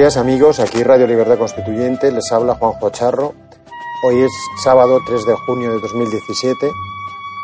Días 0.00 0.16
amigos, 0.16 0.60
aquí 0.60 0.82
Radio 0.82 1.06
Libertad 1.06 1.36
Constituyente, 1.36 2.10
les 2.10 2.32
habla 2.32 2.54
Juanjo 2.54 2.88
Charro. 2.88 3.34
Hoy 4.02 4.22
es 4.22 4.32
sábado 4.64 4.98
3 5.06 5.26
de 5.26 5.34
junio 5.44 5.72
de 5.72 5.78
2017 5.78 6.70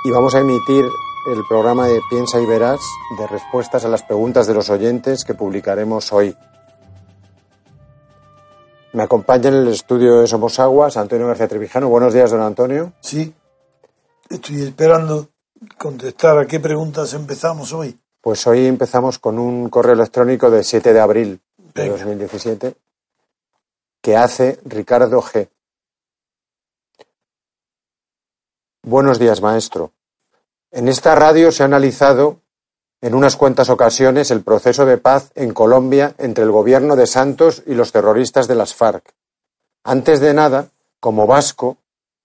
y 0.07 0.11
vamos 0.11 0.35
a 0.35 0.41
emitir 0.41 0.87
el 1.27 1.45
programa 1.47 1.87
de 1.87 2.01
Piensa 2.09 2.41
y 2.41 2.47
Verás 2.47 2.81
de 3.19 3.27
respuestas 3.27 3.85
a 3.85 3.89
las 3.89 4.03
preguntas 4.05 4.47
de 4.47 4.55
los 4.55 4.71
oyentes 4.71 5.27
que 5.27 5.35
publicaremos 5.35 6.11
hoy. 6.15 6.35
Me 8.95 9.03
acompaña 9.03 9.51
en 9.51 9.57
el 9.57 9.69
estudio 9.69 10.23
de 10.23 10.27
Somos 10.27 10.59
Aguas 10.59 10.97
Antonio 10.97 11.27
García 11.27 11.48
Trevijano. 11.48 11.91
Buenos 11.91 12.15
días, 12.15 12.31
don 12.31 12.41
Antonio. 12.41 12.95
Sí, 13.01 13.35
estoy 14.31 14.63
esperando 14.63 15.29
contestar 15.77 16.39
a 16.39 16.47
qué 16.47 16.59
preguntas 16.59 17.13
empezamos 17.13 17.75
hoy. 17.75 18.01
Pues 18.23 18.47
hoy 18.47 18.65
empezamos 18.65 19.19
con 19.19 19.39
un 19.39 19.69
correo 19.69 19.93
electrónico 19.93 20.51
de 20.51 20.65
7 20.65 20.95
de 20.95 21.01
abril 21.01 21.43
de 21.77 21.83
Venga. 21.83 21.97
2017 21.97 22.75
que 24.01 24.17
hace 24.17 24.61
Ricardo 24.65 25.21
G. 25.21 25.49
Buenos 28.83 29.19
días, 29.19 29.41
maestro. 29.41 29.93
En 30.71 30.89
esta 30.89 31.15
radio 31.15 31.51
se 31.51 31.63
ha 31.63 31.67
analizado 31.67 32.41
en 33.01 33.15
unas 33.15 33.37
cuantas 33.37 33.69
ocasiones 33.69 34.31
el 34.31 34.43
proceso 34.43 34.87
de 34.87 34.97
paz 34.97 35.33
en 35.35 35.53
Colombia 35.53 36.15
entre 36.19 36.45
el 36.45 36.51
gobierno 36.51 36.97
de 36.97 37.07
Santos 37.07 37.63
y 37.67 37.75
los 37.75 37.93
terroristas 37.93 38.49
de 38.49 38.55
las 38.55 38.75
FARC. 38.75 39.13
Antes 39.85 40.21
de 40.21 40.35
nada, 40.35 40.69
como 41.01 41.27
vasco, 41.27 41.77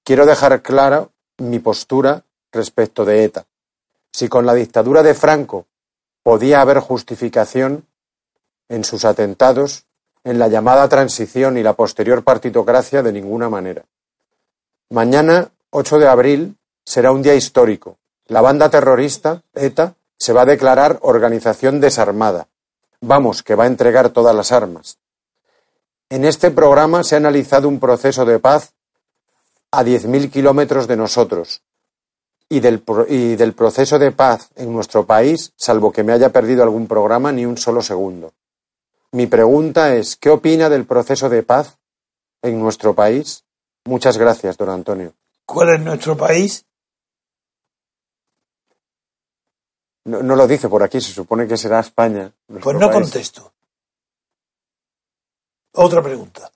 quiero 0.03 0.25
dejar 0.25 0.61
clara 0.61 1.09
mi 1.39 1.59
postura 1.59 2.23
respecto 2.51 3.05
de 3.05 3.23
ETA. 3.23 3.45
Si 4.13 4.29
con 4.29 4.45
la 4.45 4.53
dictadura 4.53 5.03
de 5.03 5.13
Franco 5.13 5.65
podía 6.23 6.61
haber 6.61 6.79
justificación, 6.79 7.87
en 8.71 8.85
sus 8.85 9.03
atentados, 9.03 9.83
en 10.23 10.39
la 10.39 10.47
llamada 10.47 10.87
transición 10.87 11.57
y 11.57 11.63
la 11.63 11.73
posterior 11.73 12.23
partitocracia 12.23 13.03
de 13.03 13.11
ninguna 13.11 13.49
manera. 13.49 13.83
Mañana, 14.89 15.49
8 15.71 15.99
de 15.99 16.07
abril, 16.07 16.57
será 16.85 17.11
un 17.11 17.21
día 17.21 17.35
histórico. 17.35 17.97
La 18.27 18.39
banda 18.39 18.69
terrorista, 18.69 19.43
ETA, 19.53 19.95
se 20.17 20.31
va 20.31 20.43
a 20.43 20.45
declarar 20.45 20.99
organización 21.01 21.81
desarmada. 21.81 22.47
Vamos, 23.01 23.43
que 23.43 23.55
va 23.55 23.65
a 23.65 23.67
entregar 23.67 24.11
todas 24.11 24.33
las 24.33 24.53
armas. 24.53 24.99
En 26.09 26.23
este 26.23 26.49
programa 26.49 27.03
se 27.03 27.15
ha 27.15 27.17
analizado 27.17 27.67
un 27.67 27.79
proceso 27.79 28.23
de 28.23 28.39
paz 28.39 28.73
a 29.71 29.83
10.000 29.83 30.31
kilómetros 30.31 30.87
de 30.87 30.95
nosotros, 30.95 31.61
y 32.47 32.61
del, 32.61 32.83
y 33.09 33.35
del 33.35 33.53
proceso 33.53 33.99
de 33.99 34.11
paz 34.11 34.49
en 34.55 34.71
nuestro 34.71 35.05
país, 35.05 35.51
salvo 35.57 35.91
que 35.91 36.03
me 36.03 36.13
haya 36.13 36.29
perdido 36.29 36.63
algún 36.63 36.87
programa, 36.87 37.31
ni 37.31 37.45
un 37.45 37.57
solo 37.57 37.81
segundo. 37.81 38.33
Mi 39.13 39.27
pregunta 39.27 39.93
es, 39.95 40.15
¿qué 40.15 40.29
opina 40.29 40.69
del 40.69 40.85
proceso 40.85 41.27
de 41.29 41.43
paz 41.43 41.77
en 42.41 42.59
nuestro 42.59 42.95
país? 42.95 43.43
Muchas 43.85 44.17
gracias, 44.17 44.57
don 44.57 44.69
Antonio. 44.69 45.13
¿Cuál 45.45 45.75
es 45.75 45.81
nuestro 45.81 46.15
país? 46.15 46.65
No, 50.05 50.23
no 50.23 50.35
lo 50.35 50.47
dice 50.47 50.69
por 50.69 50.81
aquí, 50.81 51.01
se 51.01 51.11
supone 51.11 51.47
que 51.47 51.57
será 51.57 51.79
España. 51.79 52.31
Pues 52.47 52.75
no 52.77 52.87
país. 52.87 52.93
contesto. 52.93 53.53
Otra 55.73 56.01
pregunta. 56.01 56.51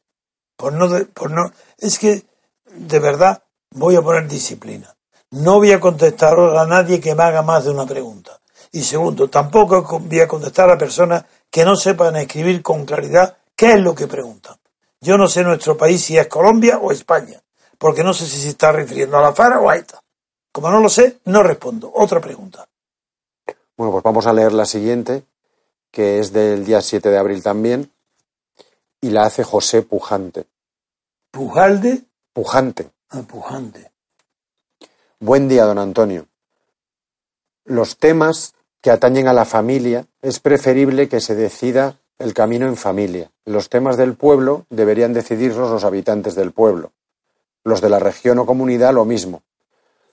Por 0.56 0.74
no, 0.74 0.88
de- 0.88 1.06
por 1.06 1.32
no, 1.32 1.52
es 1.78 2.00
que 2.00 2.26
de 2.72 3.00
verdad 3.00 3.44
voy 3.72 3.96
a 3.96 4.02
poner 4.02 4.28
disciplina. 4.28 4.96
No 5.32 5.56
voy 5.56 5.74
a 5.74 5.80
contestar 5.80 6.40
a 6.40 6.66
nadie 6.66 7.02
que 7.02 7.14
me 7.16 7.24
haga 7.24 7.42
más 7.42 7.66
de 7.66 7.72
una 7.72 7.86
pregunta. 7.86 8.40
Y 8.72 8.82
segundo, 8.84 9.30
tampoco 9.30 10.00
voy 10.00 10.20
a 10.22 10.28
contestar 10.28 10.70
a 10.70 10.78
personas 10.78 11.26
que 11.56 11.64
no 11.64 11.78
sepan 11.78 12.18
escribir 12.18 12.62
con 12.62 12.84
claridad 12.84 13.38
qué 13.56 13.76
es 13.76 13.80
lo 13.80 13.96
que 13.96 14.08
preguntan. 14.08 14.58
Yo 15.00 15.18
no 15.18 15.30
sé 15.30 15.42
nuestro 15.42 15.78
país 15.78 16.04
si 16.04 16.18
es 16.18 16.28
Colombia 16.28 16.80
o 16.80 16.92
España, 16.92 17.42
porque 17.78 18.04
no 18.04 18.14
sé 18.14 18.26
si 18.26 18.42
se 18.42 18.50
está 18.50 18.74
refiriendo 18.74 19.18
a 19.18 19.22
la 19.22 19.34
FARA 19.34 19.62
o 19.62 19.70
a 19.70 19.78
ETA. 19.78 20.02
Como 20.52 20.70
no 20.70 20.82
lo 20.82 20.90
sé, 20.90 21.22
no 21.24 21.44
respondo. 21.44 21.90
Otra 21.96 22.20
pregunta. 22.20 22.68
Bueno, 23.78 23.94
pues 23.94 24.04
vamos 24.04 24.28
a 24.28 24.34
leer 24.34 24.52
la 24.52 24.66
siguiente, 24.66 25.24
que 25.92 26.20
es 26.20 26.34
del 26.34 26.66
día 26.66 26.82
7 26.82 27.10
de 27.10 27.18
abril 27.18 27.42
también, 27.42 27.90
y 29.00 29.12
la 29.12 29.24
hace 29.24 29.46
José 29.46 29.82
Pujante. 29.82 30.48
Pujalde 31.32 32.04
Pujante. 32.34 32.92
a 33.12 33.22
Pujante. 33.22 33.94
Buen 35.22 35.48
día, 35.48 35.64
don 35.64 35.80
Antonio. 35.80 36.28
Los 37.64 37.96
temas 37.96 38.55
que 38.86 38.92
atañen 38.92 39.28
a 39.28 39.34
la 39.34 39.46
familia 39.46 40.06
es 40.22 40.40
preferible 40.40 41.10
que 41.10 41.20
se 41.20 41.34
decida 41.34 41.98
el 42.20 42.36
camino 42.36 42.68
en 42.68 42.78
familia. 42.78 43.32
Los 43.44 43.68
temas 43.68 43.98
del 43.98 44.14
pueblo 44.14 44.68
deberían 44.70 45.12
decidirlos 45.12 45.72
los 45.72 45.84
habitantes 45.84 46.36
del 46.36 46.52
pueblo. 46.52 46.92
Los 47.64 47.82
de 47.82 47.90
la 47.90 47.98
región 47.98 48.38
o 48.38 48.46
comunidad 48.46 48.94
lo 48.94 49.04
mismo. 49.04 49.42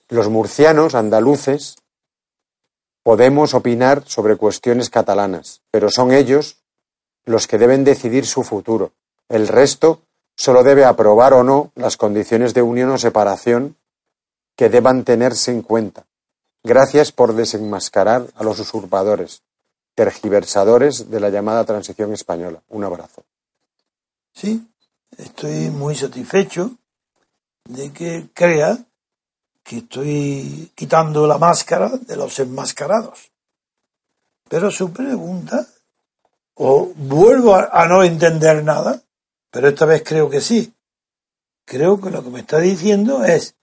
Los 0.09 0.27
murcianos, 0.27 0.95
andaluces, 0.95 1.75
podemos 3.03 3.53
opinar 3.53 4.05
sobre 4.07 4.37
cuestiones 4.37 4.89
catalanas, 4.89 5.61
pero 5.69 5.91
son 5.91 6.11
ellos 6.11 6.57
los 7.25 7.45
que 7.45 7.59
deben 7.59 7.83
decidir 7.83 8.25
su 8.25 8.41
futuro. 8.41 8.91
El 9.29 9.47
resto 9.47 10.01
solo 10.35 10.63
debe 10.63 10.83
aprobar 10.83 11.35
o 11.35 11.43
no 11.43 11.71
las 11.75 11.95
condiciones 11.95 12.55
de 12.55 12.63
unión 12.63 12.89
o 12.89 12.97
separación 12.97 13.75
que 14.55 14.69
deban 14.69 15.03
tenerse 15.03 15.51
en 15.51 15.61
cuenta. 15.61 16.07
Gracias 16.63 17.11
por 17.11 17.35
desenmascarar 17.35 18.27
a 18.35 18.43
los 18.43 18.57
usurpadores, 18.57 19.41
tergiversadores 19.95 21.09
de 21.11 21.19
la 21.19 21.29
llamada 21.29 21.65
transición 21.65 22.13
española. 22.13 22.61
Un 22.69 22.85
abrazo. 22.85 23.25
Sí, 24.33 24.65
estoy 25.17 25.69
muy 25.69 25.93
satisfecho 25.95 26.71
de 27.65 27.91
que 27.91 28.29
crea 28.33 28.77
que 29.61 29.79
estoy 29.79 30.71
quitando 30.73 31.27
la 31.27 31.37
máscara 31.37 31.89
de 31.89 32.15
los 32.15 32.39
enmascarados. 32.39 33.31
Pero 34.47 34.71
su 34.71 34.91
pregunta, 34.93 35.67
o 36.55 36.93
vuelvo 36.95 37.55
a, 37.55 37.69
a 37.73 37.87
no 37.87 38.03
entender 38.03 38.63
nada, 38.63 39.01
pero 39.51 39.67
esta 39.67 39.85
vez 39.85 40.01
creo 40.05 40.29
que 40.29 40.39
sí. 40.39 40.73
Creo 41.65 41.99
que 41.99 42.09
lo 42.09 42.23
que 42.23 42.29
me 42.29 42.39
está 42.39 42.59
diciendo 42.59 43.23
es, 43.23 43.55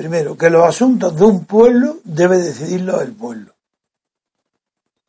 primero, 0.00 0.34
que 0.34 0.48
los 0.48 0.66
asuntos 0.66 1.14
de 1.14 1.24
un 1.26 1.44
pueblo 1.44 1.98
debe 2.04 2.38
decidirlo 2.38 3.02
el 3.02 3.12
pueblo. 3.12 3.54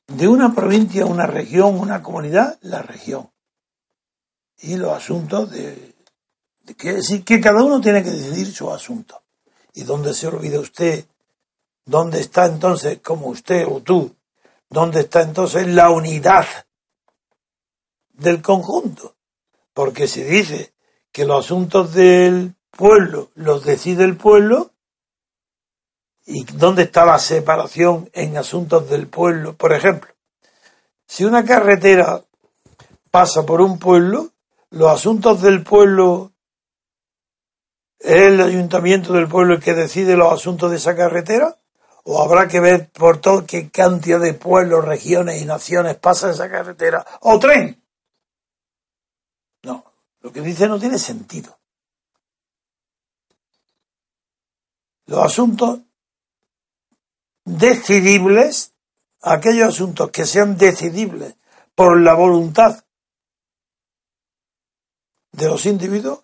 De 0.08 0.28
una 0.28 0.54
provincia, 0.54 1.06
una 1.06 1.26
región, 1.26 1.80
una 1.80 2.04
comunidad, 2.04 2.60
la 2.64 2.82
región 2.82 3.30
y 4.60 4.76
los 4.76 4.92
asuntos 4.92 5.50
de, 5.50 5.96
que, 6.78 7.00
que 7.24 7.40
cada 7.40 7.64
uno 7.64 7.80
tiene 7.80 8.04
que 8.04 8.10
decidir 8.10 8.54
su 8.54 8.70
asunto. 8.70 9.24
¿Y 9.74 9.84
dónde 9.84 10.14
se 10.14 10.28
olvida 10.28 10.60
usted? 10.60 11.06
¿Dónde 11.86 12.20
está 12.20 12.46
entonces, 12.48 13.00
como 13.00 13.28
usted 13.28 13.66
o 13.66 13.80
tú, 13.80 14.14
dónde 14.70 15.00
está 15.00 15.22
entonces 15.22 15.68
la 15.68 15.90
unidad 15.90 16.48
del 18.10 18.42
conjunto? 18.42 19.16
Porque 19.74 20.10
si 20.10 20.22
dice 20.22 20.74
que 21.14 21.24
los 21.24 21.46
asuntos 21.46 21.94
del 21.94 22.56
pueblo 22.72 23.32
los 23.36 23.64
decide 23.64 24.04
el 24.04 24.18
pueblo 24.18 24.71
y 26.26 26.44
dónde 26.44 26.84
está 26.84 27.06
la 27.06 27.20
separación 27.20 28.10
en 28.14 28.38
asuntos 28.38 28.90
del 28.90 29.08
pueblo. 29.08 29.54
Por 29.56 29.74
ejemplo, 29.74 30.12
si 31.08 31.26
una 31.26 31.44
carretera 31.44 32.24
pasa 33.10 33.46
por 33.46 33.62
un 33.62 33.80
pueblo, 33.80 34.32
los 34.70 34.90
asuntos 34.92 35.42
del 35.42 35.64
pueblo 35.64 36.32
es 38.00 38.16
el 38.16 38.42
ayuntamiento 38.42 39.14
del 39.14 39.28
pueblo 39.28 39.56
el 39.56 39.62
que 39.62 39.74
decide 39.74 40.16
los 40.16 40.32
asuntos 40.32 40.72
de 40.72 40.78
esa 40.78 40.96
carretera 40.96 41.58
o 42.04 42.22
habrá 42.22 42.48
que 42.48 42.60
ver 42.60 42.90
por 42.90 43.20
todo 43.20 43.46
qué 43.46 43.70
cantidad 43.70 44.20
de 44.20 44.34
pueblos, 44.34 44.86
regiones 44.86 45.42
y 45.42 45.46
naciones 45.46 45.98
pasa 45.98 46.32
esa 46.32 46.50
carretera 46.50 47.06
o 47.22 47.38
tren. 47.40 47.84
No, 49.64 49.84
lo 50.22 50.32
que 50.32 50.42
dice 50.42 50.68
no 50.68 50.80
tiene 50.80 50.98
sentido. 50.98 51.58
Los 55.06 55.24
asuntos 55.26 55.80
decidibles, 57.46 58.74
aquellos 59.22 59.70
asuntos 59.70 60.12
que 60.12 60.26
sean 60.26 60.58
decidibles 60.58 61.36
por 61.76 62.00
la 62.00 62.14
voluntad 62.14 62.84
de 65.32 65.48
los 65.48 65.66
individuos, 65.66 66.24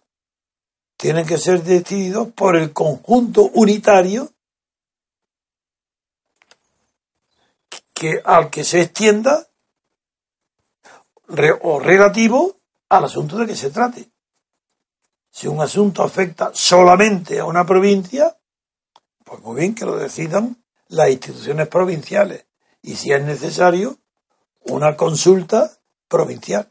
tienen 0.97 1.25
que 1.25 1.37
ser 1.37 1.63
decididos 1.63 2.31
por 2.33 2.55
el 2.55 2.73
conjunto 2.73 3.43
unitario 3.53 4.33
que 7.93 8.21
al 8.23 8.49
que 8.49 8.63
se 8.63 8.81
extienda 8.81 9.47
o 11.61 11.79
relativo 11.79 12.59
al 12.89 13.05
asunto 13.05 13.37
de 13.37 13.47
que 13.47 13.55
se 13.55 13.69
trate. 13.69 14.09
Si 15.31 15.47
un 15.47 15.61
asunto 15.61 16.03
afecta 16.03 16.51
solamente 16.53 17.39
a 17.39 17.45
una 17.45 17.65
provincia, 17.65 18.37
pues 19.23 19.41
muy 19.41 19.59
bien 19.59 19.75
que 19.75 19.85
lo 19.85 19.97
decidan 19.97 20.63
las 20.89 21.09
instituciones 21.09 21.67
provinciales 21.67 22.45
y 22.81 22.95
si 22.95 23.11
es 23.11 23.23
necesario 23.23 23.97
una 24.65 24.95
consulta 24.95 25.71
provincial. 26.07 26.67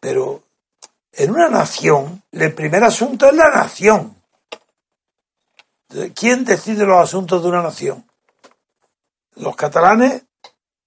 Pero 0.00 0.42
en 1.12 1.30
una 1.30 1.48
nación, 1.48 2.22
el 2.32 2.54
primer 2.54 2.84
asunto 2.84 3.26
es 3.26 3.34
la 3.34 3.50
nación. 3.50 4.16
¿Quién 6.14 6.44
decide 6.44 6.86
los 6.86 7.02
asuntos 7.02 7.42
de 7.42 7.48
una 7.48 7.62
nación? 7.62 8.08
Los 9.36 9.56
catalanes 9.56 10.24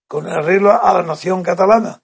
con 0.07 0.27
el 0.27 0.33
arreglo 0.33 0.71
a 0.71 0.93
la 0.93 1.03
nación 1.03 1.43
catalana. 1.43 2.01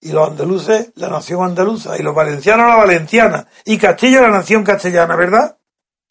Y 0.00 0.12
los 0.12 0.28
andaluces, 0.28 0.92
la 0.94 1.08
nación 1.08 1.44
andaluza. 1.44 1.98
Y 1.98 2.02
los 2.02 2.14
valencianos, 2.14 2.68
la 2.68 2.76
valenciana. 2.76 3.48
Y 3.64 3.76
Castilla, 3.78 4.22
la 4.22 4.30
nación 4.30 4.64
castellana, 4.64 5.14
¿verdad? 5.16 5.58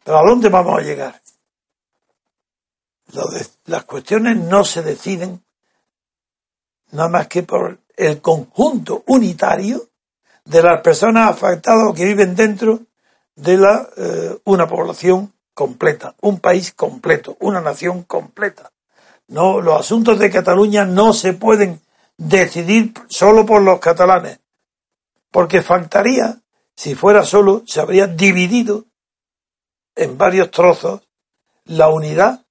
Pero 0.04 0.20
¿a 0.20 0.30
dónde 0.30 0.50
vamos 0.50 0.78
a 0.78 0.84
llegar? 0.84 1.22
Las 3.66 3.84
cuestiones 3.86 4.38
no 4.38 4.64
se 4.64 4.82
deciden 4.82 5.44
nada 6.92 7.10
más 7.10 7.28
que 7.28 7.44
por 7.44 7.80
el 7.96 8.22
conjunto 8.22 9.04
unitario 9.08 9.90
de 10.46 10.64
las 10.64 10.82
personas 10.82 11.30
afectadas 11.32 11.94
que 11.96 12.06
viven 12.06 12.36
dentro 12.36 12.80
de 13.36 13.58
la, 13.58 13.88
eh, 13.98 14.38
una 14.46 14.68
población 14.68 15.34
completa, 15.54 16.16
un 16.22 16.40
país 16.40 16.74
completo, 16.74 17.38
una 17.42 17.62
nación 17.62 18.04
completa. 18.04 18.72
No, 19.28 19.62
los 19.62 19.80
asuntos 19.80 20.18
de 20.18 20.32
Cataluña 20.32 20.86
no 20.86 21.14
se 21.14 21.34
pueden 21.34 21.82
decidir 22.18 22.94
solo 23.08 23.46
por 23.46 23.62
los 23.62 23.80
catalanes, 23.80 24.40
porque 25.32 25.62
faltaría, 25.62 26.42
si 26.76 26.96
fuera 26.96 27.24
solo, 27.24 27.64
se 27.68 27.80
habría 27.80 28.08
dividido 28.08 28.86
en 29.96 30.18
varios 30.18 30.50
trozos 30.50 31.02
la 31.66 31.90
unidad 31.90 32.46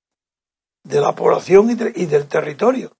de 0.88 1.00
la 1.00 1.14
población 1.14 1.70
y, 1.70 2.06
del 2.06 2.26
territorio. 2.26 2.96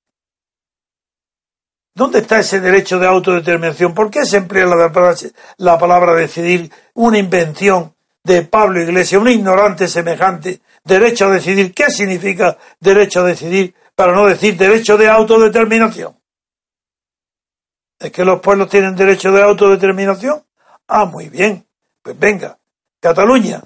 ¿Dónde 1.95 2.21
está 2.21 2.39
ese 2.39 2.61
derecho 2.61 2.99
de 2.99 3.07
autodeterminación? 3.07 3.95
¿Por 3.95 4.11
qué 4.11 4.25
se 4.25 4.37
emplea 4.37 4.67
la 4.67 5.17
la 5.57 5.79
palabra 5.79 6.15
decidir 6.15 6.71
una 6.95 7.19
invención 7.19 7.95
de 8.23 8.43
Pablo 8.43 8.81
Iglesias, 8.83 9.21
un 9.21 9.29
ignorante 9.29 9.89
semejante, 9.89 10.61
derecho 10.85 11.27
a 11.27 11.31
decidir? 11.31 11.75
¿Qué 11.75 11.91
significa 11.91 12.57
derecho 12.79 13.21
a 13.21 13.25
decidir 13.25 13.75
para 13.97 14.13
no 14.13 14.27
decir 14.27 14.57
derecho 14.57 14.97
de 14.97 15.09
autodeterminación? 15.09 16.15
¿Es 17.99 18.13
que 18.13 18.25
los 18.25 18.41
pueblos 18.41 18.69
tienen 18.69 18.95
derecho 18.95 19.33
de 19.33 19.43
autodeterminación? 19.43 20.45
Ah, 20.87 21.07
muy 21.07 21.29
bien. 21.29 21.67
Pues 22.03 22.17
venga, 22.17 22.59
Cataluña, 23.01 23.63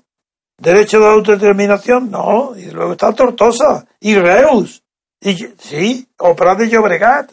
derecho 0.63 1.01
de 1.01 1.09
autodeterminación, 1.09 2.11
no, 2.11 2.55
y 2.57 2.71
luego 2.71 2.93
está 2.93 3.13
Tortosa, 3.13 3.85
y 3.99 4.15
Reus, 4.15 4.83
y 5.21 5.35
sí, 5.59 6.09
o 6.19 6.35
de 6.35 6.69
Llobregat. 6.69 7.33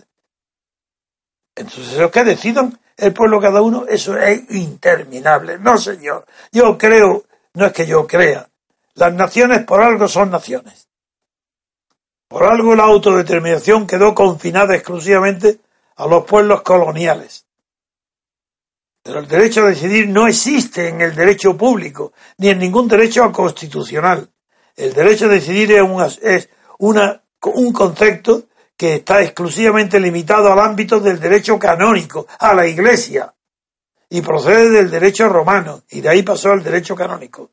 Entonces, 1.56 1.98
los 1.98 2.10
que 2.10 2.24
decidan 2.24 2.80
el 2.98 3.14
pueblo 3.14 3.40
cada 3.40 3.62
uno, 3.62 3.86
eso 3.88 4.18
es 4.18 4.50
interminable. 4.52 5.60
No, 5.60 5.78
señor. 5.78 6.26
Yo 6.52 6.78
creo, 6.78 7.26
no 7.54 7.66
es 7.68 7.74
que 7.74 7.86
yo 7.86 8.08
crea, 8.08 8.50
las 8.96 9.14
naciones 9.14 9.64
por 9.64 9.82
algo 9.82 10.08
son 10.08 10.32
naciones. 10.32 10.88
Por 12.28 12.44
algo 12.44 12.76
la 12.76 12.84
autodeterminación 12.84 13.86
quedó 13.86 14.16
confinada 14.16 14.76
exclusivamente 14.76 15.60
a 15.96 16.08
los 16.08 16.26
pueblos 16.26 16.62
coloniales. 16.64 17.46
Pero 19.04 19.20
el 19.20 19.28
derecho 19.28 19.64
a 19.64 19.70
decidir 19.70 20.10
no 20.10 20.28
existe 20.28 20.90
en 20.90 21.02
el 21.02 21.16
derecho 21.16 21.56
público, 21.58 22.14
ni 22.38 22.50
en 22.50 22.60
ningún 22.60 22.88
derecho 22.88 23.32
constitucional. 23.32 24.30
El 24.76 24.94
derecho 24.94 25.26
a 25.26 25.30
decidir 25.30 25.72
es, 25.72 26.20
es 26.22 26.50
una, 26.80 27.24
un 27.42 27.74
concepto 27.74 28.48
que 28.76 28.96
está 28.96 29.22
exclusivamente 29.22 30.00
limitado 30.00 30.52
al 30.52 30.60
ámbito 30.60 31.00
del 31.00 31.20
derecho 31.20 31.60
canónico, 31.60 32.28
a 32.40 32.54
la 32.54 32.66
Iglesia, 32.66 33.34
y 34.10 34.22
procede 34.22 34.70
del 34.70 34.90
derecho 34.90 35.28
romano, 35.28 35.84
y 35.90 36.02
de 36.02 36.10
ahí 36.10 36.24
pasó 36.24 36.52
al 36.52 36.64
derecho 36.64 36.96
canónico. 36.96 37.52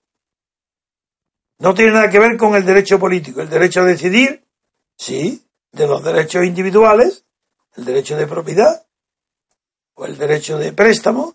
No 1.58 1.74
tiene 1.74 1.92
nada 1.92 2.10
que 2.10 2.18
ver 2.18 2.36
con 2.36 2.54
el 2.54 2.64
derecho 2.64 2.98
político. 2.98 3.40
El 3.40 3.48
derecho 3.48 3.80
a 3.80 3.84
decidir, 3.84 4.44
sí, 4.96 5.46
de 5.72 5.86
los 5.86 6.02
derechos 6.04 6.44
individuales, 6.44 7.24
el 7.76 7.84
derecho 7.84 8.16
de 8.16 8.26
propiedad, 8.26 8.85
o 9.96 10.06
el 10.06 10.16
derecho 10.16 10.58
de 10.58 10.72
préstamo, 10.72 11.34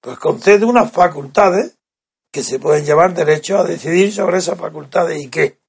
pues 0.00 0.18
concede 0.18 0.66
unas 0.66 0.92
facultades 0.92 1.78
que 2.30 2.42
se 2.42 2.58
pueden 2.58 2.84
llevar 2.84 3.14
derecho 3.14 3.58
a 3.58 3.64
decidir 3.64 4.12
sobre 4.12 4.38
esas 4.38 4.58
facultades 4.58 5.22
y 5.22 5.28
qué. 5.28 5.60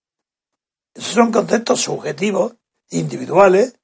Esos 0.94 1.14
son 1.14 1.32
conceptos 1.32 1.82
subjetivos, 1.82 2.56
individuales, 2.90 3.76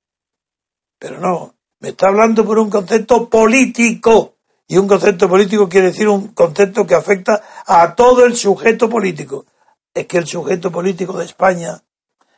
pero 0.97 1.19
no, 1.19 1.55
me 1.79 1.89
está 1.89 2.07
hablando 2.07 2.43
por 2.43 2.59
un 2.59 2.69
concepto 2.69 3.29
político. 3.29 4.35
Y 4.67 4.77
un 4.77 4.87
concepto 4.87 5.27
político 5.27 5.67
quiere 5.67 5.87
decir 5.87 6.07
un 6.07 6.29
concepto 6.29 6.87
que 6.87 6.95
afecta 6.95 7.43
a 7.65 7.93
todo 7.93 8.25
el 8.25 8.35
sujeto 8.35 8.89
político. 8.89 9.45
Es 9.93 10.07
que 10.07 10.17
el 10.17 10.25
sujeto 10.25 10.71
político 10.71 11.17
de 11.17 11.25
España 11.25 11.83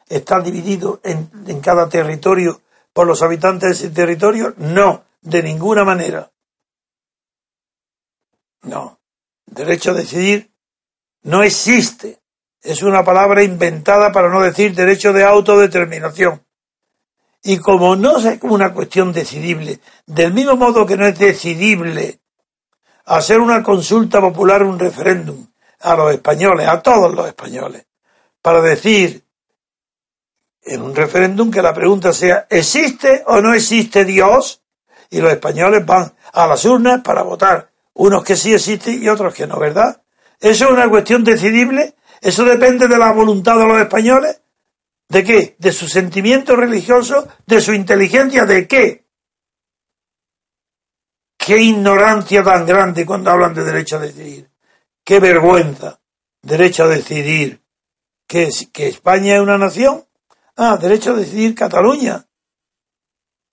está 0.08 0.40
dividido 0.42 1.00
en, 1.04 1.30
en 1.48 1.62
cada 1.62 1.88
territorio 1.88 2.62
por 2.92 3.06
los 3.06 3.22
habitantes 3.22 3.70
de 3.70 3.76
ese 3.76 3.90
territorio. 3.94 4.54
No, 4.58 5.04
de 5.24 5.42
ninguna 5.42 5.84
manera. 5.84 6.32
No. 8.62 9.00
Derecho 9.46 9.92
a 9.92 9.96
decidir 9.96 10.52
no 11.24 11.44
existe. 11.44 12.20
Es 12.62 12.82
una 12.82 13.04
palabra 13.04 13.44
inventada 13.44 14.12
para 14.12 14.30
no 14.30 14.42
decir 14.42 14.74
derecho 14.74 15.12
de 15.12 15.24
autodeterminación. 15.24 16.46
Y 17.42 17.58
como 17.58 17.96
no 17.96 18.18
es 18.18 18.40
una 18.44 18.74
cuestión 18.74 19.12
decidible, 19.12 19.80
del 20.06 20.34
mismo 20.34 20.56
modo 20.56 20.86
que 20.86 20.96
no 20.96 21.06
es 21.06 21.20
decidible 21.20 22.22
hacer 23.06 23.40
una 23.40 23.62
consulta 23.62 24.22
popular, 24.22 24.64
un 24.64 24.80
referéndum 24.80 25.46
a 25.82 25.96
los 25.96 26.14
españoles, 26.14 26.68
a 26.70 26.82
todos 26.82 27.14
los 27.14 27.28
españoles, 27.28 27.86
para 28.42 28.62
decir 28.62 29.26
en 30.62 30.82
un 30.82 30.96
referéndum 30.96 31.52
que 31.52 31.62
la 31.62 31.74
pregunta 31.74 32.14
sea 32.14 32.48
¿existe 32.50 33.24
o 33.28 33.42
no 33.42 33.54
existe 33.54 34.06
Dios? 34.06 34.63
Y 35.14 35.22
los 35.22 35.32
españoles 35.32 35.86
van 35.86 36.12
a 36.34 36.48
las 36.48 36.66
urnas 36.66 37.02
para 37.02 37.22
votar 37.22 37.70
unos 37.94 38.24
que 38.24 38.36
sí 38.36 38.52
existen 38.52 39.02
y 39.02 39.08
otros 39.08 39.32
que 39.34 39.46
no, 39.46 39.60
¿verdad? 39.60 40.02
¿Eso 40.40 40.66
es 40.66 40.72
una 40.72 40.90
cuestión 40.90 41.24
decidible? 41.24 41.96
¿Eso 42.20 42.44
depende 42.44 42.88
de 42.88 42.98
la 42.98 43.12
voluntad 43.12 43.58
de 43.60 43.68
los 43.68 43.80
españoles? 43.80 44.42
¿De 45.08 45.24
qué? 45.24 45.56
¿De 45.60 45.72
su 45.72 45.88
sentimiento 45.88 46.56
religioso? 46.56 47.28
¿De 47.46 47.62
su 47.62 47.74
inteligencia? 47.74 48.46
¿De 48.46 48.68
qué? 48.68 49.06
Qué 51.38 51.60
ignorancia 51.60 52.44
tan 52.44 52.66
grande 52.66 53.06
cuando 53.06 53.30
hablan 53.30 53.54
de 53.54 53.64
derecho 53.64 53.98
a 53.98 54.00
decidir. 54.00 54.50
Qué 55.04 55.20
vergüenza. 55.20 56.00
Derecho 56.42 56.86
a 56.86 56.88
decidir. 56.88 57.62
¿Que, 58.26 58.50
que 58.72 58.88
España 58.88 59.36
es 59.36 59.42
una 59.42 59.60
nación? 59.60 60.06
Ah, 60.56 60.76
derecho 60.78 61.12
a 61.12 61.18
decidir 61.18 61.54
Cataluña. 61.54 62.26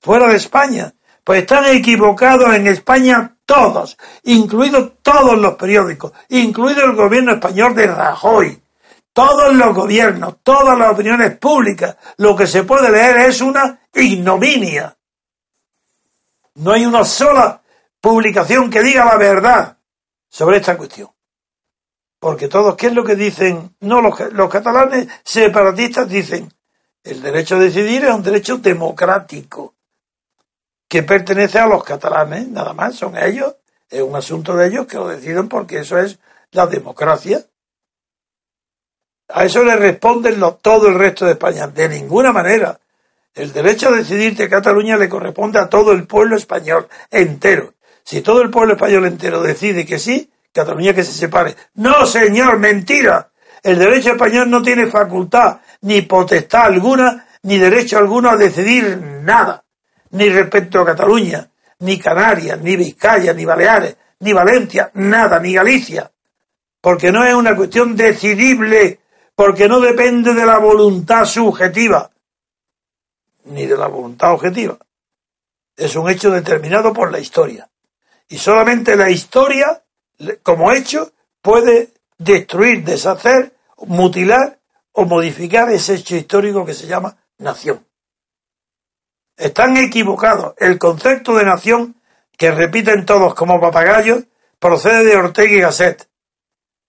Fuera 0.00 0.28
de 0.28 0.36
España. 0.36 0.94
Pues 1.30 1.42
están 1.42 1.64
equivocados 1.66 2.52
en 2.56 2.66
España 2.66 3.36
todos, 3.46 3.96
incluidos 4.24 4.94
todos 5.00 5.38
los 5.38 5.54
periódicos, 5.54 6.10
incluido 6.28 6.82
el 6.82 6.96
gobierno 6.96 7.34
español 7.34 7.72
de 7.76 7.86
Rajoy, 7.86 8.60
todos 9.12 9.54
los 9.54 9.72
gobiernos, 9.72 10.38
todas 10.42 10.76
las 10.76 10.90
opiniones 10.90 11.38
públicas, 11.38 11.96
lo 12.16 12.34
que 12.34 12.48
se 12.48 12.64
puede 12.64 12.90
leer 12.90 13.18
es 13.28 13.40
una 13.42 13.78
ignominia. 13.94 14.98
No 16.56 16.72
hay 16.72 16.84
una 16.84 17.04
sola 17.04 17.62
publicación 18.00 18.68
que 18.68 18.82
diga 18.82 19.04
la 19.04 19.16
verdad 19.16 19.78
sobre 20.28 20.56
esta 20.56 20.76
cuestión. 20.76 21.10
Porque 22.18 22.48
todos, 22.48 22.74
¿qué 22.74 22.88
es 22.88 22.92
lo 22.92 23.04
que 23.04 23.14
dicen? 23.14 23.76
No, 23.78 24.00
los, 24.00 24.18
los 24.32 24.50
catalanes 24.50 25.06
separatistas 25.22 26.08
dicen, 26.08 26.52
el 27.04 27.22
derecho 27.22 27.54
a 27.54 27.60
decidir 27.60 28.04
es 28.04 28.10
un 28.10 28.24
derecho 28.24 28.58
democrático 28.58 29.76
que 30.90 31.04
pertenece 31.04 31.60
a 31.60 31.68
los 31.68 31.84
catalanes, 31.84 32.48
nada 32.48 32.72
más, 32.72 32.96
son 32.96 33.16
ellos, 33.16 33.54
es 33.88 34.02
un 34.02 34.16
asunto 34.16 34.56
de 34.56 34.66
ellos 34.66 34.86
que 34.88 34.96
lo 34.96 35.06
deciden 35.06 35.48
porque 35.48 35.78
eso 35.78 35.96
es 35.96 36.18
la 36.50 36.66
democracia. 36.66 37.44
A 39.28 39.44
eso 39.44 39.62
le 39.62 39.76
responden 39.76 40.42
todo 40.60 40.88
el 40.88 40.96
resto 40.96 41.26
de 41.26 41.32
España. 41.32 41.68
De 41.68 41.88
ninguna 41.88 42.32
manera. 42.32 42.80
El 43.32 43.52
derecho 43.52 43.88
a 43.88 43.92
decidir 43.92 44.34
de 44.34 44.48
Cataluña 44.48 44.96
le 44.96 45.08
corresponde 45.08 45.60
a 45.60 45.68
todo 45.68 45.92
el 45.92 46.08
pueblo 46.08 46.36
español 46.36 46.88
entero. 47.08 47.74
Si 48.02 48.20
todo 48.20 48.42
el 48.42 48.50
pueblo 48.50 48.74
español 48.74 49.06
entero 49.06 49.40
decide 49.40 49.86
que 49.86 50.00
sí, 50.00 50.28
Cataluña 50.52 50.92
que 50.92 51.04
se 51.04 51.12
separe. 51.12 51.54
No, 51.74 52.04
señor, 52.04 52.58
mentira. 52.58 53.30
El 53.62 53.78
derecho 53.78 54.10
español 54.10 54.50
no 54.50 54.60
tiene 54.60 54.88
facultad, 54.88 55.60
ni 55.82 56.02
potestad 56.02 56.64
alguna, 56.64 57.28
ni 57.44 57.58
derecho 57.58 57.96
alguno 57.96 58.30
a 58.30 58.36
decidir 58.36 58.98
nada. 58.98 59.62
Ni 60.10 60.28
respecto 60.28 60.80
a 60.80 60.86
Cataluña, 60.86 61.48
ni 61.80 61.98
Canarias, 61.98 62.60
ni 62.60 62.76
Vizcaya, 62.76 63.32
ni 63.32 63.44
Baleares, 63.44 63.96
ni 64.20 64.32
Valencia, 64.32 64.90
nada, 64.94 65.38
ni 65.38 65.54
Galicia. 65.54 66.10
Porque 66.80 67.12
no 67.12 67.24
es 67.24 67.34
una 67.34 67.56
cuestión 67.56 67.96
decidible 67.96 69.00
porque 69.34 69.68
no 69.68 69.80
depende 69.80 70.34
de 70.34 70.44
la 70.44 70.58
voluntad 70.58 71.24
subjetiva, 71.24 72.10
ni 73.44 73.66
de 73.66 73.76
la 73.76 73.86
voluntad 73.86 74.32
objetiva. 74.32 74.76
Es 75.76 75.96
un 75.96 76.10
hecho 76.10 76.30
determinado 76.30 76.92
por 76.92 77.10
la 77.10 77.18
historia. 77.18 77.66
Y 78.28 78.36
solamente 78.36 78.96
la 78.96 79.10
historia, 79.10 79.82
como 80.42 80.72
hecho, 80.72 81.12
puede 81.40 81.88
destruir, 82.18 82.84
deshacer, 82.84 83.54
mutilar 83.78 84.58
o 84.92 85.06
modificar 85.06 85.70
ese 85.70 85.94
hecho 85.94 86.16
histórico 86.16 86.66
que 86.66 86.74
se 86.74 86.86
llama 86.86 87.16
nación. 87.38 87.84
Están 89.40 89.78
equivocados. 89.78 90.52
El 90.58 90.78
concepto 90.78 91.34
de 91.34 91.46
nación, 91.46 91.96
que 92.36 92.50
repiten 92.50 93.06
todos 93.06 93.34
como 93.34 93.58
papagayos, 93.58 94.24
procede 94.58 95.02
de 95.02 95.16
Ortega 95.16 95.54
y 95.54 95.60
Gasset, 95.60 96.08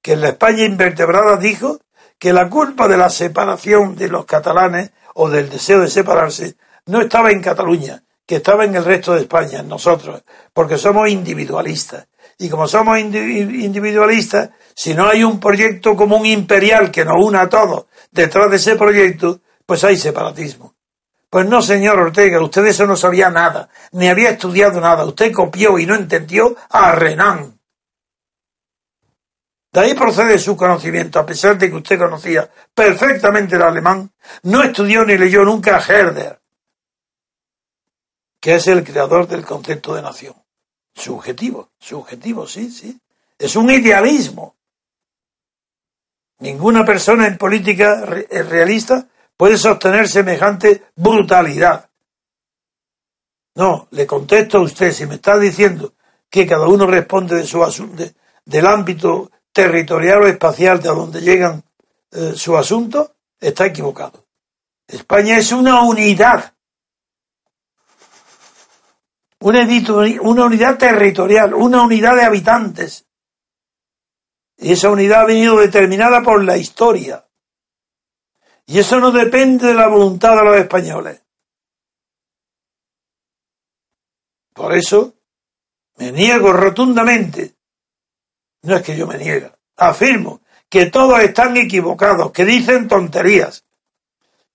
que 0.01 0.13
en 0.13 0.22
la 0.22 0.29
España 0.29 0.65
invertebrada 0.65 1.38
dijo 1.38 1.79
que 2.20 2.34
la 2.34 2.50
culpa 2.50 2.89
de 2.89 2.98
la 2.98 3.10
separación 3.10 3.96
de 3.96 4.10
los 4.10 4.25
catalanes 4.25 4.91
o 5.13 5.29
del 5.29 5.50
deseo 5.50 5.79
de 5.79 5.88
separarse 5.88 6.58
no 6.88 7.00
estaba 7.00 7.31
en 7.31 7.41
Cataluña, 7.41 8.03
que 8.25 8.36
estaba 8.36 8.65
en 8.65 8.75
el 8.75 8.84
resto 8.84 9.13
de 9.13 9.22
España, 9.22 9.60
en 9.60 9.70
nosotros, 9.70 10.22
porque 10.51 10.77
somos 10.77 11.08
individualistas. 11.08 12.08
Y 12.38 12.50
como 12.50 12.67
somos 12.67 13.00
individualistas, 13.00 14.50
si 14.75 14.93
no 14.93 15.08
hay 15.08 15.24
un 15.24 15.39
proyecto 15.39 15.96
común 15.96 16.25
imperial 16.25 16.91
que 16.91 17.05
nos 17.05 17.24
una 17.24 17.43
a 17.43 17.50
todos 17.50 17.86
detrás 18.12 18.50
de 18.50 18.58
ese 18.58 18.75
proyecto, 18.75 19.39
pues 19.65 19.86
hay 19.86 19.96
separatismo. 19.96 20.75
Pues 21.31 21.45
no, 21.45 21.61
señor 21.61 21.97
Ortega, 21.97 22.41
usted 22.41 22.61
de 22.61 22.71
eso 22.71 22.85
no 22.85 22.97
sabía 22.97 23.29
nada, 23.29 23.69
ni 23.93 24.09
había 24.09 24.31
estudiado 24.31 24.81
nada. 24.81 25.05
Usted 25.05 25.31
copió 25.31 25.79
y 25.79 25.85
no 25.85 25.95
entendió 25.95 26.57
a 26.69 26.91
Renan. 26.91 27.57
De 29.71 29.79
ahí 29.79 29.93
procede 29.93 30.38
su 30.38 30.57
conocimiento, 30.57 31.19
a 31.19 31.25
pesar 31.25 31.57
de 31.57 31.69
que 31.69 31.77
usted 31.77 31.97
conocía 31.97 32.51
perfectamente 32.73 33.55
el 33.55 33.61
alemán, 33.61 34.11
no 34.43 34.61
estudió 34.61 35.05
ni 35.05 35.17
leyó 35.17 35.45
nunca 35.45 35.77
a 35.77 35.79
Herder, 35.79 36.41
que 38.41 38.55
es 38.55 38.67
el 38.67 38.83
creador 38.83 39.25
del 39.25 39.45
concepto 39.45 39.95
de 39.95 40.01
nación. 40.01 40.35
Subjetivo, 40.93 41.71
subjetivo, 41.79 42.45
sí, 42.45 42.69
sí. 42.69 43.00
Es 43.39 43.55
un 43.55 43.71
idealismo. 43.71 44.57
Ninguna 46.39 46.83
persona 46.83 47.25
en 47.25 47.38
política 47.38 48.03
realista 48.05 49.07
puede 49.41 49.57
sostener 49.57 50.07
semejante 50.07 50.83
brutalidad. 50.95 51.89
No, 53.55 53.88
le 53.89 54.05
contesto 54.05 54.60
a 54.60 54.62
usted, 54.62 54.91
si 54.91 55.07
me 55.07 55.15
está 55.15 55.39
diciendo 55.39 55.95
que 56.29 56.45
cada 56.45 56.67
uno 56.67 56.86
responde 56.86 57.38
de 57.38 57.48
su 57.48 57.63
asunto, 57.63 58.03
del 58.45 58.67
ámbito 58.67 59.31
territorial 59.51 60.21
o 60.21 60.27
espacial 60.27 60.79
de 60.79 60.89
a 60.89 60.91
donde 60.91 61.21
llegan 61.21 61.63
eh, 62.12 62.33
su 62.36 62.55
asunto, 62.55 63.15
está 63.39 63.65
equivocado. 63.65 64.24
España 64.88 65.39
es 65.39 65.51
una 65.51 65.81
unidad. 65.86 66.53
Una, 69.39 69.67
una 70.21 70.45
unidad 70.45 70.77
territorial, 70.77 71.55
una 71.55 71.81
unidad 71.81 72.15
de 72.15 72.25
habitantes. 72.25 73.07
Y 74.57 74.74
esa 74.74 74.91
unidad 74.91 75.21
ha 75.21 75.25
venido 75.25 75.57
determinada 75.57 76.21
por 76.21 76.43
la 76.43 76.57
historia. 76.57 77.25
Y 78.72 78.80
eso 78.80 79.01
no 79.01 79.12
depende 79.12 79.68
de 79.68 79.74
la 79.74 79.90
voluntad 79.90 80.38
de 80.38 80.46
los 80.46 80.56
españoles. 80.56 81.22
Por 84.54 84.74
eso 84.74 85.13
me 85.98 86.13
niego 86.13 86.54
rotundamente 86.54 87.56
no 88.62 88.78
es 88.78 88.82
que 88.82 88.96
yo 88.96 89.08
me 89.08 89.18
niegue. 89.18 89.51
Afirmo 89.75 90.40
que 90.70 90.86
todos 90.86 91.20
están 91.20 91.58
equivocados, 91.58 92.32
que 92.32 92.46
dicen 92.46 92.88
tonterías. 92.88 93.66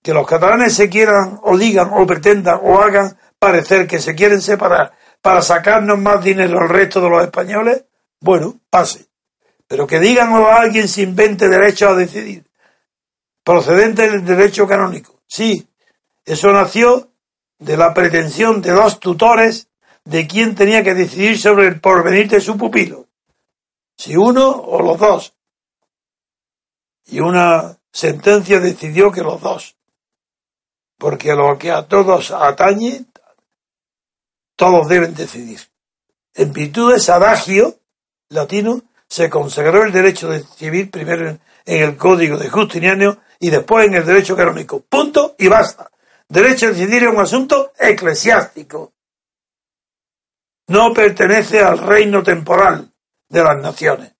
Que 0.01 0.15
los 0.15 0.25
catalanes 0.25 0.73
se 0.73 0.89
quieran 0.89 1.39
o 1.43 1.55
digan 1.55 1.91
o 1.93 2.07
pretendan 2.07 2.59
o 2.63 2.81
hagan 2.81 3.15
parecer 3.37 3.85
que 3.85 3.99
se 3.99 4.15
quieren 4.15 4.41
separar 4.41 4.93
para 5.21 5.43
sacarnos 5.43 5.99
más 5.99 6.23
dinero 6.23 6.59
al 6.59 6.69
resto 6.69 7.01
de 7.01 7.09
los 7.11 7.21
españoles, 7.21 7.85
bueno, 8.19 8.59
pase. 8.71 9.05
Pero 9.67 9.85
que 9.85 9.99
digan 9.99 10.31
o 10.33 10.47
alguien 10.47 10.87
se 10.87 11.03
invente 11.03 11.49
derecho 11.49 11.89
a 11.89 11.95
decidir, 11.95 12.46
procedente 13.47 14.09
del 14.09 14.25
derecho 14.25 14.67
canónico. 14.67 15.21
Sí, 15.25 15.69
eso 16.25 16.51
nació 16.51 17.11
de 17.57 17.77
la 17.77 17.93
pretensión 17.93 18.61
de 18.61 18.71
dos 18.71 18.99
tutores 18.99 19.69
de 20.03 20.27
quien 20.27 20.53
tenía 20.53 20.83
que 20.83 20.93
decidir 20.93 21.39
sobre 21.39 21.67
el 21.67 21.79
porvenir 21.79 22.27
de 22.27 22.41
su 22.41 22.57
pupilo 22.57 23.05
si 23.95 24.17
uno 24.17 24.49
o 24.49 24.81
los 24.81 24.99
dos. 24.99 25.33
Y 27.05 27.21
una 27.21 27.77
sentencia 27.89 28.59
decidió 28.59 29.13
que 29.13 29.21
los 29.21 29.39
dos. 29.39 29.77
Porque 30.97 31.33
lo 31.33 31.57
que 31.57 31.71
a 31.71 31.87
todos 31.87 32.31
atañe, 32.31 33.05
todos 34.57 34.89
deben 34.89 35.15
decidir. 35.15 35.61
En 36.33 36.51
virtud 36.51 36.91
de 36.91 36.97
ese 36.97 37.13
adagio 37.13 37.79
latino, 38.27 38.81
se 39.07 39.29
consagró 39.29 39.85
el 39.85 39.93
derecho 39.93 40.27
de 40.27 40.39
decidir 40.39 40.91
primero 40.91 41.39
en, 41.67 41.83
el 41.83 41.97
Código 41.97 42.37
de 42.37 42.49
Justiniano 42.49 43.21
y 43.39 43.49
después 43.49 43.85
en 43.85 43.93
el 43.93 44.05
derecho 44.05 44.35
canónico. 44.35 44.81
Punto 44.81 45.35
y 45.37 45.47
basta. 45.47 45.91
Derecho 46.27 46.67
a 46.67 46.69
decidir 46.69 47.03
es 47.03 47.09
un 47.09 47.19
asunto 47.19 47.73
eclesiástico. 47.77 48.93
No 50.69 50.93
pertenece 50.93 51.61
al 51.61 51.77
reino 51.77 52.23
temporal 52.23 52.91
de 53.29 53.43
las 53.43 53.61
naciones, 53.61 54.13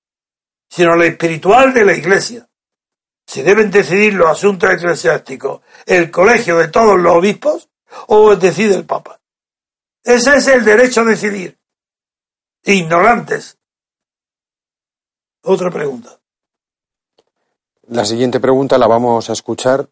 sino 0.70 0.96
la 0.96 1.06
espiritual 1.06 1.74
de 1.74 1.86
la 1.86 1.94
Iglesia. 1.94 2.48
Si 3.26 3.42
deben 3.42 3.72
decidir 3.72 4.14
los 4.14 4.30
asuntos 4.30 4.72
eclesiásticos 4.72 5.62
el 5.86 6.10
colegio 6.12 6.58
de 6.58 6.70
todos 6.70 6.98
los 6.98 7.14
obispos 7.14 7.70
o 8.08 8.36
decide 8.36 8.76
el 8.76 8.86
Papa. 8.86 9.20
Ese 10.04 10.36
es 10.36 10.48
el 10.48 10.64
derecho 10.64 11.02
a 11.02 11.06
decidir. 11.06 11.58
Ignorantes. 12.64 13.58
Otra 15.44 15.70
pregunta. 15.70 16.17
La 17.90 18.04
siguiente 18.04 18.42
pregunta 18.42 18.78
la 18.78 18.86
vamos 18.86 19.30
a 19.30 19.34
escuchar. 19.34 19.88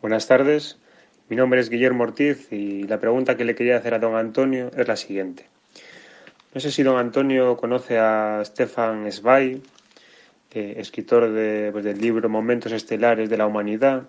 Buenas 0.00 0.26
tardes. 0.26 0.78
Mi 1.28 1.36
nombre 1.36 1.60
es 1.60 1.68
Guillermo 1.68 2.04
Ortiz 2.04 2.50
y 2.50 2.84
la 2.84 2.98
pregunta 2.98 3.36
que 3.36 3.44
le 3.44 3.54
quería 3.54 3.76
hacer 3.76 3.92
a 3.92 3.98
don 3.98 4.16
Antonio 4.16 4.70
es 4.74 4.88
la 4.88 4.96
siguiente. 4.96 5.46
No 6.54 6.62
sé 6.62 6.70
si 6.70 6.82
don 6.82 6.96
Antonio 6.96 7.58
conoce 7.58 7.98
a 7.98 8.40
Stefan 8.42 9.12
Zweig, 9.12 9.60
escritor 10.50 11.30
de, 11.30 11.68
pues, 11.72 11.84
del 11.84 12.00
libro 12.00 12.30
Momentos 12.30 12.72
Estelares 12.72 13.28
de 13.28 13.36
la 13.36 13.46
Humanidad. 13.46 14.04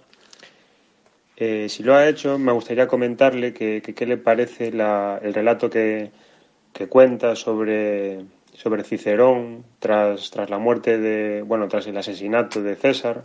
Eh, 1.36 1.68
si 1.68 1.84
lo 1.84 1.96
ha 1.96 2.08
hecho, 2.08 2.40
me 2.40 2.54
gustaría 2.54 2.88
comentarle 2.88 3.54
qué 3.54 4.06
le 4.06 4.16
parece 4.16 4.70
el 4.70 5.34
relato 5.34 5.70
que, 5.70 6.12
cuenta 6.88 7.36
sobre, 7.36 8.24
sobre 8.54 8.84
Cicerón 8.84 9.64
tras, 9.80 10.32
tras 10.32 10.50
la 10.50 10.58
muerte 10.58 10.98
de, 10.98 11.42
bueno, 11.42 11.68
tras 11.68 11.88
el 11.88 11.98
asesinato 11.98 12.62
de 12.62 12.76
César 12.76 13.24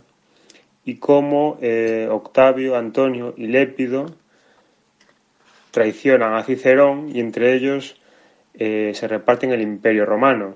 y 0.85 0.97
cómo 0.97 1.57
eh, 1.61 2.07
Octavio, 2.09 2.75
Antonio 2.75 3.33
y 3.37 3.47
Lépido 3.47 4.05
traicionan 5.71 6.33
a 6.33 6.43
Cicerón 6.43 7.15
y 7.15 7.19
entre 7.19 7.53
ellos 7.53 7.99
eh, 8.53 8.91
se 8.95 9.07
reparten 9.07 9.51
el 9.51 9.61
Imperio 9.61 10.05
Romano. 10.05 10.55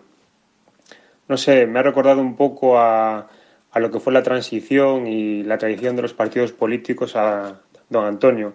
No 1.27 1.37
sé, 1.37 1.67
me 1.67 1.79
ha 1.79 1.83
recordado 1.83 2.21
un 2.21 2.35
poco 2.35 2.79
a, 2.79 3.29
a 3.71 3.79
lo 3.79 3.91
que 3.91 3.99
fue 3.99 4.13
la 4.13 4.23
transición 4.23 5.07
y 5.07 5.43
la 5.43 5.57
tradición 5.57 5.95
de 5.95 6.01
los 6.01 6.13
partidos 6.13 6.51
políticos 6.51 7.15
a 7.15 7.61
don 7.89 8.05
Antonio. 8.05 8.53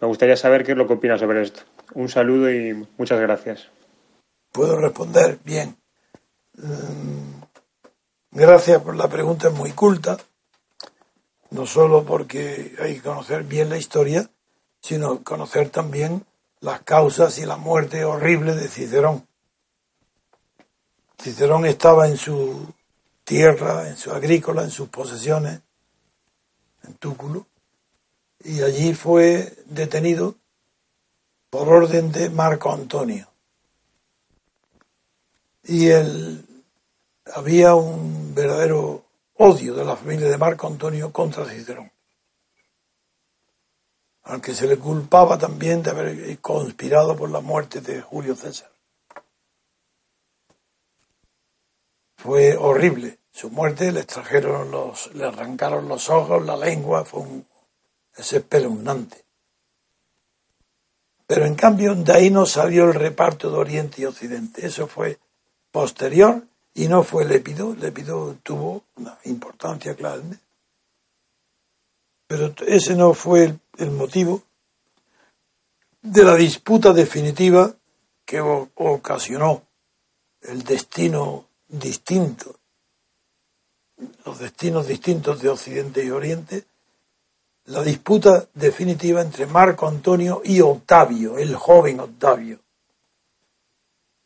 Me 0.00 0.08
gustaría 0.08 0.36
saber 0.36 0.64
qué 0.64 0.72
es 0.72 0.78
lo 0.78 0.86
que 0.86 0.94
opina 0.94 1.16
sobre 1.18 1.42
esto. 1.42 1.62
Un 1.94 2.08
saludo 2.08 2.52
y 2.52 2.74
muchas 2.98 3.20
gracias. 3.20 3.70
Puedo 4.52 4.76
responder 4.76 5.38
bien. 5.44 5.76
Mm, 6.58 7.40
gracias 8.32 8.82
por 8.82 8.94
la 8.94 9.08
pregunta, 9.08 9.48
es 9.48 9.54
muy 9.54 9.72
culta. 9.72 10.18
No 11.50 11.66
solo 11.66 12.04
porque 12.04 12.76
hay 12.78 12.96
que 12.96 13.02
conocer 13.02 13.44
bien 13.44 13.70
la 13.70 13.78
historia, 13.78 14.30
sino 14.80 15.24
conocer 15.24 15.70
también 15.70 16.24
las 16.60 16.82
causas 16.82 17.38
y 17.38 17.46
la 17.46 17.56
muerte 17.56 18.04
horrible 18.04 18.54
de 18.54 18.68
Cicerón. 18.68 19.26
Cicerón 21.20 21.64
estaba 21.66 22.06
en 22.08 22.18
su 22.18 22.74
tierra, 23.24 23.88
en 23.88 23.96
su 23.96 24.12
agrícola, 24.12 24.62
en 24.64 24.70
sus 24.70 24.88
posesiones, 24.88 25.60
en 26.84 26.94
Túculo, 26.94 27.46
y 28.44 28.62
allí 28.62 28.92
fue 28.94 29.56
detenido 29.66 30.36
por 31.48 31.68
orden 31.68 32.12
de 32.12 32.28
Marco 32.28 32.72
Antonio. 32.72 33.31
Y 35.64 35.88
él, 35.88 36.44
había 37.34 37.74
un 37.74 38.34
verdadero 38.34 39.04
odio 39.34 39.74
de 39.74 39.84
la 39.84 39.96
familia 39.96 40.28
de 40.28 40.38
Marco 40.38 40.66
Antonio 40.66 41.12
contra 41.12 41.44
Cicerón 41.44 41.92
al 44.24 44.40
que 44.40 44.54
se 44.54 44.66
le 44.66 44.78
culpaba 44.78 45.38
también 45.38 45.82
de 45.82 45.90
haber 45.90 46.38
conspirado 46.40 47.16
por 47.16 47.30
la 47.30 47.40
muerte 47.40 47.80
de 47.80 48.00
Julio 48.00 48.36
César. 48.36 48.70
Fue 52.16 52.56
horrible. 52.56 53.18
Su 53.32 53.50
muerte 53.50 53.90
le 53.90 54.00
extrajeron 54.00 54.70
los, 54.70 55.12
le 55.14 55.24
arrancaron 55.24 55.88
los 55.88 56.08
ojos, 56.08 56.44
la 56.44 56.56
lengua, 56.56 57.04
fue 57.04 57.20
un, 57.20 57.46
es 58.14 58.32
espeluznante. 58.32 59.24
Pero 61.26 61.46
en 61.46 61.54
cambio 61.54 61.94
de 61.94 62.12
ahí 62.12 62.30
no 62.30 62.46
salió 62.46 62.84
el 62.84 62.94
reparto 62.94 63.50
de 63.50 63.56
Oriente 63.56 64.02
y 64.02 64.04
Occidente. 64.04 64.64
Eso 64.66 64.86
fue 64.86 65.18
posterior 65.72 66.44
y 66.74 66.86
no 66.86 67.02
fue 67.02 67.24
Lépido. 67.24 67.74
Lépido 67.74 68.36
tuvo 68.44 68.84
una 68.96 69.18
importancia 69.24 69.96
clave 69.96 70.22
pero 72.32 72.54
ese 72.66 72.96
no 72.96 73.12
fue 73.12 73.58
el, 73.76 73.90
motivo 73.90 74.40
de 76.00 76.24
la 76.24 76.34
disputa 76.34 76.94
definitiva 76.94 77.74
que 78.24 78.40
ocasionó 78.40 79.64
el 80.40 80.62
destino 80.62 81.44
distinto, 81.68 82.56
los 84.24 84.38
destinos 84.38 84.86
distintos 84.86 85.42
de 85.42 85.50
Occidente 85.50 86.02
y 86.02 86.08
Oriente, 86.08 86.64
la 87.66 87.82
disputa 87.82 88.48
definitiva 88.54 89.20
entre 89.20 89.44
Marco 89.44 89.86
Antonio 89.86 90.40
y 90.42 90.62
Octavio, 90.62 91.36
el 91.36 91.54
joven 91.54 92.00
Octavio. 92.00 92.60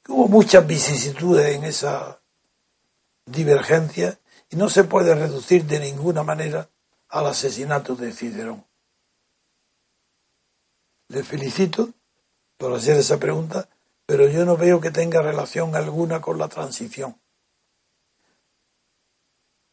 Hubo 0.09 0.29
muchas 0.29 0.67
vicisitudes 0.67 1.57
en 1.57 1.65
esa 1.65 2.21
divergencia 3.25 4.19
y 4.51 4.57
no 4.57 4.69
se 4.69 4.85
puede 4.85 5.15
reducir 5.15 5.65
de 5.65 5.81
ninguna 5.81 6.23
manera 6.23 6.69
al 7.09 7.27
asesinato 7.27 7.97
de 7.97 8.13
Cicerón. 8.13 8.65
Le 11.09 11.23
felicito 11.23 11.91
por 12.57 12.73
hacer 12.73 12.97
esa 12.97 13.19
pregunta, 13.19 13.69
pero 14.07 14.29
yo 14.29 14.45
no 14.45 14.57
veo 14.57 14.81
que 14.81 14.91
tenga 14.91 15.23
relación 15.23 15.75
alguna 15.75 16.21
con 16.21 16.39
la 16.39 16.49
transición. 16.49 17.21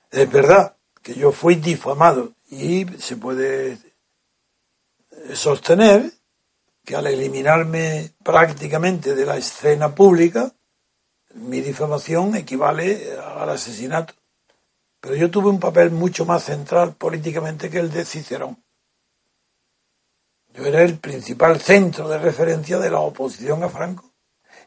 Es 0.10 0.32
verdad 0.32 0.78
que 1.02 1.16
yo 1.16 1.32
fui 1.32 1.56
difamado 1.56 2.34
y 2.50 2.86
se 3.00 3.18
puede 3.18 3.78
sostener 5.34 6.12
que 6.84 6.96
al 6.96 7.08
eliminarme 7.08 8.12
prácticamente 8.24 9.16
de 9.16 9.26
la 9.26 9.38
escena 9.38 9.96
pública, 9.96 10.52
mi 11.34 11.62
difamación 11.62 12.36
equivale 12.36 13.18
al 13.18 13.50
asesinato. 13.50 14.14
Pero 15.00 15.16
yo 15.16 15.32
tuve 15.32 15.50
un 15.50 15.60
papel 15.60 15.92
mucho 15.92 16.26
más 16.26 16.44
central 16.44 16.94
políticamente 16.96 17.70
que 17.70 17.80
el 17.80 17.92
de 17.92 18.06
Cicerón. 18.06 18.64
Yo 20.54 20.66
era 20.66 20.84
el 20.84 21.00
principal 21.00 21.60
centro 21.60 22.08
de 22.08 22.20
referencia 22.20 22.78
de 22.78 22.92
la 22.92 23.00
oposición 23.00 23.64
a 23.64 23.70
Franco 23.70 24.14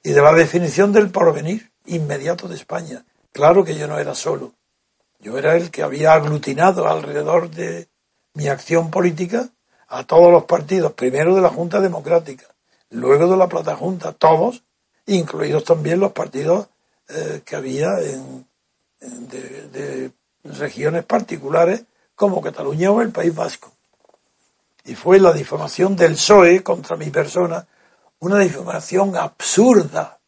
y 0.02 0.10
de 0.10 0.20
la 0.20 0.32
definición 0.32 0.92
del 0.92 1.10
porvenir 1.10 1.72
inmediato 1.86 2.48
de 2.48 2.56
España. 2.56 3.04
Claro 3.32 3.64
que 3.64 3.76
yo 3.76 3.86
no 3.86 3.98
era 3.98 4.14
solo. 4.14 4.54
Yo 5.20 5.38
era 5.38 5.56
el 5.56 5.70
que 5.70 5.82
había 5.82 6.12
aglutinado 6.12 6.88
alrededor 6.88 7.50
de 7.50 7.88
mi 8.34 8.48
acción 8.48 8.90
política 8.90 9.50
a 9.88 10.04
todos 10.04 10.32
los 10.32 10.44
partidos, 10.44 10.92
primero 10.92 11.34
de 11.34 11.42
la 11.42 11.50
Junta 11.50 11.80
Democrática, 11.80 12.46
luego 12.90 13.30
de 13.30 13.36
la 13.36 13.48
Plata 13.48 13.76
Junta, 13.76 14.12
todos, 14.12 14.62
incluidos 15.06 15.64
también 15.64 16.00
los 16.00 16.12
partidos 16.12 16.68
eh, 17.08 17.42
que 17.44 17.56
había 17.56 17.88
en, 18.00 18.46
de 19.00 20.10
regiones 20.44 21.04
particulares 21.04 21.84
como 22.14 22.40
Cataluña 22.40 22.90
o 22.90 23.02
el 23.02 23.10
País 23.10 23.34
Vasco. 23.34 23.72
Y 24.84 24.94
fue 24.94 25.18
la 25.18 25.32
difamación 25.32 25.96
del 25.96 26.12
PSOE 26.12 26.62
contra 26.62 26.96
mi 26.96 27.10
persona, 27.10 27.66
una 28.20 28.38
difamación 28.38 29.16
absurda, 29.16 30.18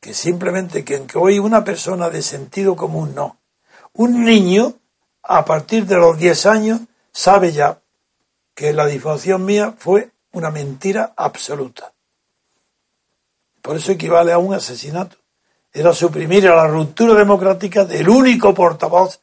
que 0.00 0.14
simplemente 0.14 0.84
que, 0.84 1.06
que 1.06 1.18
hoy 1.18 1.38
una 1.38 1.62
persona 1.62 2.10
de 2.10 2.22
sentido 2.22 2.74
común 2.74 3.14
no. 3.14 3.38
Un 3.92 4.24
niño, 4.24 4.74
a 5.22 5.44
partir 5.44 5.86
de 5.86 5.96
los 5.96 6.18
10 6.18 6.46
años, 6.46 6.80
sabe 7.12 7.52
ya 7.52 7.81
que 8.54 8.72
la 8.72 8.86
difamación 8.86 9.44
mía 9.44 9.74
fue 9.76 10.10
una 10.32 10.50
mentira 10.50 11.12
absoluta. 11.16 11.92
Por 13.60 13.76
eso 13.76 13.92
equivale 13.92 14.32
a 14.32 14.38
un 14.38 14.54
asesinato. 14.54 15.16
Era 15.72 15.92
suprimir 15.94 16.48
a 16.48 16.56
la 16.56 16.66
ruptura 16.66 17.14
democrática 17.14 17.84
del 17.84 18.08
único 18.08 18.52
portavoz 18.52 19.20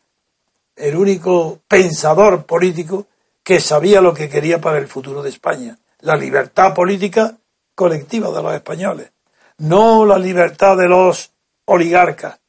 el 0.79 0.95
único 0.95 1.59
pensador 1.67 2.45
político 2.45 3.07
que 3.43 3.59
sabía 3.59 3.99
lo 3.99 4.13
que 4.13 4.29
quería 4.29 4.61
para 4.61 4.77
el 4.77 4.87
futuro 4.87 5.21
de 5.21 5.29
España, 5.29 5.77
la 5.99 6.15
libertad 6.15 6.73
política 6.73 7.35
colectiva 7.75 8.31
de 8.31 8.41
los 8.41 8.53
españoles, 8.53 9.11
no 9.57 10.05
la 10.05 10.17
libertad 10.17 10.77
de 10.77 10.87
los 10.87 11.31
oligarcas, 11.65 12.39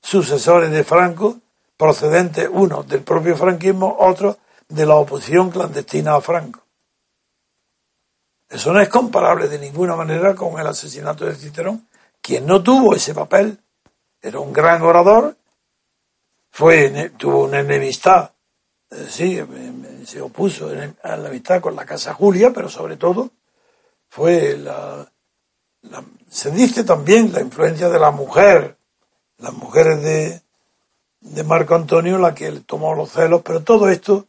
sucesores 0.00 0.70
de 0.70 0.84
Franco, 0.84 1.38
procedentes 1.76 2.48
uno 2.50 2.84
del 2.84 3.02
propio 3.02 3.36
franquismo, 3.36 3.96
otro 3.98 4.38
de 4.70 4.86
la 4.86 4.94
oposición 4.94 5.50
clandestina 5.50 6.14
a 6.14 6.20
Franco. 6.20 6.62
Eso 8.48 8.72
no 8.72 8.80
es 8.80 8.88
comparable 8.88 9.48
de 9.48 9.58
ninguna 9.58 9.94
manera 9.94 10.34
con 10.34 10.58
el 10.58 10.66
asesinato 10.66 11.24
de 11.24 11.34
Cicerón, 11.34 11.86
quien 12.20 12.46
no 12.46 12.62
tuvo 12.62 12.94
ese 12.94 13.14
papel. 13.14 13.58
Era 14.20 14.40
un 14.40 14.52
gran 14.52 14.82
orador 14.82 15.36
fue, 16.50 17.10
tuvo 17.16 17.44
una 17.44 17.60
enemistad, 17.60 18.32
eh, 18.90 19.06
sí, 19.08 19.40
se 20.04 20.20
opuso 20.20 20.68
a 21.02 21.16
la 21.16 21.28
amistad 21.28 21.60
con 21.60 21.76
la 21.76 21.86
Casa 21.86 22.12
Julia, 22.12 22.50
pero 22.52 22.68
sobre 22.68 22.96
todo 22.96 23.30
fue 24.08 24.56
la, 24.56 25.08
se 26.28 26.50
dice 26.50 26.84
también 26.84 27.32
la 27.32 27.40
influencia 27.40 27.88
de 27.88 27.98
la 28.00 28.10
mujer, 28.10 28.76
las 29.38 29.52
mujeres 29.52 30.02
de, 30.02 30.42
de 31.20 31.44
Marco 31.44 31.74
Antonio, 31.74 32.18
la 32.18 32.34
que 32.34 32.50
tomó 32.66 32.94
los 32.94 33.12
celos, 33.12 33.42
pero 33.44 33.62
todo 33.62 33.88
esto, 33.88 34.26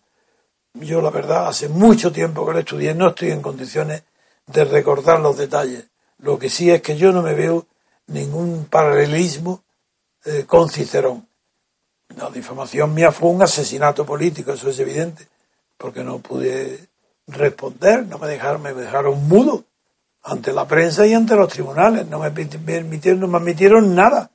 yo 0.73 1.01
la 1.01 1.09
verdad, 1.09 1.47
hace 1.47 1.69
mucho 1.69 2.11
tiempo 2.11 2.45
que 2.45 2.53
lo 2.53 2.59
estudié, 2.59 2.93
no 2.95 3.09
estoy 3.09 3.31
en 3.31 3.41
condiciones 3.41 4.03
de 4.47 4.65
recordar 4.65 5.19
los 5.19 5.37
detalles. 5.37 5.85
Lo 6.19 6.37
que 6.37 6.49
sí 6.49 6.69
es 6.69 6.81
que 6.81 6.95
yo 6.95 7.11
no 7.11 7.21
me 7.21 7.33
veo 7.33 7.65
ningún 8.07 8.65
paralelismo 8.65 9.63
eh, 10.25 10.45
con 10.45 10.69
Cicerón. 10.69 11.27
La 12.17 12.29
difamación 12.29 12.93
mía 12.93 13.11
fue 13.11 13.29
un 13.29 13.41
asesinato 13.41 14.05
político, 14.05 14.51
eso 14.53 14.69
es 14.69 14.79
evidente, 14.79 15.27
porque 15.77 16.03
no 16.03 16.19
pude 16.19 16.87
responder, 17.27 18.05
no 18.05 18.17
me 18.17 18.27
dejaron, 18.27 18.61
me 18.61 18.73
dejaron 18.73 19.27
mudo 19.27 19.63
ante 20.23 20.53
la 20.53 20.67
prensa 20.67 21.05
y 21.07 21.13
ante 21.13 21.35
los 21.35 21.49
tribunales, 21.49 22.07
no 22.07 22.19
me 22.19 22.31
permitieron, 22.31 23.21
no 23.21 23.27
me 23.27 23.37
admitieron 23.37 23.95
nada. 23.95 24.29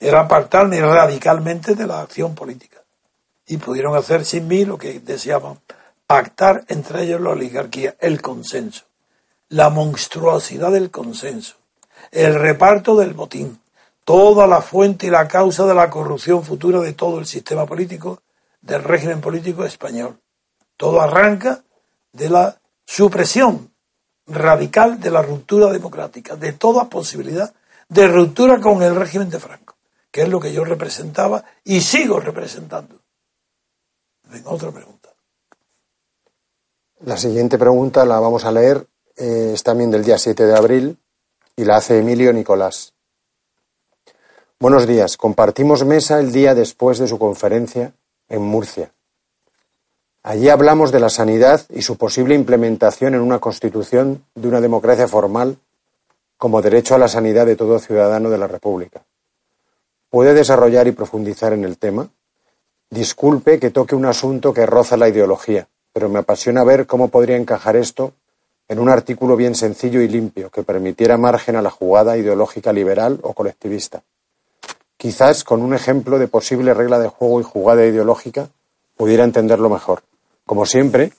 Era 0.00 0.20
apartarme 0.20 0.80
radicalmente 0.80 1.74
de 1.74 1.86
la 1.86 2.00
acción 2.00 2.34
política. 2.34 2.78
Y 3.48 3.56
pudieron 3.56 3.96
hacer 3.96 4.24
sin 4.24 4.46
mí 4.46 4.64
lo 4.64 4.78
que 4.78 5.00
deseaban, 5.00 5.58
pactar 6.06 6.64
entre 6.68 7.02
ellos 7.02 7.20
la 7.20 7.30
oligarquía, 7.30 7.96
el 7.98 8.22
consenso, 8.22 8.84
la 9.48 9.70
monstruosidad 9.70 10.70
del 10.70 10.90
consenso, 10.90 11.56
el 12.12 12.34
reparto 12.34 12.96
del 12.96 13.14
botín, 13.14 13.60
toda 14.04 14.46
la 14.46 14.62
fuente 14.62 15.06
y 15.06 15.10
la 15.10 15.28
causa 15.28 15.66
de 15.66 15.74
la 15.74 15.90
corrupción 15.90 16.44
futura 16.44 16.80
de 16.80 16.92
todo 16.92 17.18
el 17.18 17.26
sistema 17.26 17.66
político, 17.66 18.22
del 18.60 18.82
régimen 18.84 19.20
político 19.20 19.64
español. 19.64 20.18
Todo 20.76 21.00
arranca 21.00 21.62
de 22.12 22.28
la 22.30 22.58
supresión 22.84 23.70
radical 24.26 25.00
de 25.00 25.10
la 25.10 25.22
ruptura 25.22 25.72
democrática, 25.72 26.36
de 26.36 26.52
toda 26.52 26.88
posibilidad 26.88 27.52
de 27.88 28.06
ruptura 28.06 28.60
con 28.60 28.82
el 28.82 28.94
régimen 28.94 29.30
de 29.30 29.40
Franco, 29.40 29.76
que 30.10 30.22
es 30.22 30.28
lo 30.28 30.40
que 30.40 30.52
yo 30.52 30.64
representaba 30.64 31.44
y 31.64 31.80
sigo 31.80 32.20
representando. 32.20 32.97
Venga, 34.30 34.50
otra 34.50 34.70
pregunta. 34.70 35.08
La 37.00 37.16
siguiente 37.16 37.58
pregunta 37.58 38.04
la 38.04 38.20
vamos 38.20 38.44
a 38.44 38.52
leer, 38.52 38.86
eh, 39.16 39.52
es 39.54 39.62
también 39.62 39.90
del 39.90 40.04
día 40.04 40.18
7 40.18 40.44
de 40.44 40.56
abril 40.56 40.98
y 41.56 41.64
la 41.64 41.76
hace 41.76 41.98
Emilio 41.98 42.32
Nicolás. 42.32 42.92
Buenos 44.60 44.86
días. 44.86 45.16
Compartimos 45.16 45.84
mesa 45.84 46.18
el 46.18 46.32
día 46.32 46.54
después 46.54 46.98
de 46.98 47.06
su 47.06 47.18
conferencia 47.18 47.92
en 48.28 48.42
Murcia. 48.42 48.90
Allí 50.24 50.48
hablamos 50.48 50.90
de 50.90 51.00
la 51.00 51.08
sanidad 51.08 51.62
y 51.70 51.82
su 51.82 51.96
posible 51.96 52.34
implementación 52.34 53.14
en 53.14 53.20
una 53.20 53.38
constitución 53.38 54.24
de 54.34 54.48
una 54.48 54.60
democracia 54.60 55.08
formal 55.08 55.58
como 56.36 56.60
derecho 56.60 56.94
a 56.94 56.98
la 56.98 57.08
sanidad 57.08 57.46
de 57.46 57.56
todo 57.56 57.78
ciudadano 57.78 58.28
de 58.30 58.38
la 58.38 58.48
República. 58.48 59.02
¿Puede 60.10 60.34
desarrollar 60.34 60.86
y 60.86 60.92
profundizar 60.92 61.52
en 61.52 61.64
el 61.64 61.78
tema? 61.78 62.10
Disculpe 62.90 63.58
que 63.58 63.70
toque 63.70 63.94
un 63.94 64.06
asunto 64.06 64.54
que 64.54 64.66
roza 64.66 64.96
la 64.96 65.08
ideología, 65.08 65.68
pero 65.92 66.08
me 66.08 66.20
apasiona 66.20 66.64
ver 66.64 66.86
cómo 66.86 67.08
podría 67.08 67.36
encajar 67.36 67.76
esto 67.76 68.12
en 68.68 68.78
un 68.78 68.88
artículo 68.88 69.36
bien 69.36 69.54
sencillo 69.54 70.00
y 70.00 70.08
limpio 70.08 70.50
que 70.50 70.62
permitiera 70.62 71.16
margen 71.16 71.56
a 71.56 71.62
la 71.62 71.70
jugada 71.70 72.16
ideológica 72.16 72.72
liberal 72.72 73.18
o 73.22 73.32
colectivista. 73.32 74.02
Quizás 74.96 75.44
con 75.44 75.62
un 75.62 75.74
ejemplo 75.74 76.18
de 76.18 76.28
posible 76.28 76.74
regla 76.74 76.98
de 76.98 77.08
juego 77.08 77.40
y 77.40 77.44
jugada 77.44 77.86
ideológica 77.86 78.48
pudiera 78.96 79.24
entenderlo 79.24 79.70
mejor. 79.70 80.02
Como 80.44 80.66
siempre, 80.66 81.12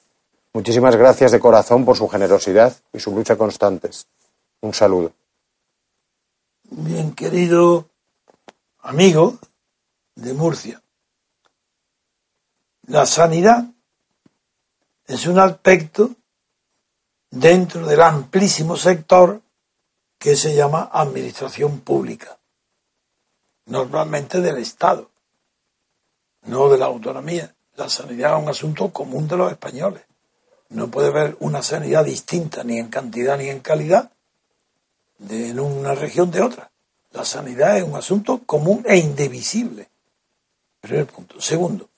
muchísimas 0.53 0.95
gracias 0.95 1.32
de 1.32 1.39
corazón 1.39 1.86
por 1.86 1.95
su 1.95 2.08
generosidad 2.08 2.75
y 2.93 2.99
su 2.99 3.15
lucha 3.15 3.36
constantes. 3.36 4.08
Un 4.62 4.73
saludo. 4.73 5.12
Bien 6.63 7.13
querido 7.13 7.86
amigo 8.82 9.38
de 10.15 10.34
Murcia, 10.34 10.82
la 12.89 13.06
sanidad 13.06 13.65
es 15.06 15.28
un 15.28 15.38
aspecto 15.38 16.10
dentro 17.30 17.86
del 17.86 18.02
amplísimo 18.02 18.75
sector 18.75 19.41
que 20.17 20.36
se 20.36 20.56
llama 20.56 20.89
administración 20.91 21.82
pública, 21.82 22.39
normalmente 23.67 24.41
del 24.41 24.58
Estado, 24.58 25.10
no 26.43 26.69
de 26.69 26.80
la 26.80 26.88
autonomía. 26.88 27.54
La 27.75 27.89
sanidad 27.89 28.36
es 28.36 28.43
un 28.43 28.49
asunto 28.49 28.89
común 28.91 29.28
de 29.28 29.38
los 29.38 29.52
españoles. 29.52 30.04
No 30.69 30.89
puede 30.89 31.10
haber 31.10 31.38
una 31.41 31.62
sanidad 31.62 32.06
distinta 32.06 32.63
ni 32.63 32.80
en 32.80 32.89
cantidad 32.89 33.38
ni 33.38 33.49
en 33.49 33.60
calidad 33.60 34.12
de 35.19 35.49
en 35.49 35.60
una 35.60 35.93
región 35.93 36.32
de 36.32 36.41
otra. 36.41 36.71
La 37.12 37.23
sanidad 37.23 37.78
es 37.78 37.84
un 37.84 37.95
asunto 37.95 38.41
común 38.45 38.84
e 38.88 38.97
indivisible. 38.97 39.89
Primer 40.82 41.06
punto. 41.06 41.39
Segundo, 41.39 41.88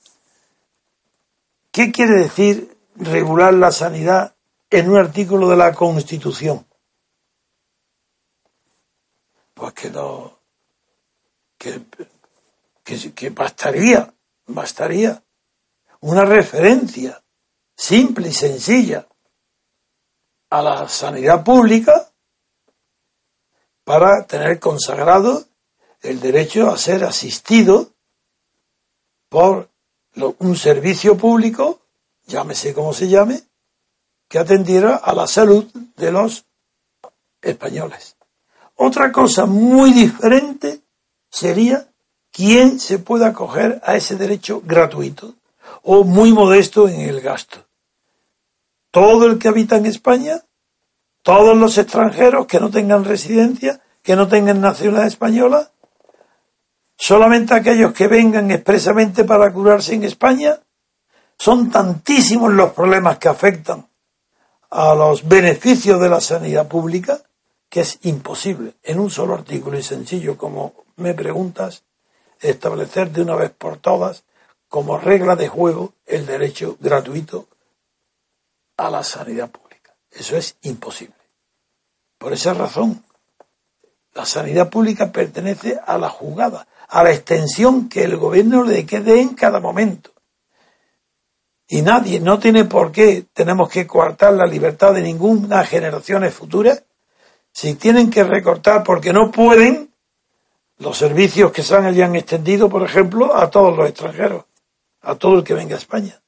¿qué 1.72 1.92
quiere 1.92 2.20
decir 2.20 2.78
regular 2.96 3.54
la 3.54 3.72
sanidad 3.72 4.36
en 4.70 4.90
un 4.90 4.98
artículo 4.98 5.50
de 5.50 5.58
la 5.58 5.74
Constitución? 5.74 6.66
Pues 9.54 9.74
que 9.74 9.90
no. 9.90 10.40
que, 11.58 13.30
bastaría, 13.30 14.14
bastaría 14.48 15.24
una 16.02 16.26
referencia 16.26 17.24
simple 17.76 18.30
y 18.30 18.34
sencilla 18.34 19.08
a 20.50 20.62
la 20.62 20.90
sanidad 20.90 21.44
pública 21.44 22.12
para 23.84 24.26
tener 24.26 24.60
consagrado 24.60 25.46
el 26.02 26.20
derecho 26.20 26.70
a 26.70 26.78
ser 26.78 27.04
asistido 27.04 27.92
por 29.30 29.71
un 30.16 30.56
servicio 30.56 31.18
público, 31.18 31.82
llámese 32.28 32.74
como 32.74 32.94
se 32.94 33.08
llame, 33.08 33.44
que 34.28 34.40
atendiera 34.40 34.96
a 34.96 35.14
la 35.14 35.28
salud 35.28 35.66
de 35.98 36.12
los 36.12 36.46
españoles. 37.42 38.16
Otra 38.76 39.12
cosa 39.12 39.46
muy 39.46 39.92
diferente 39.92 40.82
sería 41.30 41.88
quién 42.32 42.80
se 42.80 43.00
puede 43.00 43.26
acoger 43.26 43.82
a 43.84 43.96
ese 43.96 44.16
derecho 44.16 44.62
gratuito 44.66 45.36
o 45.84 46.04
muy 46.04 46.34
modesto 46.34 46.88
en 46.88 47.02
el 47.02 47.22
gasto. 47.22 47.66
Todo 48.92 49.28
el 49.28 49.40
que 49.40 49.48
habita 49.48 49.78
en 49.78 49.86
España, 49.86 50.44
todos 51.24 51.58
los 51.58 51.78
extranjeros 51.78 52.48
que 52.48 52.60
no 52.60 52.70
tengan 52.70 53.06
residencia, 53.06 53.82
que 54.02 54.16
no 54.16 54.28
tengan 54.28 54.62
nacionalidad 54.62 55.08
española, 55.08 55.71
solamente 57.02 57.56
aquellos 57.56 57.94
que 57.94 58.08
vengan 58.08 58.52
expresamente 58.52 59.24
para 59.24 59.52
curarse 59.52 59.96
en 59.96 60.04
España, 60.04 60.60
son 61.36 61.72
tantísimos 61.72 62.54
los 62.54 62.74
problemas 62.74 63.18
que 63.18 63.28
afectan 63.28 63.90
a 64.70 64.94
los 64.94 65.28
beneficios 65.28 66.00
de 66.00 66.10
la 66.10 66.22
sanidad 66.22 66.68
pública 66.68 67.20
que 67.68 67.82
es 67.82 67.98
imposible 68.04 68.76
en 68.84 69.00
un 69.00 69.10
solo 69.10 69.34
artículo 69.34 69.80
y 69.80 69.82
sencillo 69.82 70.38
como 70.38 70.76
me 70.98 71.16
preguntas 71.16 71.84
establecer 72.40 73.10
de 73.10 73.24
una 73.24 73.36
vez 73.36 73.50
por 73.50 73.78
todas 73.78 74.24
como 74.70 75.00
regla 75.00 75.36
de 75.36 75.48
juego 75.48 75.94
el 76.06 76.28
derecho 76.28 76.78
gratuito 76.80 77.48
a 78.78 78.92
la 78.92 79.04
sanidad 79.04 79.50
pública. 79.50 79.96
Eso 80.12 80.38
es 80.38 80.56
imposible. 80.62 81.16
Por 82.20 82.32
esa 82.32 82.54
razón, 82.54 83.04
la 84.14 84.26
sanidad 84.26 84.70
pública 84.70 85.12
pertenece 85.12 85.80
a 85.84 85.98
la 85.98 86.10
jugada, 86.10 86.68
a 86.92 87.04
la 87.04 87.12
extensión 87.12 87.90
que 87.90 88.04
el 88.04 88.18
gobierno 88.18 88.64
le 88.64 88.86
quede 88.86 89.20
en 89.20 89.34
cada 89.34 89.60
momento. 89.60 90.12
Y 91.68 91.82
nadie, 91.82 92.20
no 92.20 92.38
tiene 92.38 92.66
por 92.66 92.92
qué, 92.92 93.26
tenemos 93.34 93.70
que 93.70 93.88
coartar 93.88 94.34
la 94.34 94.46
libertad 94.46 94.94
de 94.94 95.02
ninguna 95.02 95.66
generaciones 95.66 96.34
futuras. 96.34 96.84
Si 97.54 97.76
tienen 97.76 98.10
que 98.10 98.24
recortar 98.24 98.84
porque 98.84 99.14
no 99.14 99.32
pueden, 99.32 99.94
los 100.78 100.98
servicios 100.98 101.52
que 101.52 101.64
se 101.64 101.76
han 101.76 102.16
extendido, 102.16 102.70
por 102.70 102.84
ejemplo, 102.84 103.36
a 103.36 103.50
todos 103.50 103.76
los 103.76 103.90
extranjeros 103.90 104.46
a 105.02 105.16
todo 105.16 105.40
el 105.40 105.44
que 105.44 105.54
venga 105.54 105.76
a 105.76 105.80
España. 105.80 106.22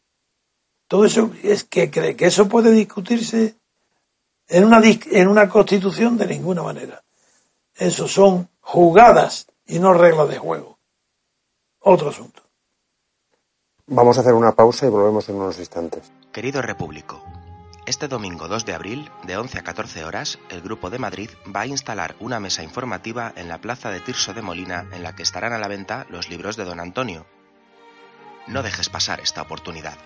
Todo 0.87 1.05
eso 1.05 1.31
es 1.43 1.63
que 1.63 1.89
cree 1.89 2.15
que 2.15 2.25
eso 2.25 2.47
puede 2.47 2.71
discutirse 2.71 3.55
en 4.47 4.65
una, 4.65 4.81
en 4.83 5.27
una 5.27 5.49
constitución 5.49 6.17
de 6.17 6.27
ninguna 6.27 6.63
manera. 6.63 7.03
Eso 7.75 8.07
son 8.07 8.49
jugadas 8.59 9.47
y 9.65 9.79
no 9.79 9.93
reglas 9.93 10.29
de 10.29 10.37
juego. 10.37 10.77
Otro 11.79 12.09
asunto. 12.09 12.41
Vamos 13.87 14.17
a 14.17 14.21
hacer 14.21 14.33
una 14.33 14.53
pausa 14.53 14.85
y 14.85 14.89
volvemos 14.89 15.27
en 15.29 15.35
unos 15.35 15.59
instantes. 15.59 16.11
Querido 16.31 16.61
Repúblico, 16.61 17.21
este 17.85 18.07
domingo 18.07 18.47
2 18.47 18.65
de 18.65 18.73
abril, 18.73 19.11
de 19.23 19.35
11 19.35 19.59
a 19.59 19.63
14 19.63 20.05
horas, 20.05 20.39
el 20.49 20.61
Grupo 20.61 20.89
de 20.89 20.99
Madrid 20.99 21.29
va 21.53 21.61
a 21.61 21.67
instalar 21.67 22.15
una 22.19 22.39
mesa 22.39 22.63
informativa 22.63 23.33
en 23.35 23.49
la 23.49 23.59
plaza 23.59 23.89
de 23.89 23.99
Tirso 23.99 24.33
de 24.33 24.41
Molina 24.41 24.87
en 24.93 25.03
la 25.03 25.15
que 25.15 25.23
estarán 25.23 25.51
a 25.51 25.57
la 25.57 25.67
venta 25.67 26.07
los 26.09 26.29
libros 26.29 26.55
de 26.55 26.63
don 26.63 26.79
Antonio, 26.79 27.25
no 28.47 28.63
dejes 28.63 28.89
pasar 28.89 29.19
esta 29.19 29.41
oportunidad. 29.41 29.97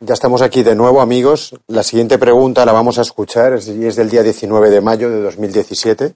Ya 0.00 0.14
estamos 0.14 0.42
aquí 0.42 0.62
de 0.62 0.76
nuevo, 0.76 1.00
amigos. 1.00 1.56
La 1.66 1.82
siguiente 1.82 2.18
pregunta 2.18 2.64
la 2.64 2.72
vamos 2.72 2.98
a 2.98 3.02
escuchar 3.02 3.58
y 3.66 3.86
es 3.86 3.96
del 3.96 4.10
día 4.10 4.22
19 4.22 4.70
de 4.70 4.80
mayo 4.80 5.10
de 5.10 5.22
2017. 5.22 6.14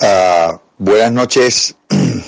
Ah, 0.00 0.60
buenas 0.78 1.12
noches. 1.12 1.76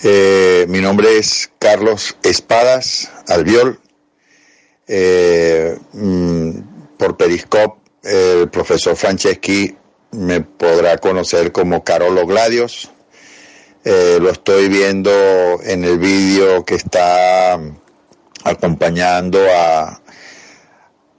Eh, 0.00 0.64
mi 0.68 0.80
nombre 0.80 1.18
es 1.18 1.50
Carlos 1.58 2.16
Espadas 2.22 3.10
Albiol. 3.26 3.80
Eh, 4.86 5.76
mm, 5.92 6.50
por 6.96 7.16
Periscope, 7.16 7.80
el 8.04 8.48
profesor 8.48 8.94
Franceschi 8.94 9.76
me 10.12 10.40
podrá 10.42 10.98
conocer 10.98 11.50
como 11.50 11.82
Carolo 11.82 12.24
Gladios. 12.28 12.92
Eh, 13.84 14.18
lo 14.20 14.30
estoy 14.30 14.68
viendo 14.68 15.10
en 15.64 15.82
el 15.82 15.98
vídeo 15.98 16.64
que 16.64 16.76
está 16.76 17.58
acompañando 18.44 19.40
a 19.52 20.00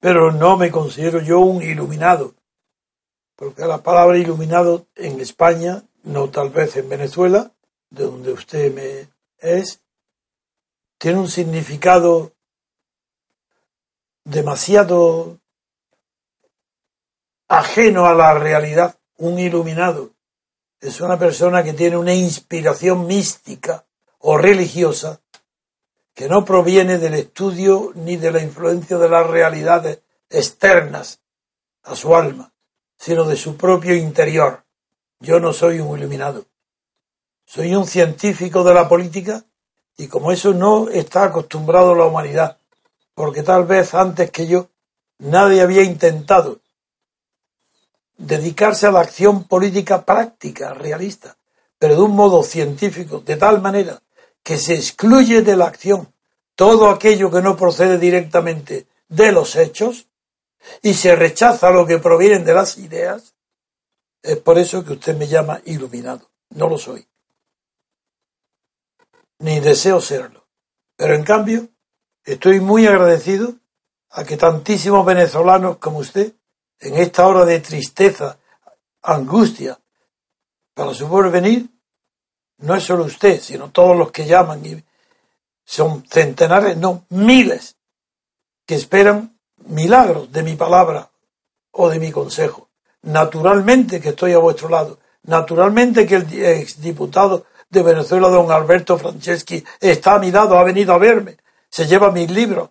pero 0.00 0.32
no 0.32 0.56
me 0.56 0.70
considero 0.70 1.20
yo 1.20 1.40
un 1.40 1.62
iluminado, 1.62 2.34
porque 3.36 3.66
la 3.66 3.82
palabra 3.82 4.16
iluminado 4.16 4.86
en 4.94 5.20
España, 5.20 5.82
no 6.02 6.30
tal 6.30 6.48
vez 6.48 6.76
en 6.76 6.88
Venezuela, 6.88 7.52
de 7.90 8.04
donde 8.04 8.32
usted 8.32 8.72
me 8.72 9.10
es, 9.38 9.82
tiene 10.96 11.18
un 11.18 11.28
significado 11.28 12.32
demasiado 14.24 15.38
ajeno 17.48 18.06
a 18.06 18.14
la 18.14 18.32
realidad. 18.32 18.98
Un 19.18 19.38
iluminado 19.38 20.12
es 20.80 21.00
una 21.00 21.18
persona 21.18 21.64
que 21.64 21.72
tiene 21.72 21.96
una 21.96 22.14
inspiración 22.14 23.06
mística 23.06 23.86
o 24.18 24.36
religiosa 24.36 25.20
que 26.14 26.28
no 26.28 26.44
proviene 26.44 26.98
del 26.98 27.14
estudio 27.14 27.92
ni 27.94 28.16
de 28.16 28.30
la 28.30 28.42
influencia 28.42 28.98
de 28.98 29.08
las 29.08 29.26
realidades 29.26 30.00
externas 30.28 31.20
a 31.82 31.94
su 31.94 32.14
alma, 32.14 32.52
sino 32.98 33.24
de 33.24 33.36
su 33.36 33.56
propio 33.56 33.94
interior. 33.94 34.64
Yo 35.20 35.40
no 35.40 35.52
soy 35.52 35.80
un 35.80 35.98
iluminado. 35.98 36.46
Soy 37.46 37.74
un 37.74 37.86
científico 37.86 38.64
de 38.64 38.74
la 38.74 38.88
política 38.88 39.44
y 39.96 40.08
como 40.08 40.32
eso 40.32 40.52
no 40.52 40.88
está 40.90 41.24
acostumbrado 41.24 41.94
la 41.94 42.04
humanidad, 42.04 42.58
porque 43.14 43.42
tal 43.42 43.64
vez 43.64 43.94
antes 43.94 44.30
que 44.30 44.46
yo 44.46 44.68
nadie 45.18 45.62
había 45.62 45.82
intentado 45.82 46.60
dedicarse 48.16 48.86
a 48.86 48.92
la 48.92 49.00
acción 49.00 49.44
política 49.44 50.04
práctica, 50.04 50.74
realista, 50.74 51.36
pero 51.78 51.94
de 51.94 52.02
un 52.02 52.16
modo 52.16 52.42
científico, 52.42 53.20
de 53.20 53.36
tal 53.36 53.60
manera 53.60 54.02
que 54.42 54.58
se 54.58 54.74
excluye 54.74 55.42
de 55.42 55.56
la 55.56 55.66
acción 55.66 56.12
todo 56.54 56.88
aquello 56.88 57.30
que 57.30 57.42
no 57.42 57.56
procede 57.56 57.98
directamente 57.98 58.86
de 59.08 59.32
los 59.32 59.56
hechos 59.56 60.06
y 60.82 60.94
se 60.94 61.14
rechaza 61.14 61.70
lo 61.70 61.86
que 61.86 61.98
proviene 61.98 62.38
de 62.38 62.54
las 62.54 62.78
ideas, 62.78 63.34
es 64.22 64.38
por 64.38 64.58
eso 64.58 64.84
que 64.84 64.94
usted 64.94 65.16
me 65.16 65.28
llama 65.28 65.60
iluminado. 65.64 66.30
No 66.50 66.68
lo 66.68 66.78
soy 66.78 67.06
ni 69.38 69.60
deseo 69.60 70.00
serlo. 70.00 70.46
Pero 70.96 71.14
en 71.14 71.24
cambio, 71.24 71.68
estoy 72.24 72.60
muy 72.60 72.86
agradecido 72.86 73.54
a 74.10 74.24
que 74.24 74.36
tantísimos 74.36 75.04
venezolanos 75.04 75.78
como 75.78 75.98
usted, 75.98 76.32
en 76.80 76.96
esta 76.96 77.26
hora 77.26 77.44
de 77.44 77.60
tristeza, 77.60 78.38
angustia, 79.02 79.78
para 80.74 80.92
su 80.92 81.08
porvenir, 81.08 81.68
no 82.58 82.74
es 82.74 82.84
solo 82.84 83.04
usted, 83.04 83.40
sino 83.40 83.70
todos 83.70 83.96
los 83.96 84.10
que 84.10 84.26
llaman, 84.26 84.64
y 84.64 84.82
son 85.64 86.04
centenares, 86.06 86.76
no, 86.76 87.04
miles, 87.10 87.76
que 88.66 88.74
esperan 88.74 89.38
milagros 89.66 90.30
de 90.32 90.42
mi 90.42 90.54
palabra 90.54 91.10
o 91.72 91.88
de 91.88 91.98
mi 91.98 92.10
consejo. 92.10 92.68
Naturalmente 93.02 94.00
que 94.00 94.10
estoy 94.10 94.32
a 94.32 94.38
vuestro 94.38 94.68
lado. 94.68 94.98
Naturalmente 95.22 96.06
que 96.06 96.16
el 96.16 96.44
exdiputado 96.44 97.46
de 97.68 97.82
Venezuela, 97.82 98.28
don 98.28 98.50
Alberto 98.50 98.98
Franceschi, 98.98 99.64
está 99.80 100.14
a 100.14 100.18
mi 100.18 100.30
lado, 100.30 100.58
ha 100.58 100.64
venido 100.64 100.92
a 100.92 100.98
verme, 100.98 101.36
se 101.68 101.86
lleva 101.86 102.12
mis 102.12 102.30
libros, 102.30 102.70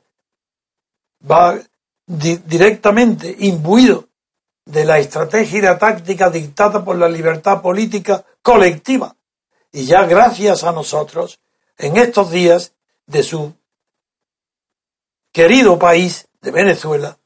va 1.30 1.60
directamente 2.06 3.36
imbuido 3.40 4.08
de 4.66 4.86
la 4.86 5.00
estrategia 5.00 5.60
y 5.60 5.62
la 5.62 5.78
táctica 5.78 6.30
dictada 6.30 6.84
por 6.84 6.98
la 6.98 7.10
libertad 7.10 7.62
política 7.62 8.26
colectiva. 8.42 9.16
Y 9.72 9.86
ya 9.86 10.06
gracias 10.06 10.64
a 10.64 10.72
nosotros, 10.72 11.40
en 11.78 11.98
estos 11.98 12.32
días 12.32 12.74
de 13.06 13.24
su 13.24 13.54
querido 15.32 15.78
país 15.78 16.28
de 16.42 16.52
Venezuela, 16.52 17.18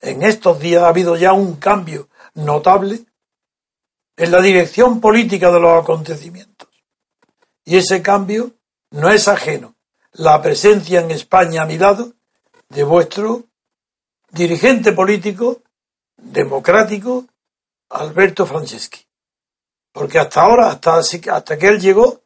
en 0.00 0.22
estos 0.22 0.60
días 0.60 0.82
ha 0.82 0.88
habido 0.88 1.16
ya 1.16 1.32
un 1.32 1.56
cambio 1.56 2.08
notable 2.34 3.04
en 4.16 4.30
la 4.30 4.40
dirección 4.40 5.00
política 5.00 5.50
de 5.50 5.60
los 5.60 5.82
acontecimientos. 5.82 6.68
Y 7.64 7.76
ese 7.76 8.02
cambio 8.02 8.52
no 8.90 9.10
es 9.10 9.28
ajeno. 9.28 9.74
La 10.12 10.40
presencia 10.40 11.00
en 11.00 11.10
España 11.10 11.62
a 11.62 11.66
mi 11.66 11.76
lado 11.76 12.12
de 12.68 12.84
vuestro 12.84 13.45
dirigente 14.30 14.92
político 14.92 15.62
democrático, 16.16 17.26
Alberto 17.90 18.46
Franceschi. 18.46 19.04
Porque 19.92 20.18
hasta 20.18 20.42
ahora, 20.42 20.70
hasta, 20.70 20.98
hasta 20.98 21.58
que 21.58 21.66
él 21.66 21.80
llegó, 21.80 22.22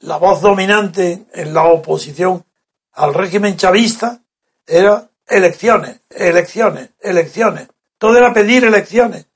la 0.00 0.16
voz 0.16 0.40
dominante 0.40 1.26
en 1.32 1.52
la 1.52 1.64
oposición 1.64 2.44
al 2.92 3.14
régimen 3.14 3.56
chavista 3.56 4.22
era 4.66 5.10
elecciones, 5.26 6.00
elecciones, 6.10 6.90
elecciones. 7.00 7.68
Todo 7.98 8.16
era 8.16 8.32
pedir 8.32 8.64
elecciones. 8.64 9.26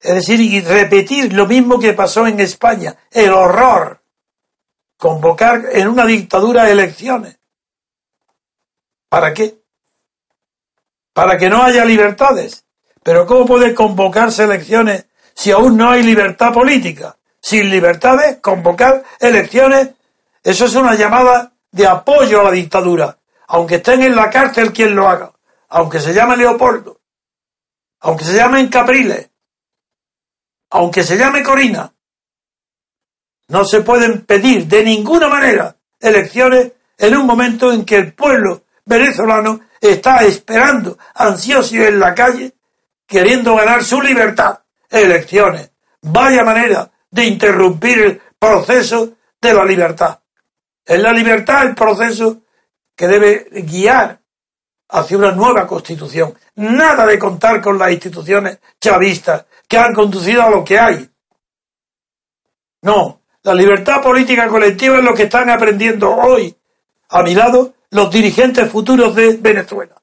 Es 0.00 0.14
decir, 0.14 0.40
y 0.40 0.60
repetir 0.60 1.32
lo 1.32 1.46
mismo 1.46 1.78
que 1.78 1.92
pasó 1.92 2.26
en 2.26 2.40
España, 2.40 2.96
el 3.10 3.32
horror. 3.32 4.02
Convocar 4.96 5.68
en 5.72 5.88
una 5.88 6.06
dictadura 6.06 6.70
elecciones. 6.70 7.38
¿Para 9.08 9.34
qué? 9.34 9.59
Para 11.20 11.36
que 11.36 11.50
no 11.50 11.62
haya 11.62 11.84
libertades. 11.84 12.64
Pero 13.02 13.26
¿cómo 13.26 13.44
puede 13.44 13.74
convocarse 13.74 14.44
elecciones 14.44 15.04
si 15.34 15.50
aún 15.50 15.76
no 15.76 15.90
hay 15.90 16.02
libertad 16.02 16.50
política? 16.50 17.14
Sin 17.42 17.68
libertades, 17.68 18.38
convocar 18.40 19.04
elecciones, 19.18 19.90
eso 20.42 20.64
es 20.64 20.74
una 20.76 20.94
llamada 20.94 21.52
de 21.70 21.86
apoyo 21.86 22.40
a 22.40 22.44
la 22.44 22.50
dictadura. 22.52 23.18
Aunque 23.48 23.74
estén 23.74 24.02
en 24.02 24.16
la 24.16 24.30
cárcel 24.30 24.72
quien 24.72 24.96
lo 24.96 25.06
haga. 25.06 25.30
Aunque 25.68 26.00
se 26.00 26.14
llame 26.14 26.38
Leopoldo. 26.38 27.00
Aunque 28.00 28.24
se 28.24 28.36
llamen 28.36 28.68
Capriles 28.68 29.28
aunque 30.70 31.02
se 31.02 31.18
llame 31.18 31.42
Corina, 31.42 31.92
no 33.48 33.64
se 33.66 33.82
pueden 33.82 34.24
pedir 34.24 34.66
de 34.66 34.84
ninguna 34.84 35.28
manera 35.28 35.76
elecciones 35.98 36.72
en 36.96 37.16
un 37.16 37.26
momento 37.26 37.72
en 37.72 37.84
que 37.84 37.96
el 37.96 38.14
pueblo 38.14 38.62
venezolano 38.86 39.60
está 39.80 40.24
esperando, 40.24 40.98
ansioso 41.14 41.76
en 41.76 41.98
la 41.98 42.14
calle, 42.14 42.52
queriendo 43.06 43.56
ganar 43.56 43.82
su 43.82 44.00
libertad. 44.00 44.60
Elecciones. 44.88 45.70
Vaya 46.02 46.42
manera 46.44 46.90
de 47.10 47.24
interrumpir 47.24 47.98
el 47.98 48.22
proceso 48.38 49.12
de 49.40 49.54
la 49.54 49.64
libertad. 49.64 50.20
Es 50.84 51.00
la 51.00 51.12
libertad 51.12 51.66
el 51.66 51.74
proceso 51.74 52.42
que 52.96 53.06
debe 53.06 53.48
guiar 53.62 54.20
hacia 54.88 55.16
una 55.16 55.32
nueva 55.32 55.66
constitución. 55.66 56.36
Nada 56.56 57.06
de 57.06 57.18
contar 57.18 57.60
con 57.60 57.78
las 57.78 57.92
instituciones 57.92 58.58
chavistas 58.80 59.46
que 59.68 59.78
han 59.78 59.94
conducido 59.94 60.42
a 60.42 60.50
lo 60.50 60.64
que 60.64 60.78
hay. 60.78 61.08
No, 62.82 63.20
la 63.42 63.54
libertad 63.54 64.02
política 64.02 64.48
colectiva 64.48 64.98
es 64.98 65.04
lo 65.04 65.14
que 65.14 65.24
están 65.24 65.48
aprendiendo 65.50 66.14
hoy, 66.14 66.54
a 67.08 67.22
mi 67.22 67.34
lado, 67.34 67.74
los 67.90 68.10
dirigentes 68.10 68.70
futuros 68.70 69.14
de 69.14 69.36
Venezuela. 69.36 70.00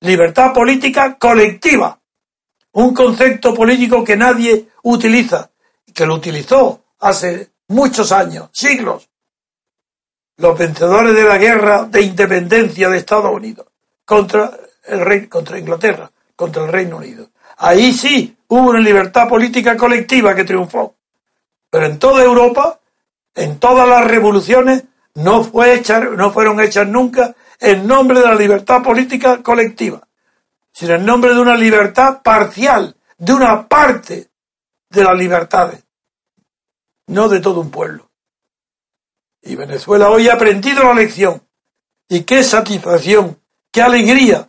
Libertad 0.00 0.52
política 0.52 1.16
colectiva. 1.18 1.98
un 2.72 2.94
concepto 2.94 3.54
político 3.54 4.04
que 4.04 4.16
nadie 4.16 4.68
utiliza, 4.84 5.50
que 5.92 6.06
lo 6.06 6.14
utilizó 6.14 6.84
hace 7.00 7.50
muchos 7.68 8.12
años, 8.12 8.50
siglos, 8.52 9.08
los 10.36 10.56
vencedores 10.56 11.14
de 11.14 11.24
la 11.24 11.38
guerra 11.38 11.84
de 11.84 12.02
independencia 12.02 12.88
de 12.88 12.98
Estados 12.98 13.34
Unidos 13.34 13.66
contra 14.04 14.56
el 14.84 15.00
rey, 15.00 15.26
contra 15.26 15.58
Inglaterra, 15.58 16.10
contra 16.36 16.64
el 16.64 16.72
Reino 16.72 16.98
Unido. 16.98 17.30
Ahí 17.56 17.92
sí 17.92 18.36
hubo 18.46 18.70
una 18.70 18.80
libertad 18.80 19.28
política 19.28 19.76
colectiva 19.76 20.34
que 20.34 20.44
triunfó. 20.44 20.94
Pero 21.70 21.86
en 21.86 21.98
toda 21.98 22.22
Europa, 22.22 22.80
en 23.34 23.58
todas 23.58 23.88
las 23.88 24.06
revoluciones, 24.06 24.84
no, 25.18 25.44
fue 25.44 25.74
hecha, 25.74 26.00
no 26.00 26.30
fueron 26.32 26.60
hechas 26.60 26.86
nunca 26.86 27.34
en 27.60 27.86
nombre 27.86 28.20
de 28.20 28.26
la 28.26 28.34
libertad 28.34 28.82
política 28.82 29.42
colectiva, 29.42 30.06
sino 30.72 30.94
en 30.94 31.04
nombre 31.04 31.34
de 31.34 31.40
una 31.40 31.56
libertad 31.56 32.22
parcial, 32.22 32.96
de 33.16 33.32
una 33.32 33.66
parte 33.66 34.30
de 34.88 35.04
las 35.04 35.18
libertades, 35.18 35.84
no 37.08 37.28
de 37.28 37.40
todo 37.40 37.60
un 37.60 37.70
pueblo. 37.70 38.10
Y 39.42 39.56
Venezuela 39.56 40.10
hoy 40.10 40.28
ha 40.28 40.34
aprendido 40.34 40.84
la 40.84 40.94
lección. 40.94 41.42
Y 42.08 42.22
qué 42.22 42.42
satisfacción, 42.42 43.38
qué 43.70 43.82
alegría 43.82 44.48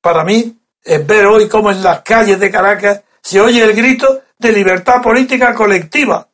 para 0.00 0.24
mí 0.24 0.56
es 0.82 1.06
ver 1.06 1.26
hoy 1.26 1.48
cómo 1.48 1.70
en 1.70 1.82
las 1.82 2.02
calles 2.02 2.38
de 2.38 2.50
Caracas 2.50 3.02
se 3.20 3.40
oye 3.40 3.62
el 3.62 3.74
grito 3.74 4.22
de 4.38 4.52
libertad 4.52 5.02
política 5.02 5.54
colectiva 5.54 6.28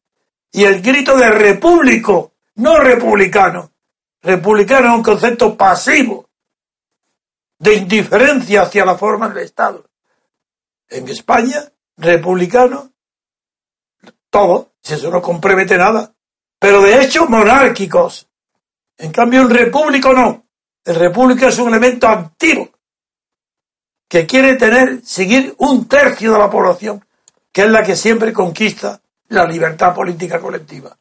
y 0.50 0.64
el 0.64 0.82
grito 0.82 1.16
de 1.16 1.30
repúblico, 1.30 2.31
no 2.56 2.78
republicano. 2.78 3.72
Republicano 4.22 4.88
es 4.88 4.94
un 4.94 5.02
concepto 5.02 5.56
pasivo 5.56 6.28
de 7.58 7.74
indiferencia 7.74 8.62
hacia 8.62 8.84
la 8.84 8.96
forma 8.96 9.28
del 9.28 9.44
Estado. 9.44 9.84
En 10.88 11.08
España, 11.08 11.72
republicano, 11.96 12.92
todo, 14.30 14.72
si 14.82 14.94
eso 14.94 15.10
no 15.10 15.22
compromete 15.22 15.76
nada, 15.76 16.12
pero 16.58 16.82
de 16.82 17.02
hecho 17.02 17.26
monárquicos. 17.26 18.28
En 18.98 19.12
cambio, 19.12 19.42
un 19.42 19.50
repúblico 19.50 20.12
no. 20.12 20.46
El 20.84 20.96
repúblico 20.96 21.46
es 21.46 21.58
un 21.58 21.68
elemento 21.68 22.08
activo 22.08 22.68
que 24.08 24.26
quiere 24.26 24.56
tener, 24.56 25.00
seguir 25.04 25.54
un 25.58 25.88
tercio 25.88 26.32
de 26.32 26.38
la 26.38 26.50
población, 26.50 27.04
que 27.50 27.62
es 27.62 27.70
la 27.70 27.82
que 27.82 27.96
siempre 27.96 28.32
conquista 28.32 29.00
la 29.28 29.46
libertad 29.46 29.94
política 29.94 30.40
colectiva. 30.40 30.96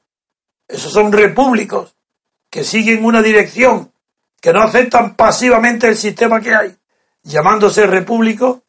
Esos 0.72 0.94
son 0.94 1.12
repúblicos 1.12 1.94
que 2.50 2.64
siguen 2.64 3.04
una 3.04 3.22
dirección, 3.22 3.92
que 4.40 4.54
no 4.54 4.62
aceptan 4.62 5.16
pasivamente 5.16 5.88
el 5.88 5.98
sistema 5.98 6.40
que 6.40 6.56
hay, 6.56 6.76
llamándose 7.24 7.86
repúblico, 7.86 8.64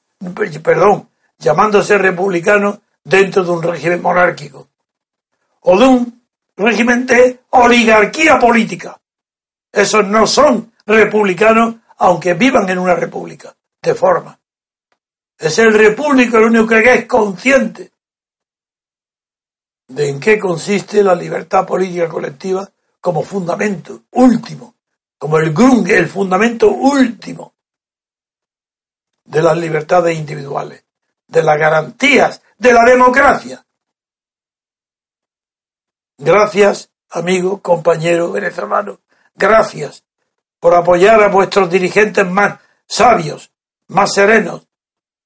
perdón, 0.62 1.08
llamándose 1.38 1.96
republicano 1.98 2.82
dentro 3.04 3.44
de 3.44 3.50
un 3.52 3.62
régimen 3.62 4.02
monárquico 4.02 4.68
o 5.60 5.78
de 5.78 5.86
un 5.86 6.26
régimen 6.56 7.06
de 7.06 7.40
oligarquía 7.50 8.36
política. 8.38 9.00
Esos 9.70 10.04
no 10.06 10.26
son 10.26 10.72
republicanos 10.84 11.76
aunque 11.98 12.34
vivan 12.34 12.68
en 12.68 12.80
una 12.80 12.96
república, 12.96 13.54
de 13.80 13.94
forma. 13.94 14.36
Es 15.38 15.56
el 15.60 15.72
repúblico 15.72 16.36
el 16.38 16.44
único 16.44 16.66
que 16.66 16.94
es 16.94 17.06
consciente 17.06 17.91
de 19.92 20.08
en 20.08 20.20
qué 20.20 20.38
consiste 20.38 21.02
la 21.02 21.14
libertad 21.14 21.66
política 21.66 22.08
colectiva 22.08 22.68
como 23.00 23.22
fundamento 23.22 24.04
último, 24.12 24.74
como 25.18 25.36
el 25.38 25.52
grung, 25.52 25.86
el 25.88 26.08
fundamento 26.08 26.70
último 26.70 27.54
de 29.24 29.42
las 29.42 29.56
libertades 29.56 30.16
individuales, 30.18 30.84
de 31.26 31.42
las 31.42 31.58
garantías, 31.58 32.42
de 32.56 32.72
la 32.72 32.84
democracia. 32.84 33.64
Gracias, 36.16 36.90
amigo, 37.10 37.60
compañero 37.60 38.32
venezolano, 38.32 39.00
gracias 39.34 40.04
por 40.58 40.74
apoyar 40.74 41.22
a 41.22 41.28
vuestros 41.28 41.68
dirigentes 41.68 42.26
más 42.26 42.60
sabios, 42.86 43.50
más 43.88 44.14
serenos, 44.14 44.66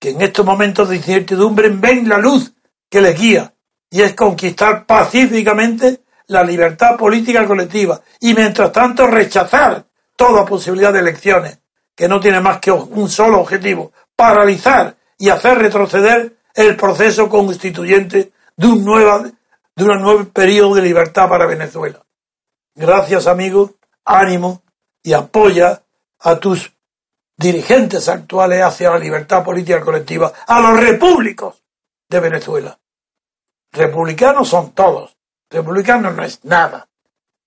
que 0.01 0.11
en 0.11 0.23
estos 0.23 0.45
momentos 0.45 0.89
de 0.89 0.97
incertidumbre 0.97 1.69
ven 1.69 2.09
la 2.09 2.19
luz 2.19 2.53
que 2.89 3.01
les 3.01 3.19
guía 3.19 3.53
y 3.97 4.03
es 4.03 4.13
conquistar 4.13 4.85
pacíficamente 4.85 6.03
la 6.27 6.45
libertad 6.45 6.99
política 6.99 7.47
colectiva 7.47 7.99
y 8.21 8.35
mientras 8.35 8.71
tanto 8.71 9.07
rechazar 9.07 9.87
toda 10.15 10.45
posibilidad 10.45 10.93
de 10.93 10.99
elecciones 10.99 11.61
que 11.95 12.07
no 12.07 12.21
tiene 12.21 12.41
más 12.41 12.59
que 12.59 12.71
un 12.71 13.09
solo 13.09 13.41
objetivo, 13.41 13.93
paralizar 14.15 14.95
y 15.17 15.31
hacer 15.31 15.57
retroceder 15.57 16.37
el 16.55 16.77
proceso 16.77 17.31
constituyente 17.31 18.33
de 18.55 18.67
un, 18.67 18.85
de 18.85 19.85
un 19.85 20.03
nuevo 20.03 20.25
periodo 20.27 20.75
de 20.75 20.83
libertad 20.83 21.27
para 21.31 21.47
Venezuela. 21.47 22.05
Gracias 22.75 23.27
amigos, 23.27 23.77
ánimo 24.05 24.63
y 25.03 25.15
apoya 25.15 25.85
a 26.21 26.39
tus 26.39 26.71
dirigentes 27.35 28.11
actuales 28.11 28.63
hacia 28.63 28.91
la 28.91 28.99
libertad 28.99 29.43
política 29.43 29.81
colectiva, 29.81 30.35
a 30.47 30.61
los 30.61 30.79
repúblicos 30.79 31.63
de 32.11 32.21
Venezuela. 32.21 32.79
Republicanos 33.73 34.49
son 34.49 34.73
todos. 34.73 35.17
Republicano 35.51 36.11
no 36.11 36.25
es 36.25 36.45
nada. 36.45 36.89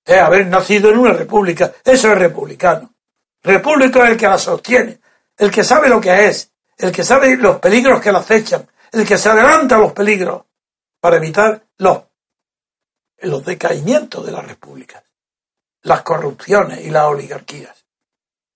Es 0.05 0.19
haber 0.19 0.47
nacido 0.47 0.89
en 0.89 0.97
una 0.97 1.13
república. 1.13 1.73
Eso 1.83 2.11
es 2.11 2.17
republicano. 2.17 2.93
Repúblico 3.41 4.03
es 4.03 4.11
el 4.11 4.17
que 4.17 4.27
la 4.27 4.37
sostiene, 4.37 4.99
el 5.37 5.51
que 5.51 5.63
sabe 5.63 5.89
lo 5.89 6.01
que 6.01 6.27
es, 6.27 6.51
el 6.77 6.91
que 6.91 7.03
sabe 7.03 7.35
los 7.37 7.59
peligros 7.59 8.01
que 8.01 8.11
la 8.11 8.19
acechan, 8.19 8.67
el 8.91 9.07
que 9.07 9.17
se 9.17 9.29
adelanta 9.29 9.75
a 9.75 9.79
los 9.79 9.93
peligros 9.93 10.43
para 10.99 11.17
evitar 11.17 11.63
los, 11.77 12.03
los 13.19 13.45
decaimientos 13.45 14.25
de 14.25 14.31
las 14.31 14.45
repúblicas, 14.45 15.03
las 15.83 16.01
corrupciones 16.01 16.85
y 16.85 16.89
las 16.89 17.05
oligarquías. 17.05 17.85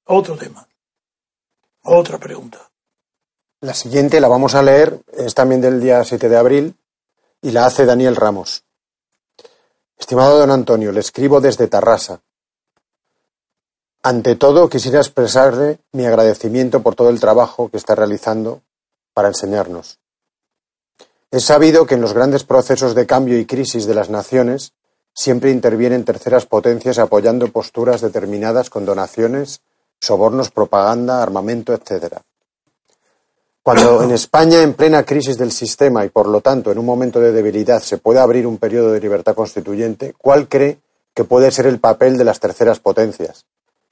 Otro 0.05 0.35
tema. 0.35 0.67
Otra 1.83 2.17
pregunta. 2.17 2.59
La 3.61 3.73
siguiente 3.73 4.19
la 4.19 4.27
vamos 4.27 4.55
a 4.55 4.61
leer, 4.61 4.99
es 5.13 5.33
también 5.33 5.61
del 5.61 5.79
día 5.79 6.03
7 6.03 6.27
de 6.27 6.37
abril, 6.37 6.75
y 7.43 7.51
la 7.51 7.65
hace 7.65 7.85
Daniel 7.85 8.15
Ramos. 8.15 8.63
Estimado 9.99 10.39
don 10.39 10.49
Antonio, 10.49 10.91
le 10.91 11.01
escribo 11.01 11.41
desde 11.41 11.67
Tarrasa. 11.67 12.21
Ante 14.01 14.35
todo, 14.35 14.69
quisiera 14.69 14.99
expresarle 14.99 15.79
mi 15.91 16.05
agradecimiento 16.05 16.81
por 16.81 16.95
todo 16.95 17.09
el 17.09 17.19
trabajo 17.19 17.69
que 17.69 17.77
está 17.77 17.95
realizando 17.95 18.61
para 19.13 19.27
enseñarnos. 19.27 19.99
Es 21.31 21.45
sabido 21.45 21.85
que 21.85 21.95
en 21.95 22.01
los 22.01 22.13
grandes 22.13 22.43
procesos 22.45 22.95
de 22.95 23.05
cambio 23.05 23.37
y 23.37 23.45
crisis 23.45 23.85
de 23.85 23.95
las 23.95 24.09
naciones 24.09 24.73
siempre 25.13 25.51
intervienen 25.51 26.05
terceras 26.05 26.45
potencias 26.45 26.97
apoyando 26.97 27.51
posturas 27.51 28.01
determinadas 28.01 28.69
con 28.69 28.85
donaciones, 28.85 29.61
sobornos, 29.99 30.49
propaganda, 30.49 31.21
armamento, 31.21 31.73
etc. 31.73 32.21
Cuando 33.63 34.03
en 34.03 34.11
España, 34.11 34.61
en 34.61 34.73
plena 34.73 35.05
crisis 35.05 35.37
del 35.37 35.53
sistema 35.53 36.03
y 36.03 36.09
por 36.09 36.27
lo 36.27 36.41
tanto 36.41 36.69
en 36.69 36.77
un 36.77 36.85
momento 36.85 37.21
de 37.21 37.31
debilidad, 37.31 37.81
se 37.81 37.97
puede 37.97 38.19
abrir 38.19 38.45
un 38.45 38.57
periodo 38.57 38.91
de 38.91 38.99
libertad 38.99 39.35
constituyente, 39.35 40.13
¿cuál 40.17 40.49
cree 40.49 40.79
que 41.13 41.23
puede 41.23 41.49
ser 41.49 41.67
el 41.67 41.79
papel 41.79 42.17
de 42.17 42.25
las 42.25 42.41
terceras 42.41 42.81
potencias? 42.81 43.45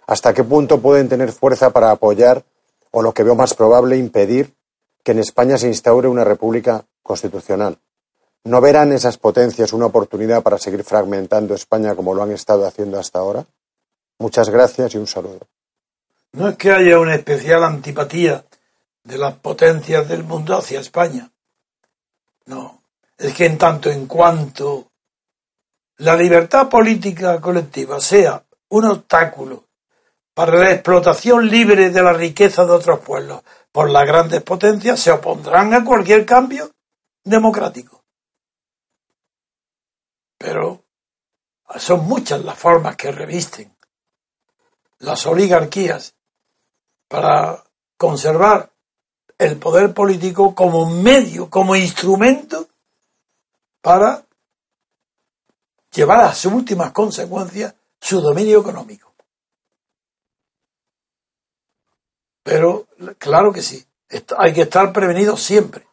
¿Hasta 0.07 0.33
qué 0.33 0.43
punto 0.43 0.81
pueden 0.81 1.07
tener 1.07 1.31
fuerza 1.31 1.69
para 1.69 1.89
apoyar, 1.89 2.43
o 2.91 3.01
lo 3.01 3.13
que 3.13 3.23
veo 3.23 3.33
más 3.33 3.53
probable, 3.53 3.95
impedir 3.95 4.53
que 5.03 5.13
en 5.13 5.19
España 5.19 5.57
se 5.57 5.69
instaure 5.69 6.09
una 6.09 6.25
república 6.25 6.83
constitucional? 7.01 7.77
¿No 8.43 8.59
verán 8.59 8.91
esas 8.91 9.17
potencias 9.17 9.71
una 9.71 9.85
oportunidad 9.85 10.43
para 10.43 10.57
seguir 10.57 10.83
fragmentando 10.83 11.55
España 11.55 11.95
como 11.95 12.13
lo 12.13 12.23
han 12.23 12.31
estado 12.33 12.67
haciendo 12.67 12.99
hasta 12.99 13.19
ahora? 13.19 13.45
Muchas 14.19 14.49
gracias 14.49 14.95
y 14.95 14.97
un 14.97 15.07
saludo. 15.07 15.47
No 16.33 16.49
es 16.49 16.57
que 16.57 16.71
haya 16.71 16.99
una 16.99 17.15
especial 17.15 17.63
antipatía 17.63 18.43
de 19.03 19.17
las 19.17 19.35
potencias 19.35 20.07
del 20.07 20.23
mundo 20.23 20.57
hacia 20.57 20.79
España. 20.79 21.31
No, 22.45 22.83
es 23.17 23.33
que 23.33 23.45
en 23.45 23.57
tanto 23.57 23.89
en 23.89 24.07
cuanto 24.07 24.91
la 25.97 26.15
libertad 26.15 26.69
política 26.69 27.39
colectiva 27.39 27.99
sea 27.99 28.43
un 28.69 28.85
obstáculo 28.85 29.65
para 30.33 30.57
la 30.57 30.71
explotación 30.71 31.47
libre 31.47 31.89
de 31.89 32.01
la 32.01 32.13
riqueza 32.13 32.65
de 32.65 32.71
otros 32.71 32.99
pueblos 32.99 33.43
por 33.71 33.89
las 33.89 34.05
grandes 34.05 34.41
potencias, 34.41 34.99
se 34.99 35.11
opondrán 35.11 35.73
a 35.73 35.83
cualquier 35.83 36.25
cambio 36.25 36.71
democrático. 37.23 38.03
Pero 40.37 40.83
son 41.77 42.05
muchas 42.05 42.43
las 42.43 42.57
formas 42.57 42.95
que 42.95 43.11
revisten 43.11 43.75
las 44.99 45.25
oligarquías 45.25 46.15
para 47.07 47.63
conservar 47.97 48.71
el 49.41 49.57
poder 49.57 49.91
político 49.91 50.53
como 50.53 50.85
medio, 50.85 51.49
como 51.49 51.75
instrumento 51.75 52.67
para 53.81 54.23
llevar 55.91 56.21
a 56.21 56.35
sus 56.35 56.53
últimas 56.53 56.91
consecuencias 56.91 57.73
su 57.99 58.21
dominio 58.21 58.59
económico. 58.59 59.11
Pero 62.43 62.87
claro 63.17 63.51
que 63.51 63.63
sí, 63.63 63.83
hay 64.37 64.53
que 64.53 64.61
estar 64.61 64.93
prevenido 64.93 65.35
siempre. 65.35 65.87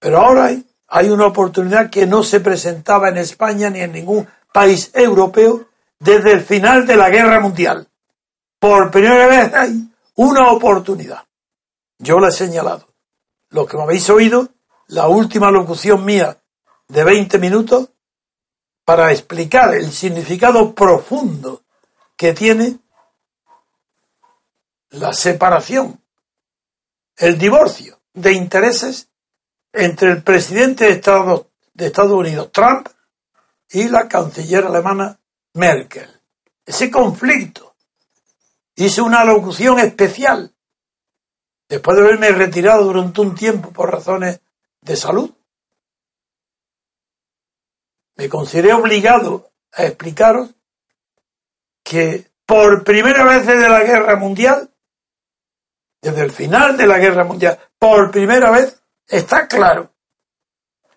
Pero 0.00 0.18
ahora 0.18 0.46
hay, 0.46 0.66
hay 0.88 1.10
una 1.10 1.26
oportunidad 1.26 1.88
que 1.88 2.04
no 2.04 2.24
se 2.24 2.40
presentaba 2.40 3.10
en 3.10 3.18
España 3.18 3.70
ni 3.70 3.78
en 3.78 3.92
ningún 3.92 4.26
país 4.52 4.90
europeo 4.92 5.68
desde 6.00 6.32
el 6.32 6.40
final 6.40 6.84
de 6.84 6.96
la 6.96 7.10
guerra 7.10 7.38
mundial. 7.38 7.86
Por 8.58 8.90
primera 8.90 9.28
vez 9.28 9.54
hay 9.54 9.88
una 10.16 10.50
oportunidad. 10.50 11.24
Yo 12.04 12.20
la 12.20 12.28
he 12.28 12.32
señalado. 12.32 12.86
Los 13.48 13.66
que 13.66 13.78
me 13.78 13.84
habéis 13.84 14.10
oído, 14.10 14.50
la 14.88 15.08
última 15.08 15.50
locución 15.50 16.04
mía 16.04 16.38
de 16.86 17.02
20 17.02 17.38
minutos 17.38 17.88
para 18.84 19.10
explicar 19.10 19.74
el 19.74 19.90
significado 19.90 20.74
profundo 20.74 21.62
que 22.14 22.34
tiene 22.34 22.78
la 24.90 25.14
separación, 25.14 25.98
el 27.16 27.38
divorcio 27.38 27.98
de 28.12 28.34
intereses 28.34 29.08
entre 29.72 30.10
el 30.10 30.22
presidente 30.22 30.84
de 30.84 30.90
Estados, 30.90 31.46
de 31.72 31.86
Estados 31.86 32.12
Unidos, 32.12 32.52
Trump, 32.52 32.86
y 33.70 33.88
la 33.88 34.06
canciller 34.08 34.66
alemana 34.66 35.18
Merkel. 35.54 36.20
Ese 36.66 36.90
conflicto. 36.90 37.74
Hice 38.76 39.00
una 39.00 39.24
locución 39.24 39.78
especial 39.78 40.53
después 41.74 41.96
de 41.96 42.04
haberme 42.04 42.30
retirado 42.30 42.84
durante 42.84 43.20
un 43.20 43.34
tiempo 43.34 43.72
por 43.72 43.90
razones 43.90 44.40
de 44.80 44.96
salud. 44.96 45.34
Me 48.14 48.28
consideré 48.28 48.72
obligado 48.72 49.50
a 49.72 49.84
explicaros 49.84 50.54
que 51.82 52.30
por 52.46 52.84
primera 52.84 53.24
vez 53.24 53.44
desde 53.44 53.68
la 53.68 53.82
guerra 53.82 54.14
mundial, 54.14 54.72
desde 56.00 56.22
el 56.22 56.30
final 56.30 56.76
de 56.76 56.86
la 56.86 56.98
guerra 56.98 57.24
mundial, 57.24 57.58
por 57.76 58.12
primera 58.12 58.52
vez 58.52 58.80
está 59.08 59.48
claro 59.48 59.90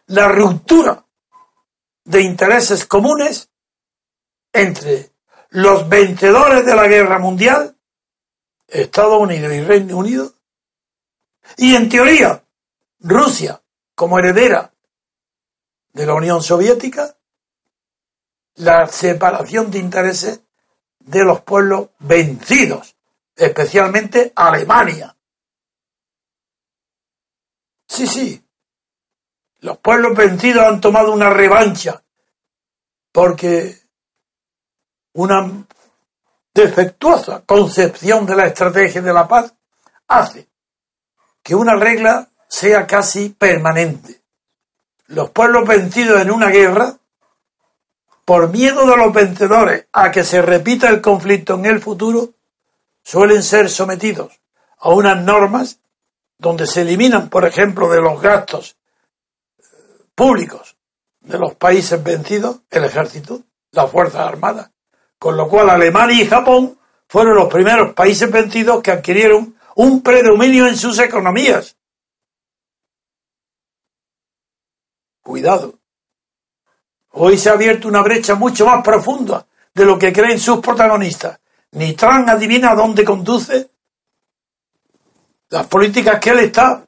la 0.06 0.28
ruptura 0.28 1.04
de 2.04 2.22
intereses 2.22 2.86
comunes 2.86 3.50
entre 4.54 5.10
los 5.50 5.90
vencedores 5.90 6.68
de 6.68 6.76
la 6.76 6.88
guerra 6.88 7.18
mundial, 7.18 7.76
Estados 8.68 9.20
Unidos 9.20 9.52
y 9.54 9.62
Reino 9.62 9.98
Unido, 9.98 10.37
y 11.56 11.76
en 11.76 11.88
teoría 11.88 12.44
Rusia 13.00 13.62
como 13.96 14.20
heredera 14.20 14.72
de 15.94 16.06
la 16.06 16.14
Unión 16.14 16.44
Soviética, 16.44 17.18
la 18.56 18.88
separación 18.88 19.72
de 19.72 19.80
intereses 19.80 20.42
de 21.00 21.24
los 21.24 21.42
pueblos 21.42 21.90
vencidos, 22.00 22.96
especialmente 23.36 24.34
Alemania. 24.36 25.16
Sí, 27.88 28.06
sí, 28.06 28.44
los 29.60 29.78
pueblos 29.78 30.16
vencidos 30.16 30.66
han 30.66 30.82
tomado 30.82 31.12
una 31.12 31.30
revancha 31.30 32.04
porque 33.12 33.76
una 35.14 35.66
defectuosa 36.54 37.44
concepción 37.46 38.26
de 38.26 38.36
la 38.36 38.46
estrategia 38.48 39.02
de 39.02 39.14
la 39.14 39.28
paz 39.28 39.54
hace 40.08 40.48
que 41.48 41.56
una 41.56 41.76
regla 41.76 42.28
sea 42.50 42.86
casi 42.86 43.30
permanente. 43.30 44.20
Los 45.06 45.30
pueblos 45.30 45.66
vencidos 45.66 46.22
en 46.22 46.30
una 46.30 46.50
guerra, 46.50 46.98
por 48.26 48.50
miedo 48.50 48.86
de 48.86 48.98
los 48.98 49.14
vencedores 49.14 49.86
a 49.94 50.12
que 50.12 50.26
se 50.26 50.42
repita 50.42 50.90
el 50.90 51.00
conflicto 51.00 51.54
en 51.54 51.66
el 51.68 51.80
futuro, 51.80 52.32
suelen 53.02 53.44
ser 53.44 53.70
sometidos 53.70 54.42
a 54.78 54.90
unas 54.90 55.24
normas 55.24 55.80
donde 56.38 56.68
se 56.68 56.82
eliminan, 56.82 57.30
por 57.30 57.46
ejemplo, 57.46 57.90
de 57.90 58.02
los 58.02 58.22
gastos 58.22 58.76
públicos 60.16 60.76
de 61.22 61.40
los 61.40 61.56
países 61.56 62.04
vencidos, 62.04 62.58
el 62.72 62.84
ejército, 62.84 63.44
las 63.72 63.90
Fuerzas 63.90 64.28
Armadas. 64.28 64.72
Con 65.18 65.38
lo 65.38 65.48
cual 65.48 65.70
Alemania 65.70 66.22
y 66.22 66.28
Japón 66.28 66.78
fueron 67.08 67.36
los 67.36 67.48
primeros 67.48 67.94
países 67.94 68.30
vencidos 68.30 68.84
que 68.84 68.92
adquirieron 68.92 69.57
un 69.78 70.02
predominio 70.02 70.68
en 70.68 70.76
sus 70.76 70.98
economías. 71.00 71.78
Cuidado. 75.22 75.80
Hoy 77.12 77.38
se 77.38 77.50
ha 77.50 77.54
abierto 77.54 77.88
una 77.88 78.02
brecha 78.02 78.34
mucho 78.34 78.66
más 78.66 78.84
profunda 78.84 79.46
de 79.74 79.86
lo 79.86 80.00
que 80.00 80.12
creen 80.12 80.40
sus 80.40 80.60
protagonistas. 80.62 81.40
Ni 81.72 81.94
Trump 81.94 82.28
adivina 82.28 82.74
dónde 82.74 83.06
conduce 83.06 83.70
las 85.50 85.68
políticas 85.68 86.20
que 86.20 86.32
él 86.32 86.40
está 86.40 86.84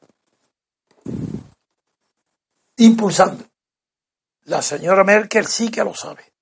impulsando. 2.78 3.44
La 4.46 4.62
señora 4.62 5.04
Merkel 5.04 5.46
sí 5.46 5.70
que 5.70 5.84
lo 5.84 5.94
sabe. 5.94 6.32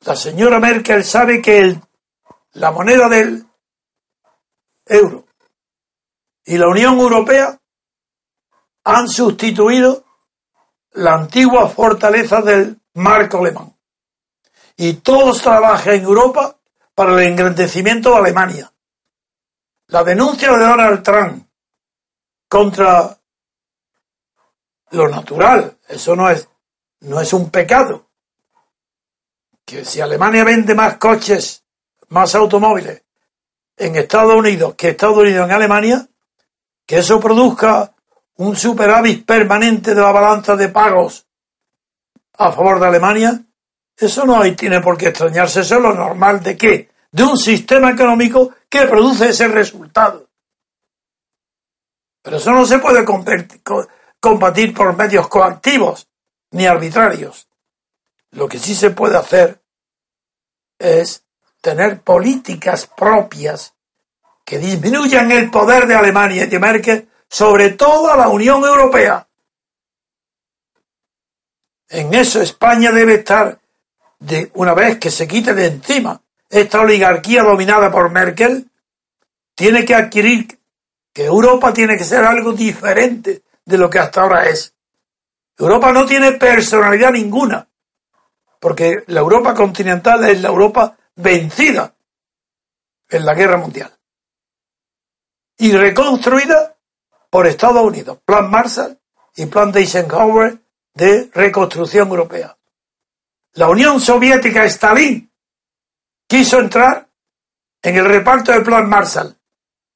La 0.00 0.16
señora 0.16 0.58
Merkel 0.58 1.04
sabe 1.04 1.40
que 1.40 1.80
la 2.54 2.72
moneda 2.72 3.08
del 3.08 3.46
euro 4.86 5.27
y 6.48 6.56
la 6.56 6.66
Unión 6.66 6.98
Europea 6.98 7.60
han 8.84 9.06
sustituido 9.06 10.02
la 10.92 11.12
antigua 11.12 11.68
fortaleza 11.68 12.40
del 12.40 12.80
marco 12.94 13.38
alemán. 13.38 13.76
Y 14.74 14.94
todos 14.94 15.42
trabajan 15.42 15.96
en 15.96 16.04
Europa 16.04 16.56
para 16.94 17.12
el 17.12 17.28
engrandecimiento 17.28 18.12
de 18.12 18.16
Alemania. 18.16 18.72
La 19.88 20.02
denuncia 20.02 20.50
de 20.52 20.64
Donald 20.64 21.02
Trump 21.02 21.46
contra 22.48 23.18
lo 24.92 25.08
natural. 25.08 25.76
Eso 25.86 26.16
no 26.16 26.30
es, 26.30 26.48
no 27.00 27.20
es 27.20 27.30
un 27.34 27.50
pecado. 27.50 28.06
Que 29.66 29.84
si 29.84 30.00
Alemania 30.00 30.44
vende 30.44 30.74
más 30.74 30.96
coches, 30.96 31.62
más 32.08 32.34
automóviles 32.34 33.02
en 33.76 33.96
Estados 33.96 34.34
Unidos 34.34 34.74
que 34.76 34.88
Estados 34.88 35.18
Unidos 35.18 35.44
en 35.46 35.52
Alemania, 35.52 36.08
que 36.88 36.98
eso 37.00 37.20
produzca 37.20 37.94
un 38.36 38.56
superávit 38.56 39.26
permanente 39.26 39.94
de 39.94 40.00
la 40.00 40.10
balanza 40.10 40.56
de 40.56 40.70
pagos 40.70 41.26
a 42.38 42.50
favor 42.50 42.80
de 42.80 42.86
Alemania, 42.86 43.44
eso 43.94 44.24
no 44.24 44.40
tiene 44.56 44.80
por 44.80 44.96
qué 44.96 45.08
extrañarse, 45.08 45.60
eso 45.60 45.76
es 45.76 45.82
lo 45.82 45.92
normal 45.92 46.42
de 46.42 46.56
qué? 46.56 46.90
De 47.12 47.24
un 47.24 47.36
sistema 47.36 47.90
económico 47.90 48.54
que 48.70 48.86
produce 48.86 49.28
ese 49.28 49.48
resultado. 49.48 50.30
Pero 52.22 52.38
eso 52.38 52.52
no 52.52 52.64
se 52.64 52.78
puede 52.78 53.04
combatir 53.04 54.72
por 54.72 54.96
medios 54.96 55.28
coactivos 55.28 56.08
ni 56.52 56.64
arbitrarios. 56.64 57.48
Lo 58.30 58.48
que 58.48 58.58
sí 58.58 58.74
se 58.74 58.90
puede 58.90 59.18
hacer 59.18 59.60
es 60.78 61.22
tener 61.60 62.00
políticas 62.00 62.86
propias 62.86 63.74
que 64.48 64.58
disminuyan 64.58 65.30
el 65.30 65.50
poder 65.50 65.86
de 65.86 65.94
Alemania 65.94 66.44
y 66.44 66.46
de 66.46 66.58
Merkel 66.58 67.06
sobre 67.28 67.72
toda 67.72 68.16
la 68.16 68.30
Unión 68.30 68.64
Europea. 68.64 69.28
En 71.90 72.14
eso 72.14 72.40
España 72.40 72.90
debe 72.90 73.16
estar, 73.16 73.60
de 74.18 74.50
una 74.54 74.72
vez 74.72 74.98
que 74.98 75.10
se 75.10 75.28
quite 75.28 75.52
de 75.52 75.66
encima 75.66 76.22
esta 76.48 76.80
oligarquía 76.80 77.42
dominada 77.42 77.92
por 77.92 78.10
Merkel, 78.10 78.70
tiene 79.54 79.84
que 79.84 79.94
adquirir 79.94 80.58
que 81.12 81.26
Europa 81.26 81.74
tiene 81.74 81.98
que 81.98 82.04
ser 82.04 82.24
algo 82.24 82.54
diferente 82.54 83.42
de 83.66 83.76
lo 83.76 83.90
que 83.90 83.98
hasta 83.98 84.22
ahora 84.22 84.48
es. 84.48 84.72
Europa 85.58 85.92
no 85.92 86.06
tiene 86.06 86.32
personalidad 86.32 87.12
ninguna, 87.12 87.68
porque 88.58 89.04
la 89.08 89.20
Europa 89.20 89.52
continental 89.52 90.24
es 90.24 90.40
la 90.40 90.48
Europa 90.48 90.96
vencida 91.16 91.94
en 93.10 93.26
la 93.26 93.34
guerra 93.34 93.58
mundial 93.58 93.97
y 95.58 95.72
reconstruida 95.72 96.76
por 97.30 97.46
Estados 97.46 97.82
Unidos, 97.82 98.18
Plan 98.24 98.50
Marshall 98.50 98.98
y 99.36 99.46
Plan 99.46 99.76
Eisenhower 99.76 100.58
de 100.94 101.30
reconstrucción 101.34 102.08
europea. 102.08 102.56
La 103.54 103.68
Unión 103.68 104.00
Soviética 104.00 104.64
Stalin 104.64 105.30
quiso 106.26 106.60
entrar 106.60 107.08
en 107.82 107.96
el 107.96 108.04
reparto 108.04 108.52
del 108.52 108.62
Plan 108.62 108.88
Marshall. 108.88 109.36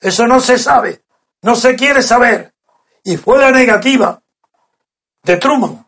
Eso 0.01 0.27
no 0.27 0.41
se 0.41 0.59
sabe, 0.59 1.03
no 1.43 1.55
se 1.55 1.77
quiere 1.77 2.03
saber 2.03 2.53
y 3.05 3.17
fue 3.17 3.39
la 3.39 3.51
negativa 3.51 4.21
de 5.23 5.37
Truman 5.37 5.87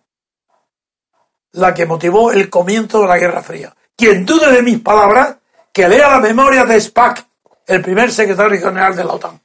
la 1.54 1.72
que 1.72 1.86
motivó 1.86 2.32
el 2.32 2.50
comienzo 2.50 3.00
de 3.02 3.08
la 3.08 3.18
Guerra 3.18 3.42
Fría. 3.42 3.74
Quien 3.96 4.26
dude 4.26 4.50
de 4.50 4.62
mis 4.62 4.80
palabras, 4.80 5.36
que 5.72 5.88
lea 5.88 6.08
la 6.08 6.18
memoria 6.18 6.64
de 6.64 6.80
Spack, 6.80 7.26
el 7.66 7.80
primer 7.80 8.10
secretario 8.10 8.60
general 8.60 8.94
de 8.96 9.04
la 9.04 9.12
OTAN. 9.12 9.40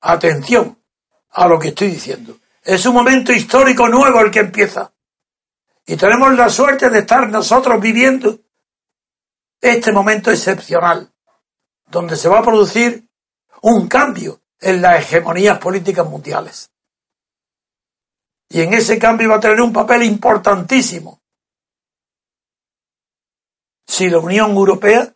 Atención 0.00 0.78
a 1.30 1.46
lo 1.46 1.58
que 1.58 1.68
estoy 1.68 1.90
diciendo. 1.90 2.38
Es 2.62 2.84
un 2.86 2.94
momento 2.94 3.32
histórico 3.32 3.88
nuevo 3.88 4.20
el 4.20 4.30
que 4.30 4.40
empieza. 4.40 4.92
Y 5.86 5.96
tenemos 5.96 6.34
la 6.34 6.48
suerte 6.48 6.90
de 6.90 7.00
estar 7.00 7.28
nosotros 7.28 7.80
viviendo 7.80 8.40
este 9.60 9.92
momento 9.92 10.30
excepcional, 10.30 11.12
donde 11.86 12.16
se 12.16 12.28
va 12.28 12.40
a 12.40 12.42
producir 12.42 13.08
un 13.62 13.86
cambio 13.86 14.42
en 14.60 14.82
las 14.82 15.00
hegemonías 15.00 15.58
políticas 15.58 16.06
mundiales. 16.06 16.70
Y 18.48 18.62
en 18.62 18.74
ese 18.74 18.98
cambio 18.98 19.30
va 19.30 19.36
a 19.36 19.40
tener 19.40 19.60
un 19.60 19.72
papel 19.72 20.02
importantísimo. 20.02 21.20
Si 23.86 24.08
la 24.08 24.18
Unión 24.18 24.50
Europea 24.50 25.14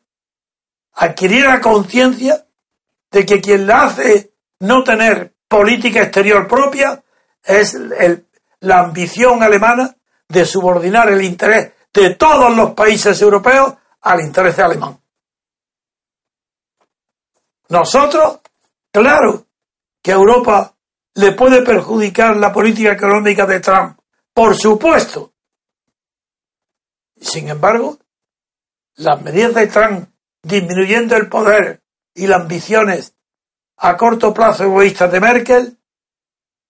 adquiriera 0.93 1.61
conciencia 1.61 2.47
de 3.11 3.27
que 3.27 3.41
quien 3.41 3.67
la 3.67 3.85
hace 3.85 4.30
no 4.61 4.85
tener 4.85 5.35
política 5.49 6.03
exterior 6.03 6.47
propia 6.47 7.03
es 7.43 7.77
la 8.61 8.81
ambición 8.81 9.43
alemana 9.43 9.97
de 10.29 10.45
subordinar 10.45 11.09
el 11.09 11.25
interés 11.25 11.73
de 11.93 12.15
todos 12.15 12.55
los 12.55 12.73
países 12.73 13.21
europeos 13.21 13.75
al 14.03 14.21
interés 14.21 14.59
alemán. 14.59 15.01
Nosotros, 17.69 18.41
claro, 18.93 19.47
que 20.03 20.13
a 20.13 20.17
Europa 20.17 20.75
le 21.15 21.33
puede 21.33 21.63
perjudicar 21.63 22.37
la 22.37 22.53
política 22.53 22.93
económica 22.93 23.47
de 23.47 23.61
Trump, 23.61 23.99
por 24.33 24.57
supuesto. 24.57 25.33
Sin 27.21 27.49
embargo, 27.49 27.99
las 28.97 29.21
medidas 29.23 29.55
de 29.55 29.67
Trump 29.67 30.09
disminuyendo 30.43 31.17
el 31.17 31.29
poder 31.29 31.83
y 32.15 32.27
las 32.27 32.43
ambiciones 32.43 33.15
a 33.83 33.97
corto 33.97 34.33
plazo 34.35 34.65
egoístas 34.65 35.11
de 35.11 35.21
Merkel 35.21 35.79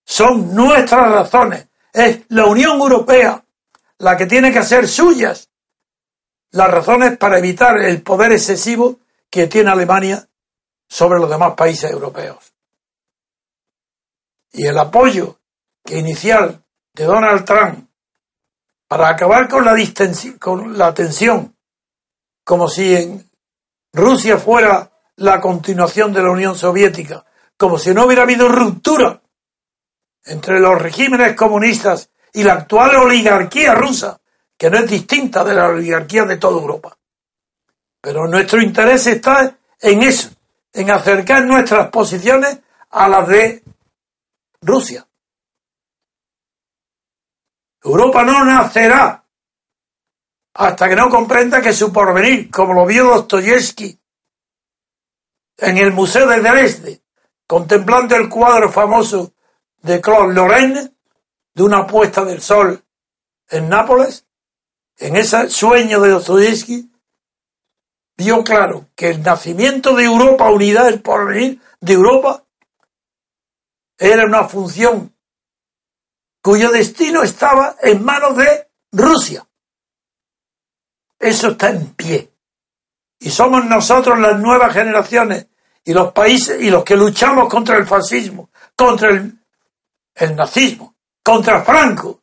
son 0.05 0.55
nuestras 0.55 1.11
razones. 1.11 1.67
Es 1.91 2.21
la 2.29 2.45
Unión 2.45 2.79
Europea 2.79 3.43
la 3.97 4.17
que 4.17 4.25
tiene 4.25 4.51
que 4.51 4.59
hacer 4.59 4.87
suyas 4.87 5.49
las 6.51 6.71
razones 6.71 7.17
para 7.17 7.37
evitar 7.37 7.77
el 7.81 8.01
poder 8.01 8.31
excesivo 8.31 8.99
que 9.29 9.47
tiene 9.47 9.71
Alemania 9.71 10.27
sobre 10.87 11.19
los 11.19 11.29
demás 11.29 11.53
países 11.55 11.91
europeos. 11.91 12.53
Y 14.53 14.65
el 14.67 14.77
apoyo 14.77 15.39
que 15.83 15.97
inicial 15.97 16.63
de 16.93 17.05
Donald 17.05 17.45
Trump 17.45 17.89
para 18.87 19.09
acabar 19.09 19.47
con 19.47 19.63
la, 19.63 19.75
con 20.39 20.77
la 20.77 20.93
tensión, 20.93 21.55
como 22.43 22.67
si 22.67 22.95
en 22.95 23.29
Rusia 23.93 24.37
fuera 24.37 24.90
la 25.21 25.39
continuación 25.39 26.11
de 26.11 26.23
la 26.23 26.31
Unión 26.31 26.55
Soviética, 26.55 27.23
como 27.55 27.77
si 27.77 27.93
no 27.93 28.05
hubiera 28.05 28.23
habido 28.23 28.49
ruptura 28.49 29.21
entre 30.25 30.59
los 30.59 30.81
regímenes 30.81 31.35
comunistas 31.35 32.09
y 32.33 32.43
la 32.43 32.53
actual 32.53 32.95
oligarquía 32.95 33.75
rusa, 33.75 34.19
que 34.57 34.69
no 34.69 34.79
es 34.79 34.89
distinta 34.89 35.43
de 35.43 35.53
la 35.53 35.67
oligarquía 35.67 36.25
de 36.25 36.37
toda 36.37 36.59
Europa. 36.59 36.97
Pero 38.01 38.27
nuestro 38.27 38.61
interés 38.61 39.05
está 39.07 39.55
en 39.79 40.01
eso, 40.01 40.31
en 40.73 40.89
acercar 40.89 41.45
nuestras 41.45 41.89
posiciones 41.89 42.59
a 42.89 43.07
las 43.07 43.27
de 43.27 43.63
Rusia. 44.61 45.05
Europa 47.83 48.23
no 48.23 48.43
nacerá 48.43 49.23
hasta 50.55 50.89
que 50.89 50.95
no 50.95 51.09
comprenda 51.09 51.61
que 51.61 51.73
su 51.73 51.93
porvenir, 51.93 52.49
como 52.49 52.73
lo 52.73 52.87
vio 52.87 53.05
Dostoyevsky 53.05 54.00
en 55.61 55.77
el 55.77 55.93
Museo 55.93 56.27
de 56.27 56.41
Dresde, 56.41 57.01
contemplando 57.47 58.15
el 58.15 58.27
cuadro 58.29 58.71
famoso 58.71 59.33
de 59.81 60.01
Claude 60.01 60.33
Lorraine, 60.33 60.91
de 61.53 61.63
una 61.63 61.85
puesta 61.85 62.25
del 62.25 62.41
sol 62.41 62.83
en 63.49 63.69
Nápoles, 63.69 64.25
en 64.97 65.15
ese 65.15 65.49
sueño 65.49 66.01
de 66.01 66.09
Dostoyevsky, 66.09 66.91
vio 68.17 68.43
claro 68.43 68.89
que 68.95 69.09
el 69.09 69.21
nacimiento 69.21 69.95
de 69.95 70.05
Europa, 70.05 70.49
unidad, 70.49 70.87
el 70.87 71.01
porvenir 71.01 71.61
de 71.79 71.93
Europa, 71.93 72.43
era 73.97 74.25
una 74.25 74.47
función 74.47 75.15
cuyo 76.41 76.71
destino 76.71 77.21
estaba 77.21 77.75
en 77.81 78.03
manos 78.03 78.35
de 78.35 78.67
Rusia. 78.91 79.47
Eso 81.19 81.49
está 81.49 81.69
en 81.69 81.93
pie. 81.93 82.31
Y 83.19 83.29
somos 83.29 83.63
nosotros 83.65 84.19
las 84.19 84.39
nuevas 84.39 84.73
generaciones 84.73 85.47
y 85.83 85.93
los 85.93 86.11
países 86.11 86.61
y 86.61 86.69
los 86.69 86.83
que 86.83 86.95
luchamos 86.95 87.49
contra 87.49 87.77
el 87.77 87.85
fascismo, 87.85 88.49
contra 88.75 89.09
el, 89.09 89.33
el 90.15 90.35
nazismo, 90.35 90.95
contra 91.23 91.63
Franco, 91.63 92.21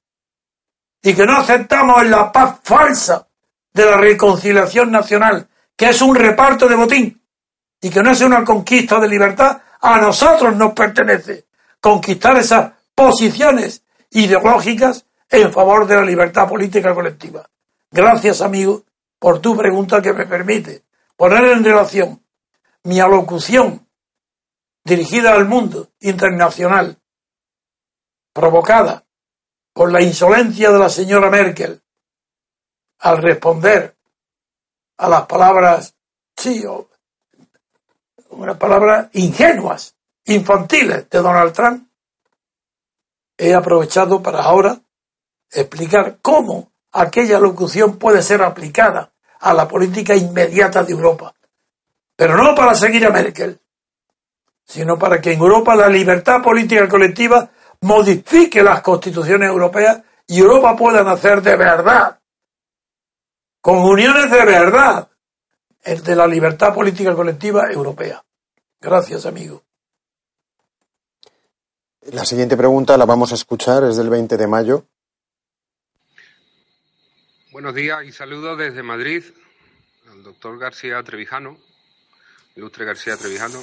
y 1.02 1.14
que 1.14 1.24
no 1.24 1.38
aceptamos 1.38 2.06
la 2.06 2.30
paz 2.30 2.60
falsa 2.62 3.26
de 3.72 3.84
la 3.84 3.96
reconciliación 3.96 4.90
nacional, 4.90 5.48
que 5.76 5.88
es 5.88 6.02
un 6.02 6.14
reparto 6.14 6.68
de 6.68 6.74
botín 6.74 7.22
y 7.80 7.90
que 7.90 8.02
no 8.02 8.10
es 8.10 8.20
una 8.20 8.44
conquista 8.44 8.98
de 8.98 9.08
libertad, 9.08 9.60
a 9.80 10.00
nosotros 10.00 10.56
nos 10.56 10.72
pertenece 10.72 11.46
conquistar 11.80 12.36
esas 12.36 12.72
posiciones 12.94 13.82
ideológicas 14.10 15.06
en 15.30 15.52
favor 15.52 15.86
de 15.86 15.96
la 15.96 16.04
libertad 16.04 16.48
política 16.48 16.94
colectiva. 16.94 17.48
Gracias, 17.90 18.40
amigo, 18.40 18.84
por 19.18 19.40
tu 19.40 19.56
pregunta 19.56 20.02
que 20.02 20.12
me 20.12 20.26
permite 20.26 20.82
poner 21.16 21.44
en 21.44 21.64
relación 21.64 22.20
mi 22.84 23.00
alocución 23.00 23.86
dirigida 24.84 25.34
al 25.34 25.46
mundo 25.46 25.90
internacional, 26.00 26.98
provocada 28.32 29.04
por 29.72 29.92
la 29.92 30.02
insolencia 30.02 30.70
de 30.70 30.78
la 30.78 30.88
señora 30.88 31.30
Merkel 31.30 31.82
al 33.00 33.18
responder 33.18 33.96
a 34.96 35.08
las 35.08 35.26
palabras, 35.26 35.94
sí, 36.36 36.64
unas 38.30 38.56
palabras 38.56 39.08
ingenuas, 39.12 39.94
infantiles 40.24 41.08
de 41.08 41.18
Donald 41.18 41.52
Trump, 41.52 41.88
he 43.36 43.54
aprovechado 43.54 44.20
para 44.20 44.42
ahora 44.42 44.80
explicar 45.50 46.18
cómo 46.20 46.72
aquella 46.92 47.38
locución 47.38 47.98
puede 47.98 48.22
ser 48.22 48.42
aplicada 48.42 49.12
a 49.40 49.54
la 49.54 49.68
política 49.68 50.16
inmediata 50.16 50.82
de 50.82 50.92
Europa. 50.92 51.34
Pero 52.18 52.36
no 52.36 52.52
para 52.52 52.74
seguir 52.74 53.06
a 53.06 53.10
Merkel, 53.10 53.60
sino 54.64 54.98
para 54.98 55.20
que 55.20 55.34
en 55.34 55.38
Europa 55.38 55.76
la 55.76 55.88
libertad 55.88 56.42
política 56.42 56.88
colectiva 56.88 57.48
modifique 57.82 58.60
las 58.60 58.82
constituciones 58.82 59.48
europeas 59.48 60.02
y 60.26 60.40
Europa 60.40 60.76
pueda 60.76 61.04
nacer 61.04 61.40
de 61.42 61.54
verdad, 61.54 62.18
con 63.60 63.78
uniones 63.78 64.32
de 64.32 64.44
verdad, 64.44 65.08
el 65.84 66.02
de 66.02 66.16
la 66.16 66.26
libertad 66.26 66.74
política 66.74 67.14
colectiva 67.14 67.70
europea. 67.70 68.20
Gracias, 68.80 69.24
amigo. 69.24 69.62
La 72.10 72.24
siguiente 72.24 72.56
pregunta 72.56 72.98
la 72.98 73.04
vamos 73.04 73.30
a 73.30 73.36
escuchar, 73.36 73.84
es 73.84 73.96
del 73.96 74.10
20 74.10 74.36
de 74.36 74.46
mayo. 74.48 74.86
Buenos 77.52 77.76
días 77.76 78.02
y 78.04 78.10
saludos 78.10 78.58
desde 78.58 78.82
Madrid 78.82 79.22
al 80.10 80.24
doctor 80.24 80.58
García 80.58 81.00
Trevijano, 81.04 81.58
ilustre 82.58 82.84
García 82.84 83.16
Trevijano, 83.16 83.62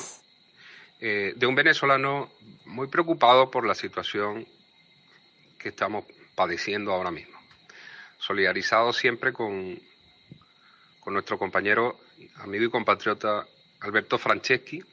eh, 1.00 1.34
de 1.36 1.46
un 1.46 1.54
venezolano 1.54 2.32
muy 2.66 2.88
preocupado 2.88 3.52
por 3.52 3.68
la 3.68 3.76
situación 3.76 4.48
que 5.60 5.70
estamos 5.70 6.06
padeciendo 6.34 6.93
ahora 6.93 7.12
mismo. 7.12 7.38
Solidarizado 8.18 8.91
siempre 8.93 9.34
con, 9.34 9.80
con 11.00 11.14
nuestro 11.14 11.38
compañero, 11.38 12.00
amigo 12.38 12.66
y 12.66 12.70
compatriota 12.70 13.46
Alberto 13.82 14.18
Franceschi. 14.18 14.84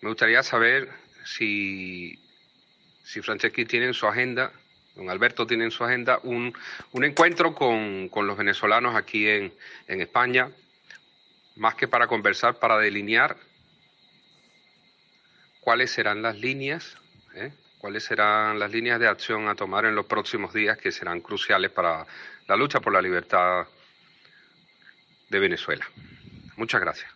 Me 0.00 0.08
gustaría 0.08 0.42
saber 0.42 0.90
si 1.24 2.18
si 3.10 3.20
Franceschi 3.22 3.64
tiene 3.64 3.86
en 3.86 3.94
su 3.94 4.06
agenda, 4.06 4.52
don 4.94 5.10
Alberto 5.10 5.44
tiene 5.44 5.64
en 5.64 5.72
su 5.72 5.82
agenda 5.82 6.20
un, 6.22 6.54
encuentro 6.92 7.54
con, 7.56 8.08
los 8.14 8.36
venezolanos 8.36 8.94
aquí 8.94 9.26
en, 9.26 9.52
España, 9.88 10.48
más 11.60 11.74
que 11.74 11.88
para 11.88 12.06
conversar, 12.06 12.58
para 12.58 12.78
delinear 12.78 13.36
cuáles 15.60 15.90
serán 15.90 16.22
las 16.22 16.38
líneas, 16.38 16.96
¿eh? 17.34 17.52
cuáles 17.78 18.02
serán 18.02 18.58
las 18.58 18.70
líneas 18.70 18.98
de 18.98 19.06
acción 19.06 19.46
a 19.46 19.54
tomar 19.54 19.84
en 19.84 19.94
los 19.94 20.06
próximos 20.06 20.54
días 20.54 20.78
que 20.78 20.90
serán 20.90 21.20
cruciales 21.20 21.70
para 21.70 22.06
la 22.48 22.56
lucha 22.56 22.80
por 22.80 22.94
la 22.94 23.02
libertad 23.02 23.66
de 25.28 25.38
Venezuela. 25.38 25.86
Muchas 26.56 26.80
gracias. 26.80 27.10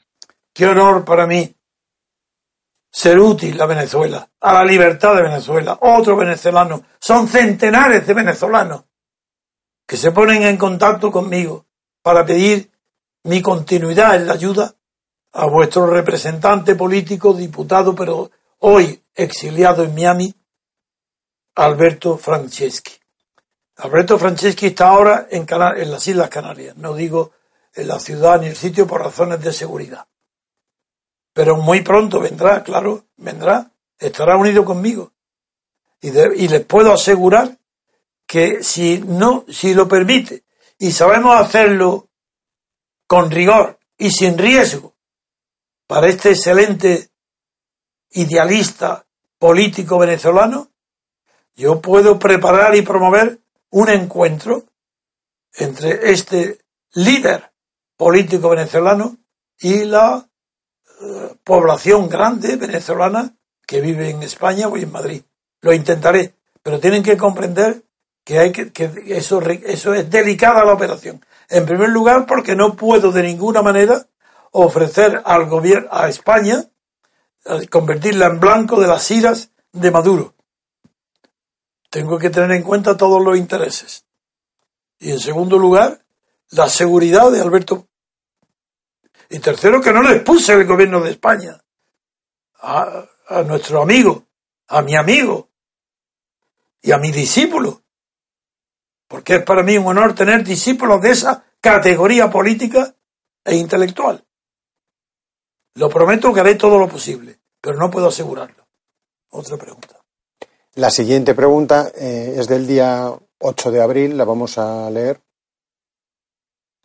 Qué 0.53 0.66
honor 0.66 1.07
para 1.07 1.26
mí 1.26 1.57
ser 2.90 3.18
útil 3.18 3.59
a 3.62 3.64
Venezuela, 3.64 4.28
a 4.40 4.53
la 4.53 4.64
libertad 4.64 5.16
de 5.16 5.22
Venezuela, 5.22 5.78
otro 5.80 6.16
venezolano. 6.16 6.84
Son 7.01 7.26
centenares 7.28 8.07
de 8.07 8.12
venezolanos 8.12 8.84
que 9.86 9.97
se 9.97 10.12
ponen 10.12 10.42
en 10.42 10.59
contacto 10.59 11.11
conmigo 11.11 11.64
para 12.03 12.26
pedir 12.26 12.74
mi 13.25 13.43
continuidad 13.43 14.16
en 14.16 14.27
la 14.27 14.35
ayuda 14.35 14.75
a 15.33 15.47
vuestro 15.47 15.87
representante 15.87 16.75
político, 16.75 17.35
diputado, 17.35 17.95
pero 17.95 18.31
hoy 18.61 19.03
exiliado 19.14 19.83
en 19.83 19.95
Miami, 19.95 20.35
Alberto 21.57 22.16
Franceschi. 22.18 22.93
Alberto 23.77 24.18
Franceschi 24.18 24.66
está 24.66 24.89
ahora 24.89 25.27
en, 25.31 25.47
en 25.49 25.91
las 25.91 26.07
Islas 26.07 26.29
Canarias, 26.29 26.77
no 26.77 26.95
digo 26.95 27.33
en 27.75 27.89
la 27.89 27.99
ciudad 27.99 28.41
ni 28.41 28.47
el 28.47 28.57
sitio 28.57 28.87
por 28.87 29.03
razones 29.03 29.41
de 29.41 29.53
seguridad. 29.53 30.07
Pero 31.33 31.57
muy 31.57 31.81
pronto 31.81 32.20
vendrá, 32.20 32.62
claro, 32.62 33.07
vendrá, 33.16 33.72
estará 33.99 34.37
unido 34.37 34.64
conmigo. 34.64 35.12
Y, 36.01 36.09
y 36.09 36.49
les 36.49 36.64
puedo 36.64 36.93
asegurar 36.93 37.57
que 38.27 38.62
si 38.62 38.99
no, 38.99 39.45
si 39.49 39.75
lo 39.75 39.89
permite 39.89 40.45
y 40.79 40.93
sabemos 40.93 41.41
hacerlo 41.41 42.09
con 43.15 43.31
rigor 43.31 43.79
y 43.97 44.11
sin 44.11 44.37
riesgo 44.37 44.93
para 45.87 46.09
este 46.09 46.31
excelente 46.31 47.11
idealista 48.11 49.07
político 49.39 49.99
venezolano, 49.99 50.73
yo 51.55 51.81
puedo 51.81 52.19
preparar 52.19 52.75
y 52.75 52.83
promover 52.83 53.39
un 53.71 53.89
encuentro 53.89 54.65
entre 55.53 56.11
este 56.11 56.59
líder 56.95 57.53
político 57.97 58.49
venezolano 58.49 59.17
y 59.61 59.85
la 59.85 60.29
eh, 61.01 61.37
población 61.45 62.09
grande 62.09 62.57
venezolana 62.57 63.33
que 63.65 63.81
vive 63.81 64.11
en 64.11 64.25
España 64.25 64.67
o 64.67 64.77
en 64.77 64.91
Madrid. 64.91 65.23
Lo 65.61 65.73
intentaré, 65.73 66.35
pero 66.65 66.81
tienen 66.81 67.05
que 67.05 67.17
comprender 67.17 67.81
que 68.25 68.41
hay 68.41 68.51
que, 68.51 68.73
que 68.73 68.91
eso, 69.07 69.41
eso 69.41 69.95
es 69.95 70.11
delicada 70.11 70.65
la 70.65 70.73
operación. 70.73 71.25
En 71.49 71.66
primer 71.66 71.90
lugar, 71.90 72.26
porque 72.26 72.55
no 72.55 72.74
puedo 72.74 73.12
de 73.12 73.22
ninguna 73.22 73.62
manera 73.62 74.07
ofrecer 74.51 75.22
al 75.24 75.47
gobierno, 75.47 75.88
a 75.90 76.09
España, 76.09 76.64
convertirla 77.70 78.26
en 78.26 78.40
blanco 78.40 78.80
de 78.80 78.86
las 78.86 79.11
iras 79.11 79.51
de 79.72 79.90
Maduro. 79.90 80.34
Tengo 81.90 82.18
que 82.18 82.30
tener 82.30 82.51
en 82.53 82.62
cuenta 82.62 82.97
todos 82.97 83.22
los 83.22 83.36
intereses. 83.36 84.05
Y 84.99 85.11
en 85.11 85.20
segundo 85.20 85.59
lugar, 85.59 86.05
la 86.51 86.68
seguridad 86.68 87.30
de 87.30 87.40
Alberto. 87.40 87.86
Y 89.28 89.38
tercero, 89.38 89.80
que 89.80 89.92
no 89.92 90.03
le 90.03 90.16
expuse 90.16 90.55
el 90.55 90.66
gobierno 90.66 91.01
de 91.01 91.11
España 91.11 91.62
a, 92.61 93.05
a 93.28 93.42
nuestro 93.42 93.82
amigo, 93.82 94.24
a 94.68 94.82
mi 94.82 94.97
amigo 94.97 95.51
y 96.80 96.92
a 96.92 96.99
mi 96.99 97.12
discípulo. 97.12 97.84
Porque 99.15 99.37
es 99.37 99.45
para 99.45 99.62
mí 99.62 99.79
un 99.79 99.87
honor 99.87 100.12
tener 100.12 100.43
discípulos 100.43 101.01
de 101.01 101.12
esa 101.12 101.45
categoría 101.61 102.29
política 102.29 102.93
e 103.45 103.55
intelectual. 103.55 104.25
Lo 105.77 105.89
prometo 105.89 106.35
que 106.35 106.41
haré 106.41 106.57
todo 106.57 106.79
lo 106.79 106.89
posible, 106.89 107.39
pero 107.61 107.79
no 107.79 107.89
puedo 107.93 108.09
asegurarlo. 108.09 108.67
Otra 109.31 109.57
pregunta. 109.57 110.01
La 110.75 110.91
siguiente 110.91 111.33
pregunta 111.33 111.93
eh, 111.95 112.35
es 112.39 112.49
del 112.49 112.67
día 112.67 113.12
8 113.39 113.71
de 113.71 113.81
abril, 113.81 114.17
la 114.19 114.25
vamos 114.25 114.59
a 114.59 114.91
leer. 114.91 115.21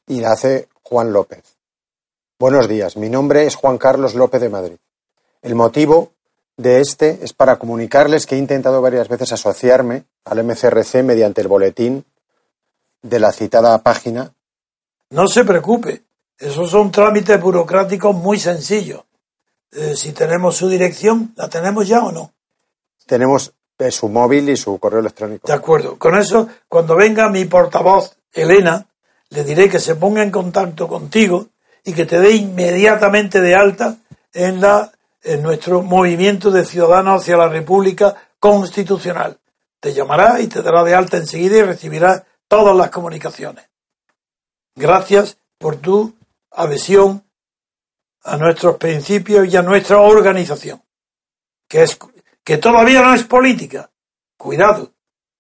Y 0.06 0.20
la 0.20 0.34
hace 0.34 0.70
Juan 0.84 1.12
López. 1.12 1.58
Buenos 2.38 2.70
días, 2.70 2.96
mi 2.96 3.10
nombre 3.10 3.48
es 3.48 3.56
Juan 3.56 3.80
Carlos 3.80 4.14
López 4.14 4.40
de 4.40 4.50
Madrid. 4.50 4.78
El 5.42 5.56
motivo 5.56 6.12
de 6.58 6.80
este 6.80 7.24
es 7.24 7.34
para 7.34 7.58
comunicarles 7.58 8.28
que 8.28 8.36
he 8.36 8.38
intentado 8.38 8.84
varias 8.84 9.08
veces 9.08 9.32
asociarme 9.32 10.04
al 10.26 10.44
MCRC 10.44 11.02
mediante 11.02 11.42
el 11.42 11.48
boletín 11.48 12.06
de 13.02 13.20
la 13.20 13.32
citada 13.32 13.78
página. 13.82 14.34
No 15.10 15.28
se 15.28 15.44
preocupe, 15.44 16.04
esos 16.38 16.70
son 16.70 16.92
trámites 16.92 17.40
burocráticos 17.42 18.16
muy 18.16 18.40
sencillos. 18.40 19.04
Eh, 19.72 19.96
si 19.96 20.14
tenemos 20.14 20.56
su 20.56 20.68
dirección, 20.70 21.34
¿la 21.36 21.50
tenemos 21.50 21.88
ya 21.88 22.04
o 22.04 22.12
no? 22.12 22.32
Tenemos 23.06 23.54
eh, 23.78 23.92
su 23.92 24.10
móvil 24.10 24.50
y 24.50 24.58
su 24.58 24.78
correo 24.80 25.00
electrónico. 25.00 25.48
De 25.48 25.54
acuerdo. 25.54 25.98
Con 25.98 26.18
eso, 26.18 26.48
cuando 26.68 26.96
venga 26.96 27.30
mi 27.30 27.46
portavoz, 27.46 28.16
Elena, 28.34 28.88
le 29.30 29.44
diré 29.44 29.70
que 29.70 29.80
se 29.80 29.96
ponga 29.96 30.24
en 30.24 30.32
contacto 30.32 30.88
contigo 30.88 31.48
y 31.84 31.94
que 31.94 32.06
te 32.06 32.20
dé 32.20 32.32
inmediatamente 32.32 33.42
de 33.42 33.56
alta 33.56 33.98
en, 34.34 34.62
la, 34.62 34.92
en 35.24 35.44
nuestro 35.44 35.82
movimiento 35.82 36.52
de 36.52 36.66
ciudadanos 36.66 37.22
hacia 37.22 37.38
la 37.38 37.48
República 37.48 38.16
Constitucional. 38.40 39.38
Te 39.80 39.94
llamará 39.94 40.42
y 40.42 40.48
te 40.48 40.62
dará 40.62 40.84
de 40.84 40.96
alta 40.96 41.18
enseguida 41.18 41.58
y 41.58 41.64
recibirá 41.64 42.26
todas 42.50 42.76
las 42.76 42.90
comunicaciones. 42.90 43.70
Gracias 44.76 45.38
por 45.58 45.78
tu 45.78 46.14
adhesión 46.52 47.24
a 48.24 48.36
nuestros 48.36 48.76
principios 48.76 49.48
y 49.48 49.56
a 49.56 49.62
nuestra 49.62 50.00
organización, 50.00 50.84
que, 51.70 51.84
es, 51.84 51.98
que 52.44 52.58
todavía 52.58 53.02
no 53.02 53.14
es 53.14 53.24
política, 53.24 53.90
cuidado, 54.38 54.92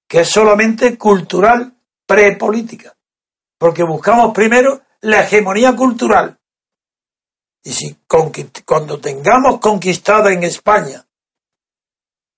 que 0.07 0.21
es 0.21 0.29
solamente 0.29 0.97
cultural 0.97 1.73
prepolítica, 2.05 2.95
porque 3.57 3.83
buscamos 3.83 4.33
primero 4.33 4.81
la 5.01 5.23
hegemonía 5.23 5.75
cultural. 5.75 6.39
Y 7.63 7.73
si 7.73 7.97
cuando 8.65 8.99
tengamos 8.99 9.59
conquistada 9.59 10.31
en 10.31 10.43
España 10.43 11.05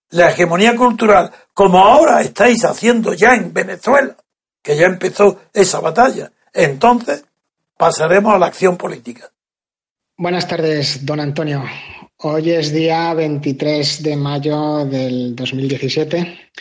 la 0.09 0.29
hegemonía 0.29 0.75
cultural, 0.75 1.31
como 1.53 1.79
ahora 1.79 2.21
estáis 2.21 2.65
haciendo 2.65 3.13
ya 3.13 3.33
en 3.33 3.53
Venezuela, 3.53 4.17
que 4.61 4.75
ya 4.77 4.85
empezó 4.85 5.41
esa 5.53 5.79
batalla, 5.79 6.31
entonces 6.53 7.23
pasaremos 7.77 8.33
a 8.33 8.39
la 8.39 8.47
acción 8.47 8.77
política. 8.77 9.31
Buenas 10.17 10.47
tardes, 10.47 11.05
don 11.05 11.19
Antonio. 11.19 11.63
Hoy 12.17 12.51
es 12.51 12.71
día 12.71 13.13
23 13.15 14.03
de 14.03 14.15
mayo 14.15 14.85
del 14.85 15.35
2017 15.35 16.51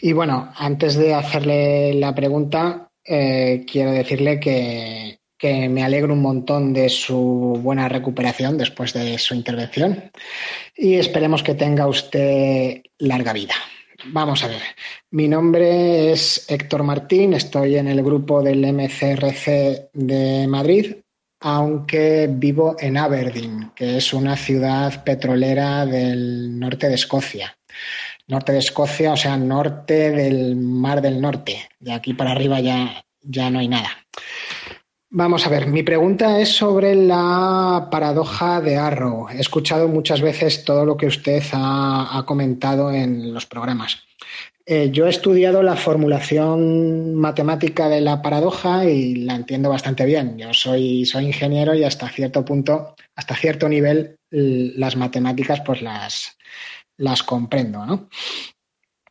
y 0.00 0.12
bueno, 0.12 0.52
antes 0.56 0.96
de 0.96 1.14
hacerle 1.14 1.94
la 1.94 2.12
pregunta, 2.14 2.90
eh, 3.04 3.64
quiero 3.70 3.92
decirle 3.92 4.40
que, 4.40 5.20
que 5.38 5.68
me 5.68 5.84
alegro 5.84 6.12
un 6.14 6.22
montón 6.22 6.72
de 6.72 6.88
su 6.88 7.60
buena 7.62 7.88
recuperación 7.88 8.58
después 8.58 8.92
de 8.92 9.16
su 9.18 9.34
intervención 9.34 10.10
y 10.76 10.94
esperemos 10.94 11.42
que 11.44 11.54
tenga 11.54 11.86
usted 11.86 12.82
larga 12.98 13.32
vida. 13.32 13.54
Vamos 14.12 14.44
a 14.44 14.48
ver. 14.48 14.62
Mi 15.10 15.28
nombre 15.28 16.12
es 16.12 16.50
Héctor 16.50 16.82
Martín, 16.82 17.32
estoy 17.32 17.76
en 17.76 17.88
el 17.88 18.02
grupo 18.02 18.42
del 18.42 18.60
MCRC 18.72 19.90
de 19.92 20.46
Madrid, 20.48 20.96
aunque 21.40 22.28
vivo 22.30 22.76
en 22.78 22.96
Aberdeen, 22.96 23.72
que 23.74 23.96
es 23.96 24.12
una 24.12 24.36
ciudad 24.36 25.02
petrolera 25.02 25.86
del 25.86 26.58
norte 26.58 26.88
de 26.88 26.94
Escocia. 26.94 27.56
Norte 28.28 28.52
de 28.52 28.58
Escocia, 28.58 29.12
o 29.12 29.16
sea, 29.16 29.36
norte 29.36 30.10
del 30.10 30.56
Mar 30.56 31.00
del 31.00 31.20
Norte. 31.20 31.68
De 31.78 31.92
aquí 31.92 32.14
para 32.14 32.32
arriba 32.32 32.60
ya, 32.60 33.04
ya 33.22 33.50
no 33.50 33.58
hay 33.58 33.68
nada. 33.68 33.90
Vamos 35.18 35.46
a 35.46 35.48
ver, 35.48 35.66
mi 35.66 35.82
pregunta 35.82 36.42
es 36.42 36.50
sobre 36.50 36.94
la 36.94 37.88
paradoja 37.90 38.60
de 38.60 38.76
Arrow. 38.76 39.30
He 39.30 39.40
escuchado 39.40 39.88
muchas 39.88 40.20
veces 40.20 40.62
todo 40.62 40.84
lo 40.84 40.98
que 40.98 41.06
usted 41.06 41.42
ha, 41.52 42.22
comentado 42.26 42.92
en 42.92 43.32
los 43.32 43.46
programas. 43.46 44.02
Eh, 44.66 44.90
yo 44.92 45.06
he 45.06 45.08
estudiado 45.08 45.62
la 45.62 45.74
formulación 45.74 47.14
matemática 47.14 47.88
de 47.88 48.02
la 48.02 48.20
paradoja 48.20 48.84
y 48.84 49.14
la 49.14 49.36
entiendo 49.36 49.70
bastante 49.70 50.04
bien. 50.04 50.36
Yo 50.36 50.52
soy, 50.52 51.06
soy 51.06 51.24
ingeniero 51.28 51.74
y 51.74 51.84
hasta 51.84 52.10
cierto 52.10 52.44
punto, 52.44 52.94
hasta 53.14 53.34
cierto 53.36 53.70
nivel, 53.70 54.18
las 54.30 54.96
matemáticas 54.96 55.62
pues 55.62 55.80
las, 55.80 56.36
las 56.98 57.22
comprendo, 57.22 57.86
¿no? 57.86 58.10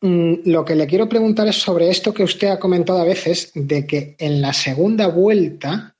Mm, 0.01 0.51
lo 0.51 0.63
que 0.63 0.75
le 0.75 0.85
quiero 0.85 1.09
preguntar 1.09 1.47
es 1.47 1.55
sobre 1.55 1.89
esto 1.89 2.13
que 2.13 2.23
usted 2.23 2.49
ha 2.49 2.59
comentado 2.59 2.99
a 2.99 3.05
veces, 3.05 3.51
de 3.55 3.87
que 3.87 4.15
en 4.19 4.39
la 4.39 4.53
segunda 4.53 5.07
vuelta 5.07 5.94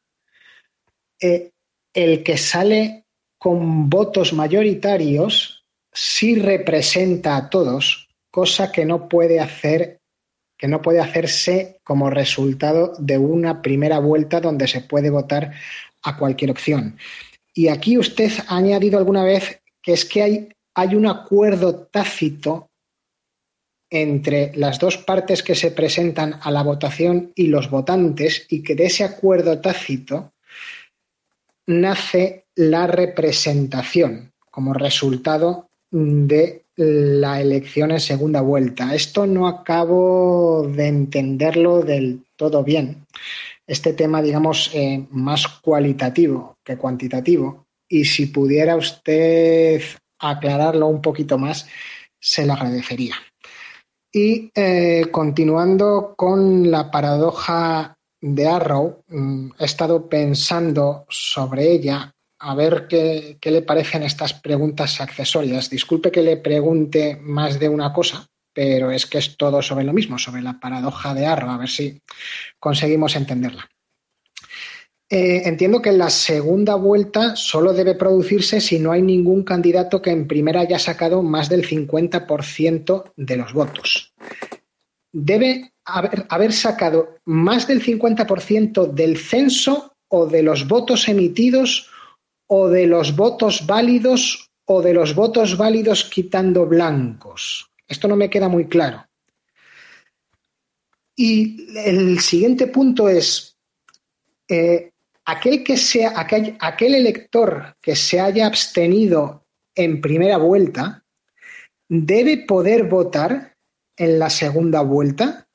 el 1.20 2.24
que 2.24 2.38
sale 2.38 3.06
con 3.38 3.90
votos 3.90 4.34
mayoritarios 4.34 5.64
sí 5.94 6.36
representa 6.36 7.38
a 7.38 7.50
todos, 7.50 8.10
cosa 8.32 8.72
que 8.72 8.86
no 8.86 9.08
puede 9.08 9.40
hacer 9.40 10.00
que 10.58 10.68
no 10.68 10.82
puede 10.82 11.00
hacerse 11.00 11.80
como 11.84 12.10
resultado 12.10 12.94
de 12.98 13.18
una 13.18 13.62
primera 13.62 14.00
vuelta 14.00 14.40
donde 14.40 14.68
se 14.68 14.82
puede 14.82 15.10
votar 15.10 15.52
a 16.04 16.18
cualquier 16.18 16.52
opción. 16.52 16.98
Y 17.54 17.68
aquí 17.68 17.98
usted 17.98 18.32
ha 18.48 18.58
añadido 18.58 18.98
alguna 18.98 19.24
vez 19.24 19.62
que 19.82 19.94
es 19.94 20.06
que 20.06 20.22
hay, 20.22 20.50
hay 20.74 20.96
un 20.96 21.08
acuerdo 21.08 21.88
tácito 21.88 22.70
entre 23.90 24.52
las 24.56 24.80
dos 24.80 24.98
partes 24.98 25.44
que 25.44 25.56
se 25.56 25.72
presentan 25.72 26.40
a 26.42 26.52
la 26.52 26.64
votación 26.64 27.32
y 27.36 27.48
los 27.48 27.70
votantes 27.70 28.46
y 28.50 28.64
que 28.64 28.76
de 28.76 28.86
ese 28.86 29.04
acuerdo 29.04 29.60
tácito 29.62 30.34
nace 31.68 32.46
la 32.56 32.88
representación 32.88 34.32
como 34.50 34.74
resultado 34.74 35.70
de 35.92 36.66
la 36.78 37.42
elección 37.42 37.92
en 37.92 38.00
segunda 38.00 38.42
vuelta. 38.42 38.94
Esto 38.94 39.26
no 39.26 39.48
acabo 39.48 40.68
de 40.68 40.88
entenderlo 40.88 41.82
del 41.82 42.26
todo 42.36 42.64
bien. 42.64 43.06
Este 43.68 43.94
tema, 43.94 44.22
digamos, 44.22 44.72
eh, 44.74 45.06
más 45.12 45.48
cualitativo 45.48 46.58
que 46.64 46.78
cuantitativo. 46.78 47.66
Y 47.88 48.06
si 48.06 48.28
pudiera 48.28 48.76
usted 48.76 49.82
aclararlo 50.20 50.88
un 50.88 51.02
poquito 51.02 51.38
más, 51.38 51.68
se 52.20 52.46
lo 52.46 52.54
agradecería. 52.54 53.16
Y 54.12 54.52
eh, 54.56 55.08
continuando 55.12 56.14
con 56.16 56.72
la 56.72 56.90
paradoja 56.90 57.95
de 58.28 58.48
Arrow, 58.48 59.04
mm, 59.08 59.52
he 59.60 59.66
estado 59.66 60.10
pensando 60.10 61.06
sobre 61.10 61.72
ella, 61.72 62.12
a 62.40 62.56
ver 62.56 62.88
qué, 62.90 63.38
le 63.40 63.62
parecen 63.62 64.02
estas 64.02 64.34
preguntas 64.34 65.00
accesorias. 65.00 65.70
Disculpe 65.70 66.12
que 66.12 66.24
le 66.24 66.38
pregunte 66.38 67.18
más 67.22 67.60
de 67.60 67.70
una 67.70 67.94
cosa, 67.94 68.26
pero 68.52 68.90
es 68.90 69.06
que 69.06 69.20
es 69.20 69.38
todo 69.38 69.62
sobre 69.62 69.84
lo 69.86 69.94
mismo, 69.94 70.18
sobre 70.18 70.42
la 70.42 70.60
paradoja 70.60 71.14
de 71.14 71.28
Arro, 71.28 71.52
a 71.52 71.58
ver 71.58 71.70
si 71.70 72.02
conseguimos 72.60 73.16
entenderla. 73.16 73.70
Eh, 75.08 75.44
entiendo 75.46 75.84
que 75.84 75.92
la 75.92 76.10
segunda 76.10 76.74
vuelta 76.74 77.36
solo 77.36 77.74
debe 77.74 77.94
producirse 77.94 78.60
si 78.60 78.80
no 78.80 78.92
hay 78.92 79.04
ningún 79.04 79.44
candidato 79.44 80.02
que 80.02 80.10
en 80.10 80.28
primera 80.28 80.62
haya 80.62 80.80
sacado 80.80 81.22
más 81.22 81.48
del 81.48 81.68
50% 81.68 83.14
de 83.16 83.38
los 83.38 83.54
votos. 83.54 84.16
Debe 85.18 85.72
haber, 85.86 86.52
sacado 86.52 87.16
más 87.24 87.68
del 87.68 87.82
50% 87.82 88.92
del 88.92 89.18
censo 89.18 89.96
o 90.10 90.26
de 90.26 90.44
los 90.44 90.68
votos 90.68 91.08
emitidos 91.08 91.90
o 92.48 92.68
de 92.68 92.86
los 92.86 93.16
votos 93.16 93.66
válidos 93.66 94.52
o 94.66 94.82
de 94.82 94.94
los 94.94 95.16
votos 95.16 95.56
válidos 95.56 96.04
quitando 96.04 96.66
blancos. 96.66 97.72
Esto 97.88 98.10
no 98.10 98.18
me 98.18 98.30
queda 98.30 98.50
muy 98.50 98.66
claro. 98.68 99.06
Y 101.16 101.66
el 101.78 102.20
siguiente 102.20 102.68
punto 102.68 103.08
es, 103.08 103.56
eh, 104.50 104.92
aquel, 105.24 105.64
que 105.64 105.78
sea, 105.78 106.20
aquel, 106.20 106.58
aquel 106.60 106.94
elector 106.94 107.78
que 107.82 107.96
se 107.96 108.20
haya 108.20 108.48
abstenido 108.48 109.46
en 109.74 110.02
primera 110.02 110.36
vuelta 110.36 111.06
debe 111.88 112.40
poder 112.46 112.84
votar 112.84 113.55
en 113.98 114.20
la 114.20 114.30
segunda 114.30 114.82
vuelta 114.82 115.48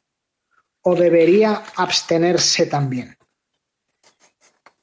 o 0.82 0.95
debería 0.95 1.62
abstenerse 1.76 2.66
también. 2.66 3.16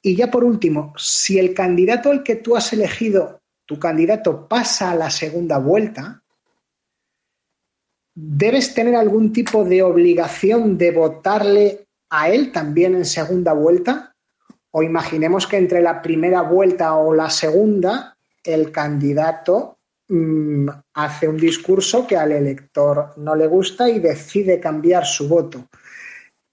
Y 0.00 0.16
ya 0.16 0.30
por 0.30 0.44
último, 0.44 0.92
si 0.96 1.38
el 1.38 1.54
candidato 1.54 2.10
al 2.10 2.22
que 2.22 2.36
tú 2.36 2.56
has 2.56 2.72
elegido, 2.72 3.42
tu 3.66 3.78
candidato 3.78 4.46
pasa 4.48 4.92
a 4.92 4.94
la 4.94 5.10
segunda 5.10 5.58
vuelta, 5.58 6.22
¿debes 8.14 8.74
tener 8.74 8.94
algún 8.94 9.32
tipo 9.32 9.64
de 9.64 9.82
obligación 9.82 10.78
de 10.78 10.92
votarle 10.92 11.88
a 12.10 12.30
él 12.30 12.52
también 12.52 12.94
en 12.94 13.04
segunda 13.04 13.52
vuelta? 13.52 14.14
O 14.70 14.82
imaginemos 14.82 15.46
que 15.46 15.56
entre 15.56 15.82
la 15.82 16.00
primera 16.00 16.42
vuelta 16.42 16.94
o 16.94 17.12
la 17.12 17.28
segunda, 17.28 18.16
el 18.44 18.70
candidato 18.70 19.77
mmm, 20.08 20.68
hace 20.94 21.28
un 21.28 21.36
discurso 21.36 22.06
que 22.06 22.16
al 22.16 22.32
elector 22.32 23.14
no 23.16 23.34
le 23.34 23.46
gusta 23.46 23.88
y 23.88 24.00
decide 24.00 24.60
cambiar 24.60 25.06
su 25.06 25.28
voto. 25.28 25.68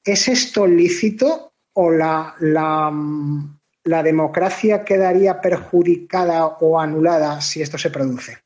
¿Es 0.04 0.28
esto 0.28 0.68
lícito 0.68 1.54
o 1.74 1.92
la, 1.92 2.36
la, 2.40 2.92
la 3.84 4.04
democracia 4.04 4.84
quedaría 4.84 5.42
perjudicada 5.42 6.46
o 6.46 6.80
anulada 6.80 7.42
si 7.42 7.62
esto 7.62 7.78
se 7.78 7.90
produce? 7.90 8.38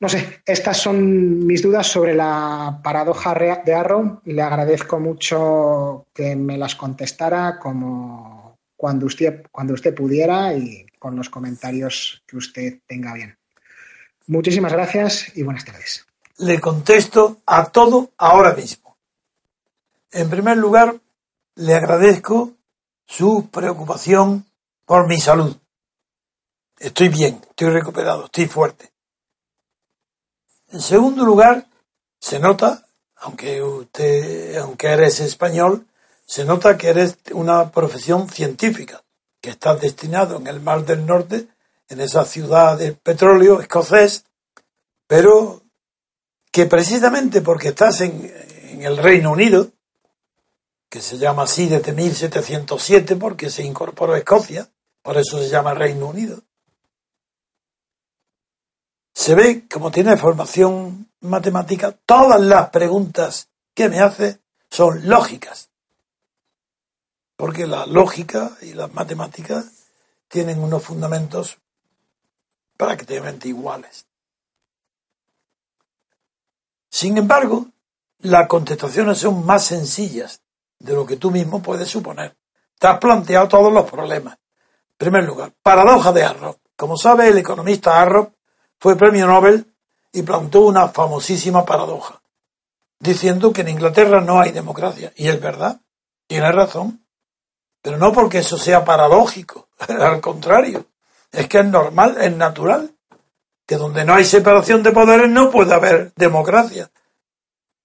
No 0.00 0.08
sé, 0.08 0.40
estas 0.46 0.78
son 0.78 1.46
mis 1.46 1.62
dudas 1.62 1.86
sobre 1.86 2.14
la 2.14 2.80
paradoja 2.82 3.34
de 3.34 3.74
Arrow 3.74 4.22
le 4.24 4.40
agradezco 4.40 4.98
mucho 4.98 6.06
que 6.14 6.34
me 6.34 6.56
las 6.56 6.74
contestara 6.74 7.58
como 7.58 8.58
cuando 8.76 9.04
usted, 9.04 9.44
cuando 9.52 9.74
usted 9.74 9.94
pudiera 9.94 10.54
y 10.54 10.86
con 10.98 11.16
los 11.16 11.28
comentarios 11.28 12.22
que 12.26 12.38
usted 12.38 12.78
tenga 12.86 13.12
bien. 13.12 13.36
Muchísimas 14.30 14.72
gracias 14.72 15.36
y 15.36 15.42
buenas 15.42 15.64
tardes. 15.64 16.06
Le 16.36 16.60
contesto 16.60 17.38
a 17.46 17.72
todo 17.72 18.10
ahora 18.16 18.54
mismo. 18.54 18.96
En 20.12 20.30
primer 20.30 20.56
lugar, 20.56 21.00
le 21.56 21.74
agradezco 21.74 22.52
su 23.04 23.48
preocupación 23.50 24.46
por 24.84 25.08
mi 25.08 25.18
salud. 25.18 25.56
Estoy 26.78 27.08
bien, 27.08 27.40
estoy 27.50 27.70
recuperado, 27.70 28.26
estoy 28.26 28.46
fuerte. 28.46 28.92
En 30.68 30.80
segundo 30.80 31.24
lugar, 31.24 31.66
se 32.20 32.38
nota, 32.38 32.86
aunque 33.16 33.60
usted, 33.60 34.58
aunque 34.58 34.86
eres 34.92 35.18
español, 35.18 35.88
se 36.24 36.44
nota 36.44 36.78
que 36.78 36.90
eres 36.90 37.18
una 37.32 37.72
profesión 37.72 38.28
científica, 38.28 39.02
que 39.40 39.50
estás 39.50 39.80
destinado 39.80 40.36
en 40.36 40.46
el 40.46 40.60
Mar 40.60 40.84
del 40.84 41.04
Norte, 41.04 41.48
en 41.90 42.00
esa 42.00 42.24
ciudad 42.24 42.78
de 42.78 42.92
petróleo 42.92 43.60
escocés, 43.60 44.24
pero 45.06 45.62
que 46.50 46.66
precisamente 46.66 47.42
porque 47.42 47.68
estás 47.68 48.00
en, 48.00 48.32
en 48.70 48.82
el 48.82 48.96
Reino 48.96 49.32
Unido, 49.32 49.70
que 50.88 51.02
se 51.02 51.18
llama 51.18 51.42
así 51.42 51.68
desde 51.68 51.92
1707 51.92 53.16
porque 53.16 53.50
se 53.50 53.64
incorporó 53.64 54.14
a 54.14 54.18
Escocia, 54.18 54.68
por 55.02 55.18
eso 55.18 55.38
se 55.38 55.48
llama 55.48 55.74
Reino 55.74 56.08
Unido, 56.08 56.42
se 59.12 59.34
ve 59.34 59.68
como 59.68 59.90
tiene 59.90 60.16
formación 60.16 61.10
matemática, 61.20 61.92
todas 62.06 62.40
las 62.40 62.70
preguntas 62.70 63.48
que 63.74 63.88
me 63.88 64.00
hace 64.00 64.40
son 64.70 65.08
lógicas. 65.08 65.70
Porque 67.36 67.66
la 67.66 67.86
lógica 67.86 68.56
y 68.62 68.74
las 68.74 68.92
matemáticas 68.92 69.88
tienen 70.28 70.60
unos 70.60 70.82
fundamentos 70.82 71.58
prácticamente 72.80 73.46
iguales. 73.46 74.06
Sin 76.88 77.18
embargo, 77.18 77.66
las 78.20 78.48
contestaciones 78.48 79.18
son 79.18 79.44
más 79.44 79.66
sencillas 79.66 80.40
de 80.78 80.94
lo 80.94 81.04
que 81.04 81.18
tú 81.18 81.30
mismo 81.30 81.60
puedes 81.60 81.90
suponer. 81.90 82.34
Te 82.78 82.86
has 82.86 82.98
planteado 82.98 83.48
todos 83.48 83.70
los 83.70 83.88
problemas. 83.88 84.38
En 84.92 84.96
primer 84.96 85.24
lugar, 85.24 85.52
paradoja 85.62 86.10
de 86.10 86.24
Arrow. 86.24 86.56
Como 86.74 86.96
sabe, 86.96 87.28
el 87.28 87.36
economista 87.36 88.00
Arrow 88.00 88.32
fue 88.78 88.96
premio 88.96 89.26
Nobel 89.26 89.70
y 90.10 90.22
plantó 90.22 90.62
una 90.62 90.88
famosísima 90.88 91.66
paradoja, 91.66 92.22
diciendo 92.98 93.52
que 93.52 93.60
en 93.60 93.68
Inglaterra 93.68 94.22
no 94.22 94.40
hay 94.40 94.52
democracia. 94.52 95.12
Y 95.16 95.28
es 95.28 95.38
verdad, 95.38 95.78
tiene 96.26 96.50
razón. 96.50 97.04
Pero 97.82 97.98
no 97.98 98.10
porque 98.14 98.38
eso 98.38 98.56
sea 98.56 98.86
paradójico, 98.86 99.68
al 99.86 100.22
contrario, 100.22 100.86
es 101.32 101.48
que 101.48 101.58
es 101.58 101.66
normal, 101.66 102.16
es 102.20 102.36
natural, 102.36 102.94
que 103.66 103.76
donde 103.76 104.04
no 104.04 104.14
hay 104.14 104.24
separación 104.24 104.82
de 104.82 104.90
poderes 104.90 105.30
no 105.30 105.50
puede 105.50 105.74
haber 105.74 106.12
democracia. 106.16 106.90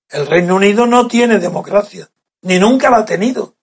El 0.09 0.27
Reino 0.27 0.55
Unido 0.55 0.85
no 0.87 1.07
tiene 1.07 1.39
democracia, 1.39 2.09
ni 2.41 2.59
nunca 2.59 2.89
la 2.89 2.97
ha 2.97 3.05
tenido. 3.05 3.55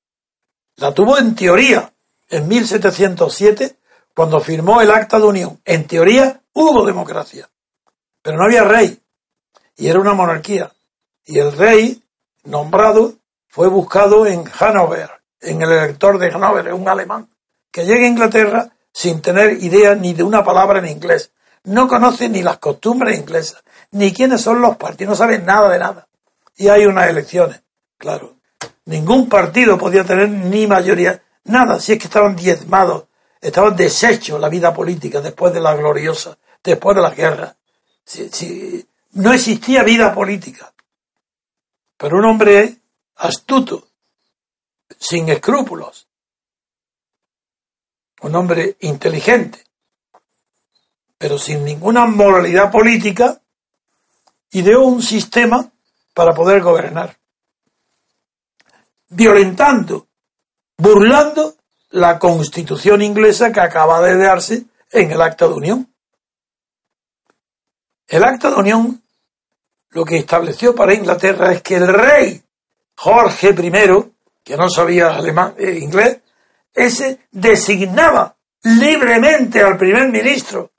La 0.76 0.94
tuvo 0.94 1.18
en 1.18 1.34
teoría, 1.34 1.92
en 2.28 2.48
1707, 2.48 3.76
cuando 4.14 4.40
firmó 4.40 4.80
el 4.80 4.90
Acta 4.90 5.18
de 5.18 5.24
Unión. 5.24 5.60
En 5.64 5.86
teoría 5.86 6.40
hubo 6.52 6.84
democracia, 6.84 7.48
pero 8.22 8.38
no 8.38 8.44
había 8.44 8.64
rey, 8.64 9.00
y 9.76 9.88
era 9.88 10.00
una 10.00 10.14
monarquía. 10.14 10.72
Y 11.24 11.38
el 11.38 11.52
rey 11.56 12.02
nombrado 12.44 13.14
fue 13.48 13.68
buscado 13.68 14.26
en 14.26 14.44
Hanover, 14.58 15.10
en 15.40 15.62
el 15.62 15.70
elector 15.70 16.18
de 16.18 16.28
Hanover, 16.28 16.72
un 16.72 16.88
alemán, 16.88 17.28
que 17.70 17.84
llega 17.84 18.04
a 18.04 18.08
Inglaterra 18.08 18.71
sin 18.92 19.22
tener 19.22 19.62
idea 19.62 19.94
ni 19.94 20.12
de 20.12 20.22
una 20.22 20.44
palabra 20.44 20.78
en 20.78 20.86
inglés. 20.86 21.32
No 21.64 21.88
conoce 21.88 22.28
ni 22.28 22.42
las 22.42 22.58
costumbres 22.58 23.18
inglesas, 23.18 23.62
ni 23.92 24.12
quiénes 24.12 24.40
son 24.40 24.60
los 24.60 24.76
partidos, 24.76 25.10
no 25.10 25.16
sabe 25.16 25.38
nada 25.38 25.68
de 25.68 25.78
nada. 25.78 26.08
Y 26.56 26.68
hay 26.68 26.86
unas 26.86 27.08
elecciones, 27.08 27.62
claro. 27.96 28.36
Ningún 28.84 29.28
partido 29.28 29.78
podía 29.78 30.04
tener 30.04 30.28
ni 30.28 30.66
mayoría, 30.66 31.22
nada, 31.44 31.78
si 31.80 31.92
es 31.92 31.98
que 31.98 32.06
estaban 32.06 32.34
diezmados, 32.34 33.04
estaban 33.40 33.76
deshechos 33.76 34.40
la 34.40 34.48
vida 34.48 34.74
política 34.74 35.20
después 35.20 35.52
de 35.52 35.60
la 35.60 35.74
gloriosa, 35.74 36.36
después 36.62 36.96
de 36.96 37.02
la 37.02 37.10
guerra. 37.10 37.56
Si, 38.04 38.86
no 39.12 39.32
existía 39.32 39.82
vida 39.82 40.14
política. 40.14 40.72
Pero 41.96 42.18
un 42.18 42.24
hombre 42.24 42.76
astuto, 43.16 43.88
sin 44.98 45.28
escrúpulos, 45.28 46.08
un 48.22 48.34
hombre 48.34 48.76
inteligente, 48.80 49.64
pero 51.18 51.38
sin 51.38 51.64
ninguna 51.64 52.06
moralidad 52.06 52.70
política, 52.70 53.40
ideó 54.50 54.82
un 54.82 55.02
sistema 55.02 55.70
para 56.14 56.34
poder 56.34 56.62
gobernar, 56.62 57.16
violentando, 59.08 60.08
burlando 60.76 61.56
la 61.90 62.18
constitución 62.18 63.02
inglesa 63.02 63.52
que 63.52 63.60
acaba 63.60 64.00
de 64.00 64.16
darse 64.16 64.64
en 64.90 65.10
el 65.10 65.20
acta 65.20 65.46
de 65.46 65.54
unión. 65.54 65.94
El 68.06 68.24
acta 68.24 68.50
de 68.50 68.56
unión 68.56 69.02
lo 69.90 70.04
que 70.04 70.16
estableció 70.16 70.74
para 70.74 70.94
Inglaterra 70.94 71.52
es 71.52 71.62
que 71.62 71.76
el 71.76 71.88
rey 71.88 72.42
Jorge 72.96 73.50
I 73.50 74.12
que 74.42 74.56
no 74.56 74.68
sabía 74.68 75.10
alemán, 75.10 75.54
e 75.56 75.78
inglés, 75.78 76.20
ese 76.72 77.26
designaba 77.30 78.36
libremente 78.62 79.62
al 79.62 79.76
primer 79.76 80.08
ministro. 80.08 80.70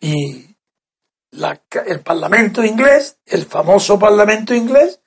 Y 0.00 0.56
el 1.86 2.00
Parlamento 2.00 2.64
inglés, 2.64 3.18
el 3.26 3.44
famoso 3.46 3.98
Parlamento 3.98 4.54
inglés, 4.54 5.00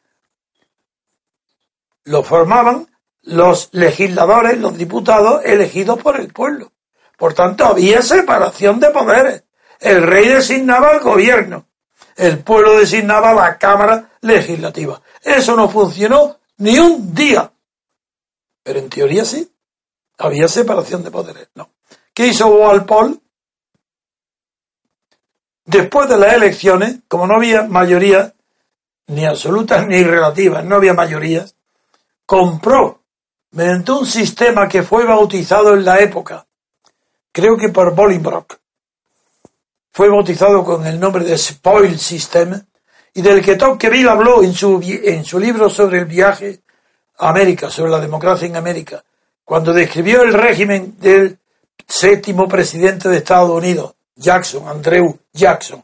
lo 2.03 2.23
formaban 2.23 2.87
los 3.23 3.69
legisladores, 3.73 4.57
los 4.57 4.77
diputados 4.77 5.41
elegidos 5.45 6.01
por 6.01 6.19
el 6.19 6.33
pueblo. 6.33 6.71
Por 7.17 7.33
tanto, 7.33 7.65
había 7.65 8.01
separación 8.01 8.79
de 8.79 8.89
poderes. 8.89 9.43
El 9.79 10.03
rey 10.03 10.27
designaba 10.27 10.89
al 10.89 10.99
gobierno 10.99 11.67
el 12.21 12.39
pueblo 12.39 12.77
designaba 12.77 13.33
la 13.33 13.57
Cámara 13.57 14.09
Legislativa. 14.21 15.01
Eso 15.23 15.55
no 15.55 15.69
funcionó 15.69 16.39
ni 16.57 16.77
un 16.77 17.13
día. 17.13 17.51
Pero 18.63 18.79
en 18.79 18.89
teoría 18.89 19.25
sí. 19.25 19.51
Había 20.17 20.47
separación 20.47 21.03
de 21.03 21.11
poderes. 21.11 21.49
No. 21.55 21.69
¿Qué 22.13 22.27
hizo 22.27 22.47
Walpole? 22.47 23.17
Después 25.65 26.09
de 26.09 26.17
las 26.17 26.33
elecciones, 26.33 26.99
como 27.07 27.27
no 27.27 27.35
había 27.35 27.63
mayoría, 27.63 28.33
ni 29.07 29.25
absolutas 29.25 29.87
ni 29.87 30.03
relativas, 30.03 30.65
no 30.65 30.75
había 30.75 30.93
mayorías, 30.93 31.55
compró 32.25 33.01
mediante 33.51 33.91
un 33.91 34.05
sistema 34.05 34.67
que 34.67 34.83
fue 34.83 35.05
bautizado 35.05 35.73
en 35.73 35.85
la 35.85 35.99
época, 35.99 36.45
creo 37.31 37.57
que 37.57 37.69
por 37.69 37.93
Bolingbroke, 37.93 38.57
fue 39.91 40.09
bautizado 40.09 40.63
con 40.63 40.85
el 40.87 40.99
nombre 40.99 41.25
de 41.25 41.37
Spoil 41.37 41.99
System, 41.99 42.61
y 43.13 43.21
del 43.21 43.43
que 43.43 43.55
Tocqueville 43.55 44.09
habló 44.09 44.41
en 44.43 44.53
su, 44.53 44.81
en 44.83 45.25
su 45.25 45.37
libro 45.37 45.69
sobre 45.69 45.99
el 45.99 46.05
viaje 46.05 46.61
América, 47.21 47.69
sobre 47.69 47.91
la 47.91 47.99
democracia 47.99 48.47
en 48.47 48.55
América, 48.55 49.03
cuando 49.45 49.73
describió 49.73 50.23
el 50.23 50.33
régimen 50.33 50.95
del 50.99 51.37
séptimo 51.87 52.47
presidente 52.47 53.09
de 53.09 53.17
Estados 53.17 53.49
Unidos, 53.49 53.93
Jackson, 54.15 54.67
Andrew 54.67 55.19
Jackson. 55.31 55.83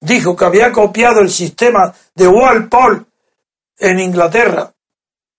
Dijo 0.00 0.36
que 0.36 0.44
había 0.44 0.70
copiado 0.72 1.20
el 1.20 1.30
sistema 1.30 1.94
de 2.14 2.28
Walpole 2.28 3.04
en 3.78 3.98
Inglaterra, 4.00 4.72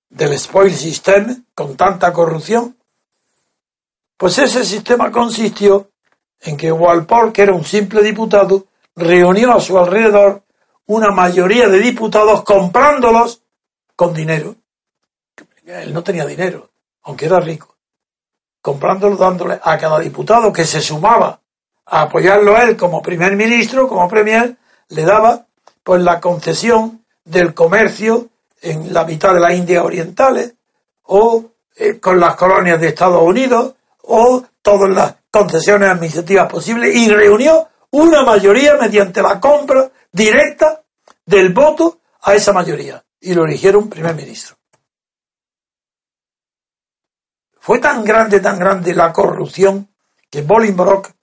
del 0.10 0.38
spoil 0.40 0.74
system, 0.74 1.46
con 1.54 1.78
tanta 1.78 2.12
corrupción. 2.12 2.76
Pues 4.18 4.40
ese 4.40 4.64
sistema 4.66 5.12
consistió 5.12 5.92
en 6.42 6.58
que 6.58 6.72
Walpole, 6.72 7.32
que 7.32 7.44
era 7.44 7.54
un 7.54 7.66
simple 7.66 8.02
diputado, 8.02 8.66
reunió 8.96 9.54
a 9.54 9.62
su 9.62 9.78
alrededor 9.78 10.44
una 10.88 11.12
mayoría 11.12 11.68
de 11.68 11.80
diputados 11.80 12.44
comprándolos 12.44 13.44
con 13.96 14.14
dinero. 14.14 14.56
Él 15.68 15.94
no 15.94 16.02
tenía 16.02 16.26
dinero, 16.26 16.70
aunque 17.04 17.26
era 17.26 17.40
rico. 17.40 17.76
Comprándolos, 18.62 19.20
dándole 19.20 19.60
a 19.62 19.78
cada 19.78 20.00
diputado 20.00 20.52
que 20.54 20.64
se 20.64 20.82
sumaba 20.82 21.42
a 21.86 22.02
apoyarlo 22.04 22.56
a 22.56 22.64
él 22.64 22.78
como 22.78 23.02
primer 23.02 23.36
ministro, 23.36 23.88
como 23.88 24.08
premier, 24.08 24.56
le 24.90 25.04
daba 25.04 25.46
pues 25.84 26.02
la 26.02 26.20
concesión 26.20 27.06
del 27.24 27.54
comercio 27.54 28.30
en 28.62 28.94
la 28.94 29.04
mitad 29.04 29.34
de 29.34 29.40
las 29.40 29.56
Indias 29.56 29.84
Orientales 29.84 30.54
o 31.04 31.46
eh, 31.76 32.00
con 32.00 32.20
las 32.20 32.36
colonias 32.36 32.80
de 32.80 32.88
Estados 32.88 33.22
Unidos 33.22 33.76
o 34.04 34.44
todas 34.62 34.90
las 34.90 35.16
concesiones 35.30 35.90
administrativas 35.90 36.52
posibles 36.52 36.96
y 36.96 37.10
reunió 37.10 37.68
una 37.92 38.24
mayoría 38.24 38.76
mediante 38.76 39.22
la 39.22 39.40
compra 39.40 39.90
directa 40.12 40.82
del 41.26 41.54
voto 41.54 42.00
a 42.22 42.34
esa 42.36 42.54
mayoría 42.54 43.04
y 43.20 43.34
lo 43.34 43.46
eligieron 43.46 43.90
primer 43.90 44.16
ministro. 44.16 44.57
Fue 47.68 47.80
tan 47.80 48.06
grande, 48.06 48.40
tan 48.40 48.58
grande 48.58 48.96
la 48.96 49.12
corrupción 49.12 49.90
que 50.30 50.42
Bolingbroke, 50.42 51.14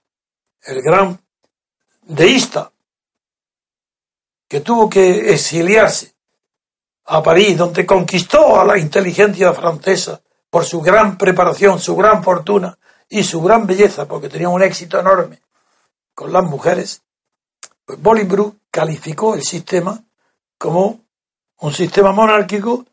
el 0.65 0.83
gran 0.83 1.19
deísta, 2.03 2.71
que 4.47 4.61
tuvo 4.61 4.91
que 4.91 5.33
exiliarse 5.33 6.15
a 7.07 7.23
París, 7.23 7.57
donde 7.57 7.87
conquistó 7.87 8.61
a 8.61 8.67
la 8.67 8.77
inteligencia 8.77 9.55
francesa 9.55 10.21
por 10.51 10.67
su 10.67 10.83
gran 10.83 11.17
preparación, 11.17 11.81
su 11.81 11.97
gran 11.97 12.23
fortuna 12.23 12.79
y 13.09 13.25
su 13.25 13.41
gran 13.41 13.67
belleza, 13.67 14.07
porque 14.07 14.29
tenía 14.29 14.51
un 14.51 14.63
éxito 14.63 15.01
enorme 15.01 15.41
con 16.15 16.31
las 16.31 16.45
mujeres, 16.45 17.01
pues 17.87 17.99
Bolingbroke 18.03 18.59
calificó 18.71 19.35
el 19.35 19.43
sistema 19.43 19.99
como 20.59 21.01
un 21.61 21.73
sistema 21.73 22.13
monárquico 22.13 22.85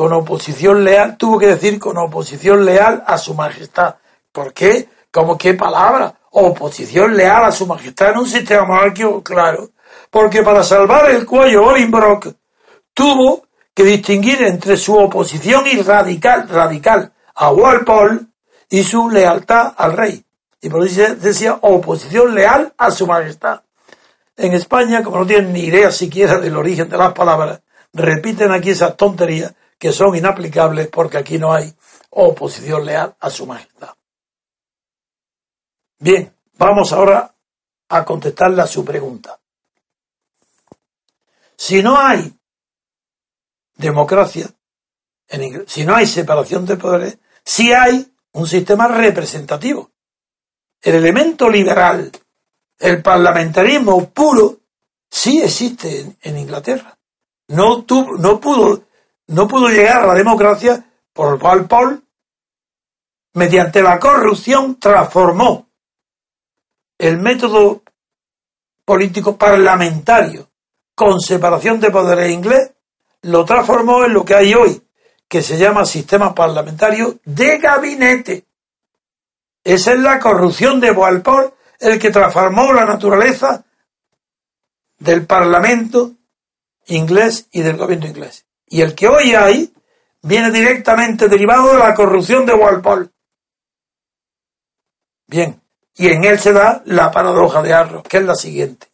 con 0.00 0.14
oposición 0.14 0.82
leal, 0.82 1.18
tuvo 1.18 1.38
que 1.38 1.46
decir 1.46 1.78
con 1.78 1.98
oposición 1.98 2.64
leal 2.64 3.04
a 3.06 3.18
su 3.18 3.34
majestad. 3.34 3.96
¿Por 4.32 4.54
qué? 4.54 4.88
¿Cómo 5.10 5.36
qué 5.36 5.52
palabra? 5.52 6.14
Oposición 6.30 7.14
leal 7.14 7.44
a 7.44 7.52
su 7.52 7.66
majestad 7.66 8.12
en 8.12 8.20
un 8.20 8.26
sistema 8.26 8.64
monárquico, 8.64 9.22
claro. 9.22 9.68
Porque 10.08 10.42
para 10.42 10.64
salvar 10.64 11.10
el 11.10 11.26
cuello 11.26 11.64
Bolingbroke 11.64 12.34
tuvo 12.94 13.42
que 13.74 13.84
distinguir 13.84 14.40
entre 14.40 14.78
su 14.78 14.96
oposición 14.96 15.66
y 15.66 15.82
radical, 15.82 16.48
radical 16.48 17.12
a 17.34 17.52
Walpole 17.52 18.20
y 18.70 18.82
su 18.82 19.10
lealtad 19.10 19.74
al 19.76 19.92
rey. 19.92 20.24
Y 20.62 20.70
por 20.70 20.82
eso 20.82 21.14
decía 21.16 21.58
oposición 21.60 22.34
leal 22.34 22.72
a 22.78 22.90
su 22.90 23.06
majestad. 23.06 23.60
En 24.34 24.54
España, 24.54 25.02
como 25.02 25.18
no 25.18 25.26
tienen 25.26 25.52
ni 25.52 25.64
idea 25.64 25.90
siquiera 25.90 26.38
del 26.38 26.56
origen 26.56 26.88
de 26.88 26.96
las 26.96 27.12
palabras, 27.12 27.60
repiten 27.92 28.50
aquí 28.50 28.70
esas 28.70 28.96
tonterías 28.96 29.52
que 29.80 29.92
son 29.92 30.14
inaplicables 30.14 30.88
porque 30.88 31.16
aquí 31.16 31.38
no 31.38 31.54
hay 31.54 31.74
oposición 32.10 32.84
leal 32.84 33.16
a 33.18 33.30
su 33.30 33.46
majestad. 33.46 33.94
Bien, 35.98 36.32
vamos 36.58 36.92
ahora 36.92 37.34
a 37.88 38.04
contestarle 38.04 38.60
a 38.60 38.66
su 38.66 38.84
pregunta. 38.84 39.40
Si 41.56 41.82
no 41.82 41.98
hay 41.98 42.30
democracia, 43.74 44.48
si 45.66 45.84
no 45.86 45.96
hay 45.96 46.06
separación 46.06 46.66
de 46.66 46.76
poderes, 46.76 47.18
si 47.42 47.72
hay 47.72 48.06
un 48.32 48.46
sistema 48.46 48.86
representativo. 48.86 49.90
El 50.82 50.96
elemento 50.96 51.48
liberal, 51.48 52.12
el 52.78 53.02
parlamentarismo 53.02 54.10
puro, 54.10 54.60
sí 55.10 55.40
existe 55.40 56.16
en, 56.20 56.38
Inglaterra. 56.38 56.98
No, 57.48 57.84
no, 58.18 58.40
pudo, 58.40 58.84
no 59.30 59.46
pudo 59.46 59.68
llegar 59.68 60.02
a 60.02 60.06
la 60.08 60.14
democracia 60.14 60.84
por 61.12 61.42
Walpole, 61.42 62.00
mediante 63.34 63.82
la 63.82 63.98
corrupción 63.98 64.78
transformó 64.78 65.68
el 66.98 67.18
método 67.18 67.82
político 68.84 69.36
parlamentario 69.36 70.50
con 70.96 71.20
separación 71.20 71.78
de 71.78 71.90
poderes 71.90 72.30
inglés, 72.30 72.72
lo 73.22 73.44
transformó 73.44 74.04
en 74.04 74.14
lo 74.14 74.24
que 74.24 74.34
hay 74.34 74.52
hoy, 74.54 74.82
que 75.28 75.42
se 75.42 75.56
llama 75.56 75.84
sistema 75.84 76.34
parlamentario 76.34 77.20
de 77.24 77.58
gabinete. 77.58 78.44
Esa 79.62 79.92
es 79.92 80.00
la 80.00 80.18
corrupción 80.18 80.80
de 80.80 80.90
Walpole, 80.90 81.54
el 81.78 82.00
que 82.00 82.10
transformó 82.10 82.72
la 82.72 82.84
naturaleza 82.84 83.64
del 84.98 85.24
Parlamento 85.24 86.14
inglés 86.86 87.46
y 87.52 87.62
del 87.62 87.76
gobierno 87.76 88.06
inglés. 88.06 88.44
Y 88.70 88.80
el 88.82 88.94
que 88.94 89.08
hoy 89.08 89.34
hay 89.34 89.74
viene 90.22 90.50
directamente 90.50 91.28
derivado 91.28 91.72
de 91.72 91.78
la 91.80 91.94
corrupción 91.94 92.46
de 92.46 92.54
Walpole. 92.54 93.10
Bien, 95.26 95.60
y 95.96 96.06
en 96.08 96.24
él 96.24 96.38
se 96.38 96.52
da 96.52 96.80
la 96.86 97.10
paradoja 97.10 97.62
de 97.62 97.74
Arrow, 97.74 98.02
que 98.02 98.18
es 98.18 98.24
la 98.24 98.36
siguiente. 98.36 98.86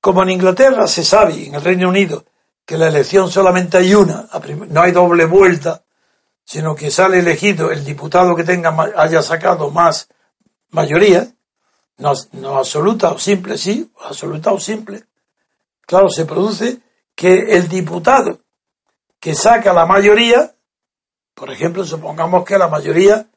Como 0.00 0.22
en 0.22 0.30
Inglaterra 0.30 0.86
se 0.86 1.04
sabe, 1.04 1.46
en 1.46 1.56
el 1.56 1.62
Reino 1.62 1.88
Unido, 1.88 2.24
que 2.64 2.78
la 2.78 2.88
elección 2.88 3.28
solamente 3.28 3.78
hay 3.78 3.92
una, 3.94 4.28
no 4.68 4.82
hay 4.82 4.92
doble 4.92 5.24
vuelta, 5.24 5.82
sino 6.44 6.76
que 6.76 6.92
sale 6.92 7.18
elegido 7.18 7.72
el 7.72 7.84
diputado 7.84 8.36
que 8.36 8.44
tenga 8.44 8.74
haya 8.96 9.20
sacado 9.20 9.70
más 9.70 10.08
mayoría, 10.70 11.26
no, 11.96 12.12
no 12.32 12.58
absoluta 12.58 13.10
o 13.10 13.18
simple, 13.18 13.58
sí, 13.58 13.92
absoluta 14.04 14.52
o 14.52 14.60
simple. 14.60 15.04
Claro, 15.80 16.08
se 16.08 16.24
produce 16.24 16.80
que 17.18 17.56
el 17.56 17.66
diputado 17.66 18.38
que 19.18 19.34
saca 19.34 19.72
la 19.72 19.86
mayoría, 19.86 20.54
por 21.34 21.50
ejemplo, 21.50 21.84
supongamos 21.84 22.44
que 22.44 22.56
la 22.56 22.68
mayoría 22.68 23.28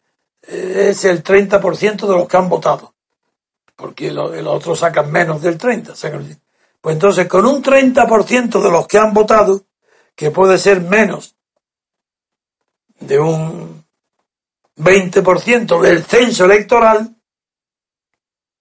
eh, 0.43 0.89
es 0.89 1.03
el 1.05 1.23
30% 1.23 2.05
de 2.05 2.13
los 2.13 2.27
que 2.27 2.37
han 2.37 2.47
votado, 2.47 2.93
porque 3.75 4.11
los, 4.11 4.31
otros 4.45 4.77
sacan 4.77 5.11
menos 5.11 5.41
del 5.41 5.57
30%. 5.57 5.95
Sacan, 5.95 6.39
pues 6.79 6.93
entonces, 6.93 7.27
con 7.27 7.47
un 7.47 7.63
30% 7.63 8.61
de 8.61 8.69
los 8.69 8.87
que 8.87 8.99
han 8.99 9.15
votado, 9.15 9.65
que 10.13 10.29
puede 10.29 10.59
ser 10.59 10.81
menos 10.81 11.35
de 12.99 13.19
un 13.19 13.83
20% 14.77 15.81
del 15.81 16.03
censo 16.03 16.45
electoral, 16.45 17.15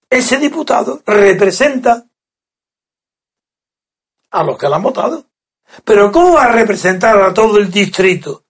ese 0.09 0.37
diputado 0.37 1.03
representa 1.05 2.07
a 4.31 4.43
los 4.43 4.57
que 4.57 4.67
lo 4.67 4.75
han 4.75 4.83
votado. 4.83 5.25
Pero 5.83 6.11
¿cómo 6.11 6.33
va 6.33 6.45
a 6.45 6.51
representar 6.51 7.21
a 7.21 7.33
todo 7.33 7.57
el 7.57 7.71
distrito? 7.71 8.43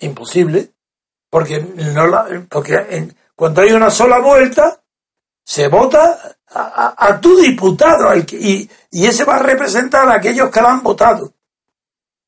Imposible, 0.00 0.72
porque, 1.28 1.60
no 1.60 2.46
porque 2.48 3.14
cuando 3.34 3.62
hay 3.62 3.72
una 3.72 3.90
sola 3.90 4.18
vuelta, 4.18 4.80
se 5.44 5.68
vota 5.68 6.36
a, 6.52 7.20
tu 7.20 7.36
diputado 7.36 8.14
y, 8.16 8.68
y, 8.90 9.06
ese 9.06 9.24
va 9.24 9.36
a 9.36 9.42
representar 9.42 10.08
a 10.08 10.16
aquellos 10.16 10.50
que 10.50 10.60
lo 10.60 10.68
han 10.68 10.82
votado. 10.82 11.32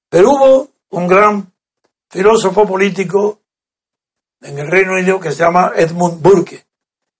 Pero 0.08 0.30
hubo 0.30 0.68
un 0.90 1.08
gran 1.08 1.52
filósofo 2.08 2.66
político 2.66 3.40
en 4.40 4.58
el 4.58 4.70
Reino 4.70 4.92
Unido 4.92 5.18
que 5.18 5.32
se 5.32 5.38
llama 5.38 5.72
Edmund 5.74 6.20
Burke 6.20 6.66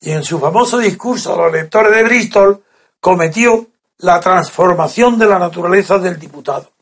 y 0.01 0.11
en 0.11 0.25
su 0.25 0.39
famoso 0.39 0.79
discurso 0.79 1.33
a 1.33 1.37
los 1.37 1.55
electores 1.55 1.95
de 1.95 2.03
Bristol 2.03 2.65
cometió 3.01 3.69
la 3.99 4.21
transformación 4.21 5.19
de 5.19 5.27
la 5.27 5.39
naturaleza 5.39 5.99
del 5.99 6.19
diputado. 6.19 6.73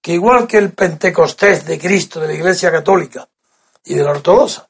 Que 0.00 0.12
igual 0.12 0.46
que 0.46 0.58
el 0.58 0.72
Pentecostés 0.72 1.64
de 1.64 1.78
Cristo 1.78 2.20
de 2.20 2.28
la 2.28 2.34
Iglesia 2.34 2.70
Católica 2.70 3.28
y 3.84 3.94
de 3.94 4.04
la 4.04 4.12
Ortodoxa, 4.12 4.68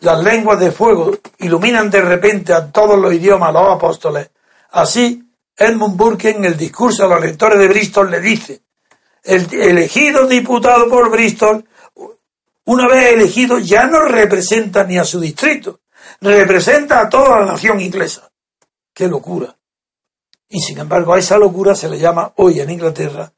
las 0.00 0.22
lenguas 0.22 0.58
de 0.60 0.72
fuego 0.72 1.18
iluminan 1.38 1.90
de 1.90 2.00
repente 2.00 2.52
a 2.52 2.70
todos 2.70 2.98
los 2.98 3.12
idiomas 3.12 3.52
los 3.52 3.76
apóstoles, 3.76 4.30
así 4.70 5.22
Edmund 5.56 5.96
Burke 5.96 6.30
en 6.30 6.44
el 6.44 6.56
discurso 6.56 7.04
a 7.04 7.08
los 7.08 7.20
lectores 7.20 7.58
de 7.58 7.68
Bristol 7.68 8.10
le 8.10 8.20
dice, 8.20 8.62
el 9.24 9.52
elegido 9.52 10.26
diputado 10.26 10.88
por 10.88 11.10
Bristol, 11.10 11.64
una 12.66 12.88
vez 12.88 13.12
elegido, 13.12 13.58
ya 13.58 13.86
no 13.86 14.00
representa 14.00 14.84
ni 14.84 14.98
a 14.98 15.04
su 15.04 15.20
distrito, 15.20 15.80
representa 16.20 17.00
a 17.00 17.08
toda 17.08 17.40
la 17.40 17.46
nación 17.46 17.80
inglesa. 17.80 18.30
¡Qué 18.92 19.08
locura! 19.08 19.56
Y 20.48 20.60
sin 20.60 20.78
embargo 20.78 21.14
a 21.14 21.18
esa 21.18 21.38
locura 21.38 21.74
se 21.74 21.88
le 21.88 21.98
llama 21.98 22.32
hoy 22.36 22.60
en 22.60 22.70
Inglaterra 22.70 23.32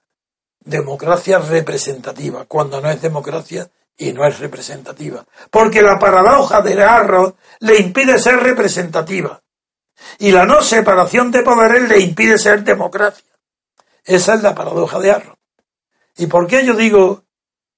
democracia 0.68 1.38
representativa, 1.38 2.44
cuando 2.44 2.80
no 2.80 2.90
es 2.90 3.00
democracia 3.00 3.70
y 3.96 4.12
no 4.12 4.24
es 4.26 4.38
representativa. 4.38 5.24
Porque 5.50 5.82
la 5.82 5.98
paradoja 5.98 6.60
de 6.60 6.82
Arrow 6.82 7.36
le 7.60 7.78
impide 7.78 8.18
ser 8.18 8.36
representativa. 8.36 9.42
Y 10.18 10.30
la 10.30 10.44
no 10.44 10.60
separación 10.60 11.30
de 11.30 11.42
poderes 11.42 11.88
le 11.88 12.00
impide 12.00 12.38
ser 12.38 12.62
democracia. 12.62 13.24
Esa 14.04 14.34
es 14.34 14.42
la 14.42 14.54
paradoja 14.54 14.98
de 15.00 15.10
Arrow. 15.10 15.36
¿Y 16.16 16.26
por 16.26 16.46
qué 16.46 16.64
yo 16.64 16.74
digo 16.74 17.24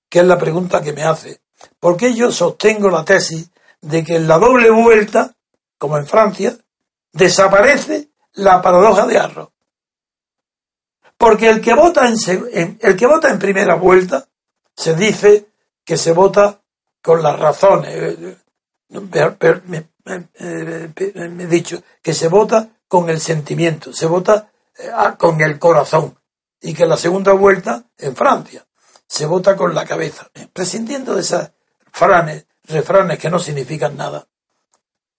que 0.08 0.20
es 0.20 0.26
la 0.26 0.38
pregunta 0.38 0.82
que 0.82 0.92
me 0.92 1.04
hace? 1.04 1.40
¿Por 1.78 1.96
qué 1.96 2.14
yo 2.14 2.30
sostengo 2.32 2.90
la 2.90 3.04
tesis 3.04 3.50
de 3.80 4.04
que 4.04 4.16
en 4.16 4.28
la 4.28 4.38
doble 4.38 4.70
vuelta, 4.70 5.34
como 5.78 5.96
en 5.96 6.06
Francia, 6.06 6.56
desaparece 7.12 8.09
la 8.34 8.62
paradoja 8.62 9.06
de 9.06 9.18
Arrow? 9.18 9.50
Porque 11.16 11.50
el 11.50 11.60
que 11.60 11.74
vota 11.74 12.08
en, 12.08 12.78
el 12.80 12.96
que 12.96 13.06
vota 13.06 13.28
en 13.28 13.38
primera 13.38 13.74
vuelta 13.74 14.26
se 14.74 14.94
dice 14.94 15.48
que 15.84 15.98
se 15.98 16.12
vota 16.12 16.62
con 17.02 17.22
las 17.22 17.38
razones. 17.38 18.18
Me, 18.88 20.28
he 20.34 21.46
dicho 21.46 21.82
que 22.02 22.14
se 22.14 22.28
vota 22.28 22.70
con 22.88 23.10
el 23.10 23.20
sentimiento, 23.20 23.92
se 23.92 24.06
vota 24.06 24.50
eh, 24.78 24.90
con 25.18 25.40
el 25.42 25.58
corazón. 25.58 26.18
Y 26.62 26.74
que 26.74 26.86
la 26.86 26.96
segunda 26.96 27.32
vuelta, 27.32 27.84
en 27.98 28.16
Francia, 28.16 28.66
se 29.06 29.26
vota 29.26 29.56
con 29.56 29.74
la 29.74 29.84
cabeza. 29.84 30.30
Prescindiendo 30.52 31.14
de 31.14 31.20
esas 31.20 31.52
franes, 31.92 32.46
refranes 32.64 33.18
que 33.18 33.28
no 33.28 33.38
significan 33.38 33.96
nada. 33.96 34.26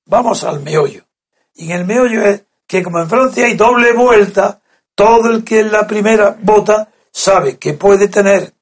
Vamos 0.06 0.44
al 0.44 0.62
meollo. 0.62 1.06
Y 1.54 1.66
en 1.66 1.78
el 1.78 1.86
meollo 1.86 2.24
es 2.24 2.44
que 2.72 2.82
como 2.82 3.02
en 3.02 3.10
Francia 3.10 3.48
hay 3.48 3.56
doble 3.56 3.92
vuelta, 3.92 4.62
todo 4.96 5.30
el 5.30 5.44
que 5.44 5.60
en 5.60 5.74
la 5.74 5.86
primera 5.86 6.38
vota 6.42 6.88
sabe 7.12 7.58
que 7.58 7.74
puede 7.74 8.08
tener 8.08 8.54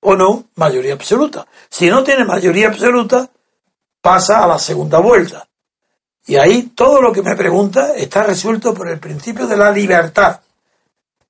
o 0.00 0.16
no 0.16 0.46
mayoría 0.54 0.94
absoluta. 0.94 1.46
Si 1.68 1.90
no 1.90 2.02
tiene 2.02 2.24
mayoría 2.24 2.68
absoluta, 2.68 3.28
pasa 4.00 4.42
a 4.42 4.46
la 4.46 4.58
segunda 4.58 5.00
vuelta. 5.00 5.46
Y 6.26 6.36
ahí 6.36 6.72
todo 6.74 7.02
lo 7.02 7.12
que 7.12 7.20
me 7.20 7.36
pregunta 7.36 7.94
está 7.94 8.22
resuelto 8.22 8.72
por 8.72 8.88
el 8.88 8.98
principio 8.98 9.46
de 9.46 9.58
la 9.58 9.70
libertad. 9.70 10.40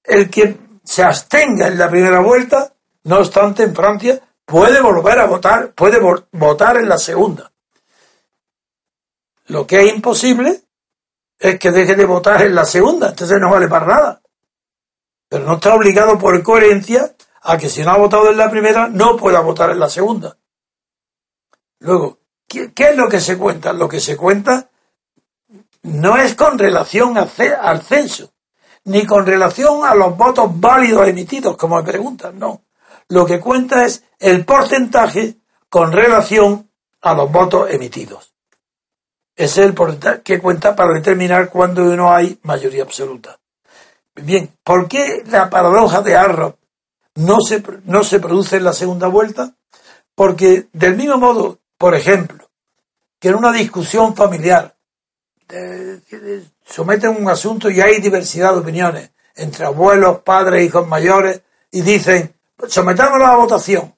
El 0.04 0.30
que 0.30 0.58
se 0.84 1.02
abstenga 1.02 1.66
en 1.66 1.76
la 1.76 1.90
primera 1.90 2.20
vuelta, 2.20 2.72
no 3.02 3.16
obstante, 3.16 3.64
en 3.64 3.74
Francia, 3.74 4.20
puede 4.44 4.80
volver 4.80 5.18
a 5.18 5.26
votar, 5.26 5.72
puede 5.72 5.98
votar 6.30 6.76
en 6.76 6.88
la 6.88 6.98
segunda. 6.98 7.50
Lo 9.48 9.66
que 9.66 9.80
es 9.80 9.92
imposible 9.92 10.67
es 11.38 11.58
que 11.58 11.70
deje 11.70 11.94
de 11.94 12.04
votar 12.04 12.42
en 12.42 12.54
la 12.54 12.64
segunda, 12.64 13.10
entonces 13.10 13.38
no 13.40 13.50
vale 13.50 13.68
para 13.68 13.86
nada. 13.86 14.22
Pero 15.28 15.44
no 15.44 15.54
está 15.54 15.74
obligado 15.74 16.18
por 16.18 16.42
coherencia 16.42 17.14
a 17.42 17.56
que 17.56 17.68
si 17.68 17.82
no 17.82 17.90
ha 17.90 17.98
votado 17.98 18.30
en 18.30 18.36
la 18.36 18.50
primera 18.50 18.88
no 18.88 19.16
pueda 19.16 19.40
votar 19.40 19.70
en 19.70 19.78
la 19.78 19.88
segunda. 19.88 20.36
Luego, 21.80 22.18
¿qué, 22.46 22.72
es 22.76 22.96
lo 22.96 23.08
que 23.08 23.20
se 23.20 23.38
cuenta? 23.38 23.72
Lo 23.72 23.88
que 23.88 24.00
se 24.00 24.16
cuenta 24.16 24.68
no 25.82 26.16
es 26.16 26.34
con 26.34 26.58
relación 26.58 27.16
al 27.16 27.82
censo, 27.82 28.32
ni 28.84 29.06
con 29.06 29.24
relación 29.24 29.84
a 29.84 29.94
los 29.94 30.16
votos 30.16 30.50
válidos 30.58 31.06
emitidos, 31.06 31.56
como 31.56 31.76
me 31.76 31.84
preguntan, 31.84 32.38
no. 32.38 32.62
Lo 33.08 33.24
que 33.24 33.38
cuenta 33.38 33.84
es 33.84 34.02
el 34.18 34.44
porcentaje 34.44 35.36
con 35.68 35.92
relación 35.92 36.70
a 37.00 37.14
los 37.14 37.30
votos 37.30 37.70
emitidos. 37.70 38.34
Es 39.38 39.56
el 39.56 39.72
porcentaje 39.72 40.22
que 40.22 40.40
cuenta 40.40 40.74
para 40.74 40.94
determinar 40.94 41.48
cuándo 41.48 41.84
no 41.96 42.12
hay 42.12 42.40
mayoría 42.42 42.82
absoluta. 42.82 43.38
Bien, 44.16 44.50
¿por 44.64 44.88
qué 44.88 45.22
la 45.26 45.48
paradoja 45.48 46.02
de 46.02 46.16
Arrow 46.16 46.56
no 47.14 47.40
se, 47.40 47.62
no 47.84 48.02
se 48.02 48.18
produce 48.18 48.56
en 48.56 48.64
la 48.64 48.72
segunda 48.72 49.06
vuelta, 49.06 49.54
porque 50.16 50.66
del 50.72 50.96
mismo 50.96 51.18
modo, 51.18 51.60
por 51.78 51.94
ejemplo, 51.94 52.50
que 53.20 53.28
en 53.28 53.36
una 53.36 53.52
discusión 53.52 54.16
familiar 54.16 54.76
someten 56.66 57.10
un 57.10 57.30
asunto 57.30 57.70
y 57.70 57.80
hay 57.80 58.00
diversidad 58.00 58.52
de 58.54 58.58
opiniones 58.58 59.12
entre 59.36 59.66
abuelos, 59.66 60.22
padres, 60.22 60.66
hijos 60.66 60.86
mayores, 60.88 61.42
y 61.70 61.82
dicen, 61.82 62.34
sometámoslo 62.66 63.24
a 63.24 63.36
votación. 63.36 63.94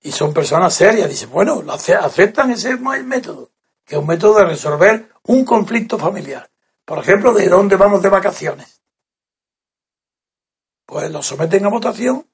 Y 0.00 0.12
son 0.12 0.32
personas 0.32 0.72
serias, 0.72 1.08
dicen, 1.08 1.30
bueno, 1.30 1.60
aceptan 1.68 2.52
ese 2.52 2.76
método, 2.76 3.50
que 3.84 3.96
es 3.96 4.00
un 4.00 4.06
método 4.06 4.38
de 4.38 4.46
resolver 4.46 5.10
un 5.24 5.44
conflicto 5.44 5.98
familiar. 5.98 6.50
Por 6.84 6.98
ejemplo, 6.98 7.32
de 7.32 7.48
dónde 7.48 7.76
vamos 7.76 8.02
de 8.02 8.08
vacaciones 8.08 8.74
pues 10.86 11.10
lo 11.10 11.22
someten 11.22 11.64
a 11.64 11.70
votación 11.70 12.26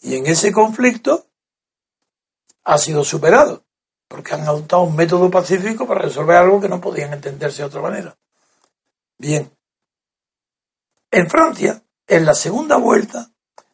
y 0.00 0.16
en 0.16 0.26
ese 0.26 0.52
conflicto 0.52 1.26
ha 2.64 2.78
sido 2.78 3.04
superado, 3.04 3.64
porque 4.08 4.34
han 4.34 4.42
adoptado 4.42 4.82
un 4.82 4.96
método 4.96 5.30
pacífico 5.30 5.86
para 5.86 6.02
resolver 6.02 6.36
algo 6.36 6.60
que 6.60 6.68
no 6.68 6.80
podían 6.80 7.12
entenderse 7.12 7.62
de 7.62 7.68
otra 7.68 7.80
manera. 7.80 8.16
Bien. 9.18 9.50
En 11.10 11.30
Francia, 11.30 11.82
en 12.06 12.26
la 12.26 12.34
segunda 12.34 12.76
vuelta, 12.76 13.30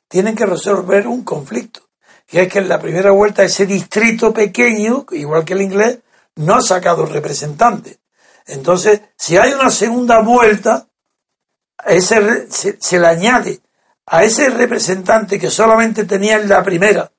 tienen 0.07 0.37
que 0.37 0.47
resolver 0.47 1.07
un 1.07 1.25
conflicto, 1.25 1.89
que 2.27 2.43
es 2.43 2.53
que 2.53 2.59
en 2.59 2.69
la 2.69 2.79
primera 2.79 3.11
vuelta 3.11 3.43
ese 3.43 3.67
distrito 3.67 4.33
pequeño, 4.33 5.07
igual 5.13 5.45
que 5.45 5.55
el 5.55 5.63
inglés, 5.63 6.01
no 6.37 6.55
ha 6.55 6.63
sacado 6.63 7.07
representante. 7.07 7.99
Entonces, 8.47 9.01
si 9.17 9.37
hay 9.37 9.53
una 9.53 9.71
segunda 9.71 10.21
vuelta, 10.21 10.89
ese 11.85 12.51
se, 12.51 12.99
le 12.99 13.07
añade 13.07 13.61
a 14.07 14.25
ese 14.25 14.51
representante 14.51 15.39
que 15.39 15.51
solamente 15.51 16.05
tenía 16.05 16.37
en 16.37 16.49
la 16.49 16.63
primera 16.63 17.11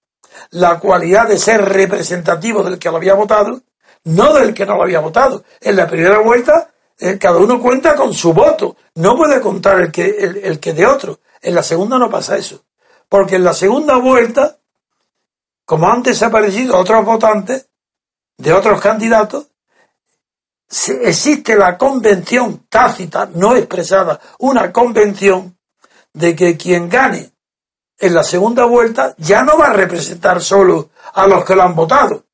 la 0.51 0.80
cualidad 0.80 1.28
de 1.28 1.38
ser 1.38 1.64
representativo 1.64 2.64
del 2.64 2.80
que 2.80 2.89
lo 2.89 2.97
había 2.97 3.14
votado, 3.14 3.61
no 4.05 4.34
del 4.34 4.53
que 4.53 4.66
no 4.66 4.76
lo 4.76 4.84
había 4.84 4.99
votado. 4.99 5.43
En 5.61 5.76
la 5.76 5.88
primera 5.88 6.20
vuelta, 6.20 6.72
eh, 6.99 7.18
cada 7.18 7.38
uno 7.38 7.61
cuenta 7.61 7.95
con 7.95 8.14
su 8.14 8.34
voto, 8.34 8.76
no 8.95 9.16
puede 9.16 9.39
contar 9.39 9.80
el 9.80 9.91
que, 9.91 10.05
el 10.43 10.59
que 10.59 10.74
de 10.74 10.86
otro. 10.86 11.20
En 11.41 11.55
la 11.55 11.64
segunda 11.64 11.97
no 11.97 12.09
pasa 12.09 12.38
eso, 12.38 12.64
porque 13.07 13.36
en 13.36 13.43
la 13.43 13.53
segunda 13.53 13.97
vuelta, 13.97 14.57
como 15.66 15.89
antes 15.89 16.22
ha 16.24 16.28
aparecido 16.28 16.78
otros 16.78 17.05
votantes 17.05 17.70
de 18.38 18.53
otros 18.53 18.81
candidatos, 18.81 19.47
existe 21.01 21.55
la 21.55 21.77
convención 21.77 22.65
tácita, 22.69 23.29
no 23.34 23.55
expresada, 23.55 24.19
una 24.39 24.71
convención 24.71 25.57
de 26.13 26.36
que 26.36 26.57
quien 26.57 26.89
gane 26.89 27.31
en 27.99 28.13
la 28.13 28.23
segunda 28.23 28.65
vuelta 28.65 29.15
ya 29.17 29.43
no 29.43 29.57
va 29.57 29.67
a 29.67 29.73
representar 29.73 30.41
solo 30.41 30.89
a 31.13 31.27
los 31.27 31.45
que 31.45 31.55
lo 31.55 31.63
han 31.63 31.75
votado, 31.75 32.25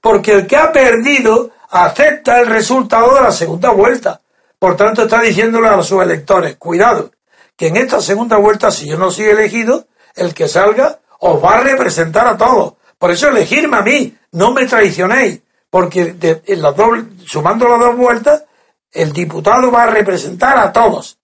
porque 0.00 0.32
el 0.32 0.46
que 0.46 0.56
ha 0.56 0.72
perdido 0.72 1.50
acepta 1.70 2.40
el 2.40 2.46
resultado 2.46 3.14
de 3.14 3.22
la 3.22 3.32
segunda 3.32 3.70
vuelta. 3.70 4.20
Por 4.58 4.76
tanto, 4.76 5.02
está 5.02 5.20
diciéndole 5.20 5.68
a 5.68 5.82
sus 5.82 6.02
electores, 6.02 6.56
cuidado, 6.56 7.10
que 7.56 7.68
en 7.68 7.76
esta 7.76 8.00
segunda 8.00 8.36
vuelta, 8.36 8.70
si 8.70 8.88
yo 8.88 8.96
no 8.96 9.10
soy 9.10 9.26
elegido, 9.26 9.86
el 10.14 10.32
que 10.34 10.48
salga 10.48 11.00
os 11.18 11.42
va 11.42 11.56
a 11.56 11.60
representar 11.60 12.26
a 12.26 12.36
todos. 12.36 12.74
Por 12.98 13.10
eso 13.10 13.28
elegirme 13.28 13.76
a 13.76 13.82
mí, 13.82 14.16
no 14.34 14.52
me 14.52 14.66
traicionéis, 14.66 15.40
porque 15.70 16.16
en 16.46 16.62
la 16.62 16.72
doble, 16.72 17.04
sumando 17.24 17.68
las 17.68 17.78
dos 17.78 17.96
vueltas, 17.96 18.44
el 18.90 19.12
diputado 19.12 19.70
va 19.70 19.84
a 19.84 19.90
representar 19.90 20.58
a 20.58 20.72
todos. 20.72 21.18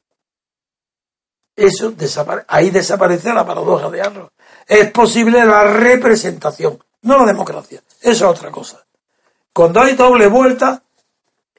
Eso 1.57 1.93
ahí 2.47 2.71
desaparece 2.71 3.33
la 3.33 3.45
paradoja 3.45 3.91
de 3.91 4.01
Arrow. 4.01 4.31
Es 4.67 4.91
posible 4.93 5.45
la 5.45 5.65
representación, 5.65 6.79
no 7.03 7.19
la 7.19 7.27
democracia. 7.27 7.83
Eso 8.01 8.11
es 8.11 8.39
otra 8.39 8.51
cosa. 8.51 8.85
Cuando 9.53 9.81
hay 9.81 9.97
doble 9.97 10.29
vuelta, 10.29 10.83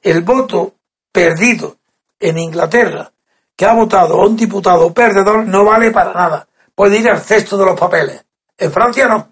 el 0.02 0.22
voto 0.22 0.74
perdido 1.12 1.76
en 2.18 2.38
Inglaterra, 2.38 3.12
que 3.54 3.66
ha 3.66 3.74
votado 3.74 4.20
a 4.20 4.26
un 4.26 4.36
diputado 4.36 4.92
perdedor, 4.92 5.46
no 5.46 5.66
vale 5.66 5.90
para 5.90 6.14
nada. 6.14 6.48
Puede 6.74 6.96
ir 6.96 7.10
al 7.10 7.20
cesto 7.20 7.58
de 7.58 7.66
los 7.66 7.78
papeles. 7.78 8.24
En 8.56 8.72
Francia 8.72 9.06
no. 9.06 9.31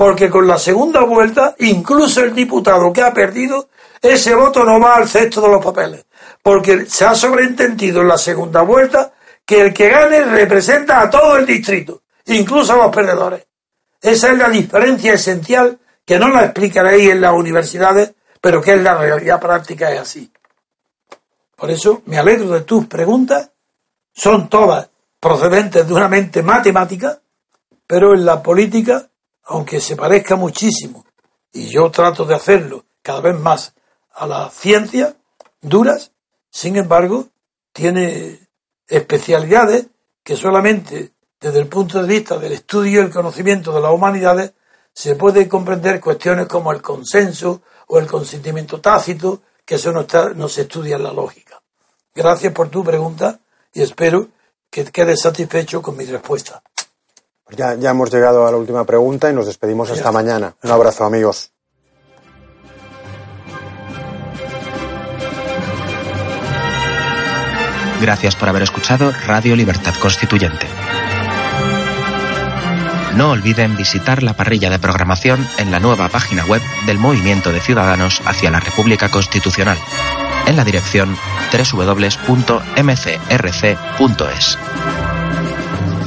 Porque 0.00 0.30
con 0.30 0.46
la 0.46 0.58
segunda 0.58 1.02
vuelta, 1.02 1.54
incluso 1.58 2.22
el 2.22 2.34
diputado 2.34 2.90
que 2.90 3.02
ha 3.02 3.12
perdido, 3.12 3.68
ese 4.00 4.34
voto 4.34 4.64
no 4.64 4.80
va 4.80 4.96
al 4.96 5.06
cesto 5.06 5.42
de 5.42 5.48
los 5.48 5.62
papeles, 5.62 6.06
porque 6.42 6.86
se 6.86 7.04
ha 7.04 7.14
sobreentendido 7.14 8.00
en 8.00 8.08
la 8.08 8.16
segunda 8.16 8.62
vuelta 8.62 9.12
que 9.44 9.60
el 9.60 9.74
que 9.74 9.90
gane 9.90 10.24
representa 10.24 11.02
a 11.02 11.10
todo 11.10 11.36
el 11.36 11.44
distrito, 11.44 12.00
incluso 12.24 12.72
a 12.72 12.76
los 12.78 12.96
perdedores. 12.96 13.46
Esa 14.00 14.32
es 14.32 14.38
la 14.38 14.48
diferencia 14.48 15.12
esencial 15.12 15.78
que 16.06 16.18
no 16.18 16.30
la 16.30 16.44
explicaréis 16.44 17.10
en 17.10 17.20
las 17.20 17.34
universidades, 17.34 18.14
pero 18.40 18.62
que 18.62 18.70
en 18.70 18.84
la 18.84 18.96
realidad 18.96 19.38
práctica 19.38 19.92
es 19.92 20.00
así. 20.00 20.32
Por 21.54 21.70
eso 21.70 22.00
me 22.06 22.18
alegro 22.18 22.48
de 22.48 22.62
tus 22.62 22.86
preguntas, 22.86 23.50
son 24.14 24.48
todas 24.48 24.88
procedentes 25.20 25.86
de 25.86 25.92
una 25.92 26.08
mente 26.08 26.42
matemática, 26.42 27.20
pero 27.86 28.14
en 28.14 28.24
la 28.24 28.42
política, 28.42 29.09
aunque 29.50 29.80
se 29.80 29.96
parezca 29.96 30.36
muchísimo, 30.36 31.04
y 31.52 31.66
yo 31.66 31.90
trato 31.90 32.24
de 32.24 32.36
hacerlo 32.36 32.84
cada 33.02 33.20
vez 33.20 33.38
más 33.38 33.74
a 34.14 34.24
la 34.24 34.48
ciencia 34.48 35.16
duras, 35.60 36.12
sin 36.50 36.76
embargo, 36.76 37.26
tiene 37.72 38.48
especialidades 38.86 39.88
que 40.22 40.36
solamente 40.36 41.14
desde 41.40 41.58
el 41.58 41.66
punto 41.66 42.00
de 42.00 42.06
vista 42.06 42.38
del 42.38 42.52
estudio 42.52 43.00
y 43.00 43.04
el 43.04 43.10
conocimiento 43.10 43.72
de 43.72 43.80
las 43.80 43.90
humanidades 43.92 44.52
se 44.92 45.16
puede 45.16 45.48
comprender 45.48 46.00
cuestiones 46.00 46.46
como 46.46 46.70
el 46.70 46.80
consenso 46.80 47.62
o 47.88 47.98
el 47.98 48.06
consentimiento 48.06 48.80
tácito, 48.80 49.42
que 49.64 49.74
eso 49.74 49.90
no, 49.90 50.06
no 50.36 50.48
se 50.48 50.62
estudia 50.62 50.94
en 50.94 51.02
la 51.02 51.12
lógica. 51.12 51.60
Gracias 52.14 52.52
por 52.52 52.68
tu 52.68 52.84
pregunta 52.84 53.40
y 53.72 53.82
espero 53.82 54.28
que 54.70 54.84
quedes 54.84 55.22
satisfecho 55.22 55.82
con 55.82 55.96
mi 55.96 56.04
respuesta. 56.04 56.62
Ya, 57.56 57.74
ya 57.74 57.90
hemos 57.90 58.12
llegado 58.12 58.46
a 58.46 58.50
la 58.50 58.56
última 58.56 58.84
pregunta 58.84 59.30
y 59.30 59.34
nos 59.34 59.46
despedimos 59.46 59.90
hasta 59.90 60.12
mañana. 60.12 60.54
Un 60.62 60.70
abrazo, 60.70 61.04
amigos. 61.04 61.52
Gracias 68.00 68.34
por 68.34 68.48
haber 68.48 68.62
escuchado 68.62 69.12
Radio 69.26 69.54
Libertad 69.56 69.94
Constituyente. 70.00 70.66
No 73.16 73.30
olviden 73.32 73.76
visitar 73.76 74.22
la 74.22 74.32
parrilla 74.34 74.70
de 74.70 74.78
programación 74.78 75.46
en 75.58 75.70
la 75.70 75.80
nueva 75.80 76.08
página 76.08 76.46
web 76.46 76.62
del 76.86 76.96
Movimiento 76.98 77.52
de 77.52 77.60
Ciudadanos 77.60 78.22
hacia 78.24 78.50
la 78.50 78.60
República 78.60 79.10
Constitucional, 79.10 79.76
en 80.46 80.56
la 80.56 80.64
dirección 80.64 81.14
www.mcrc.es. 81.52 82.30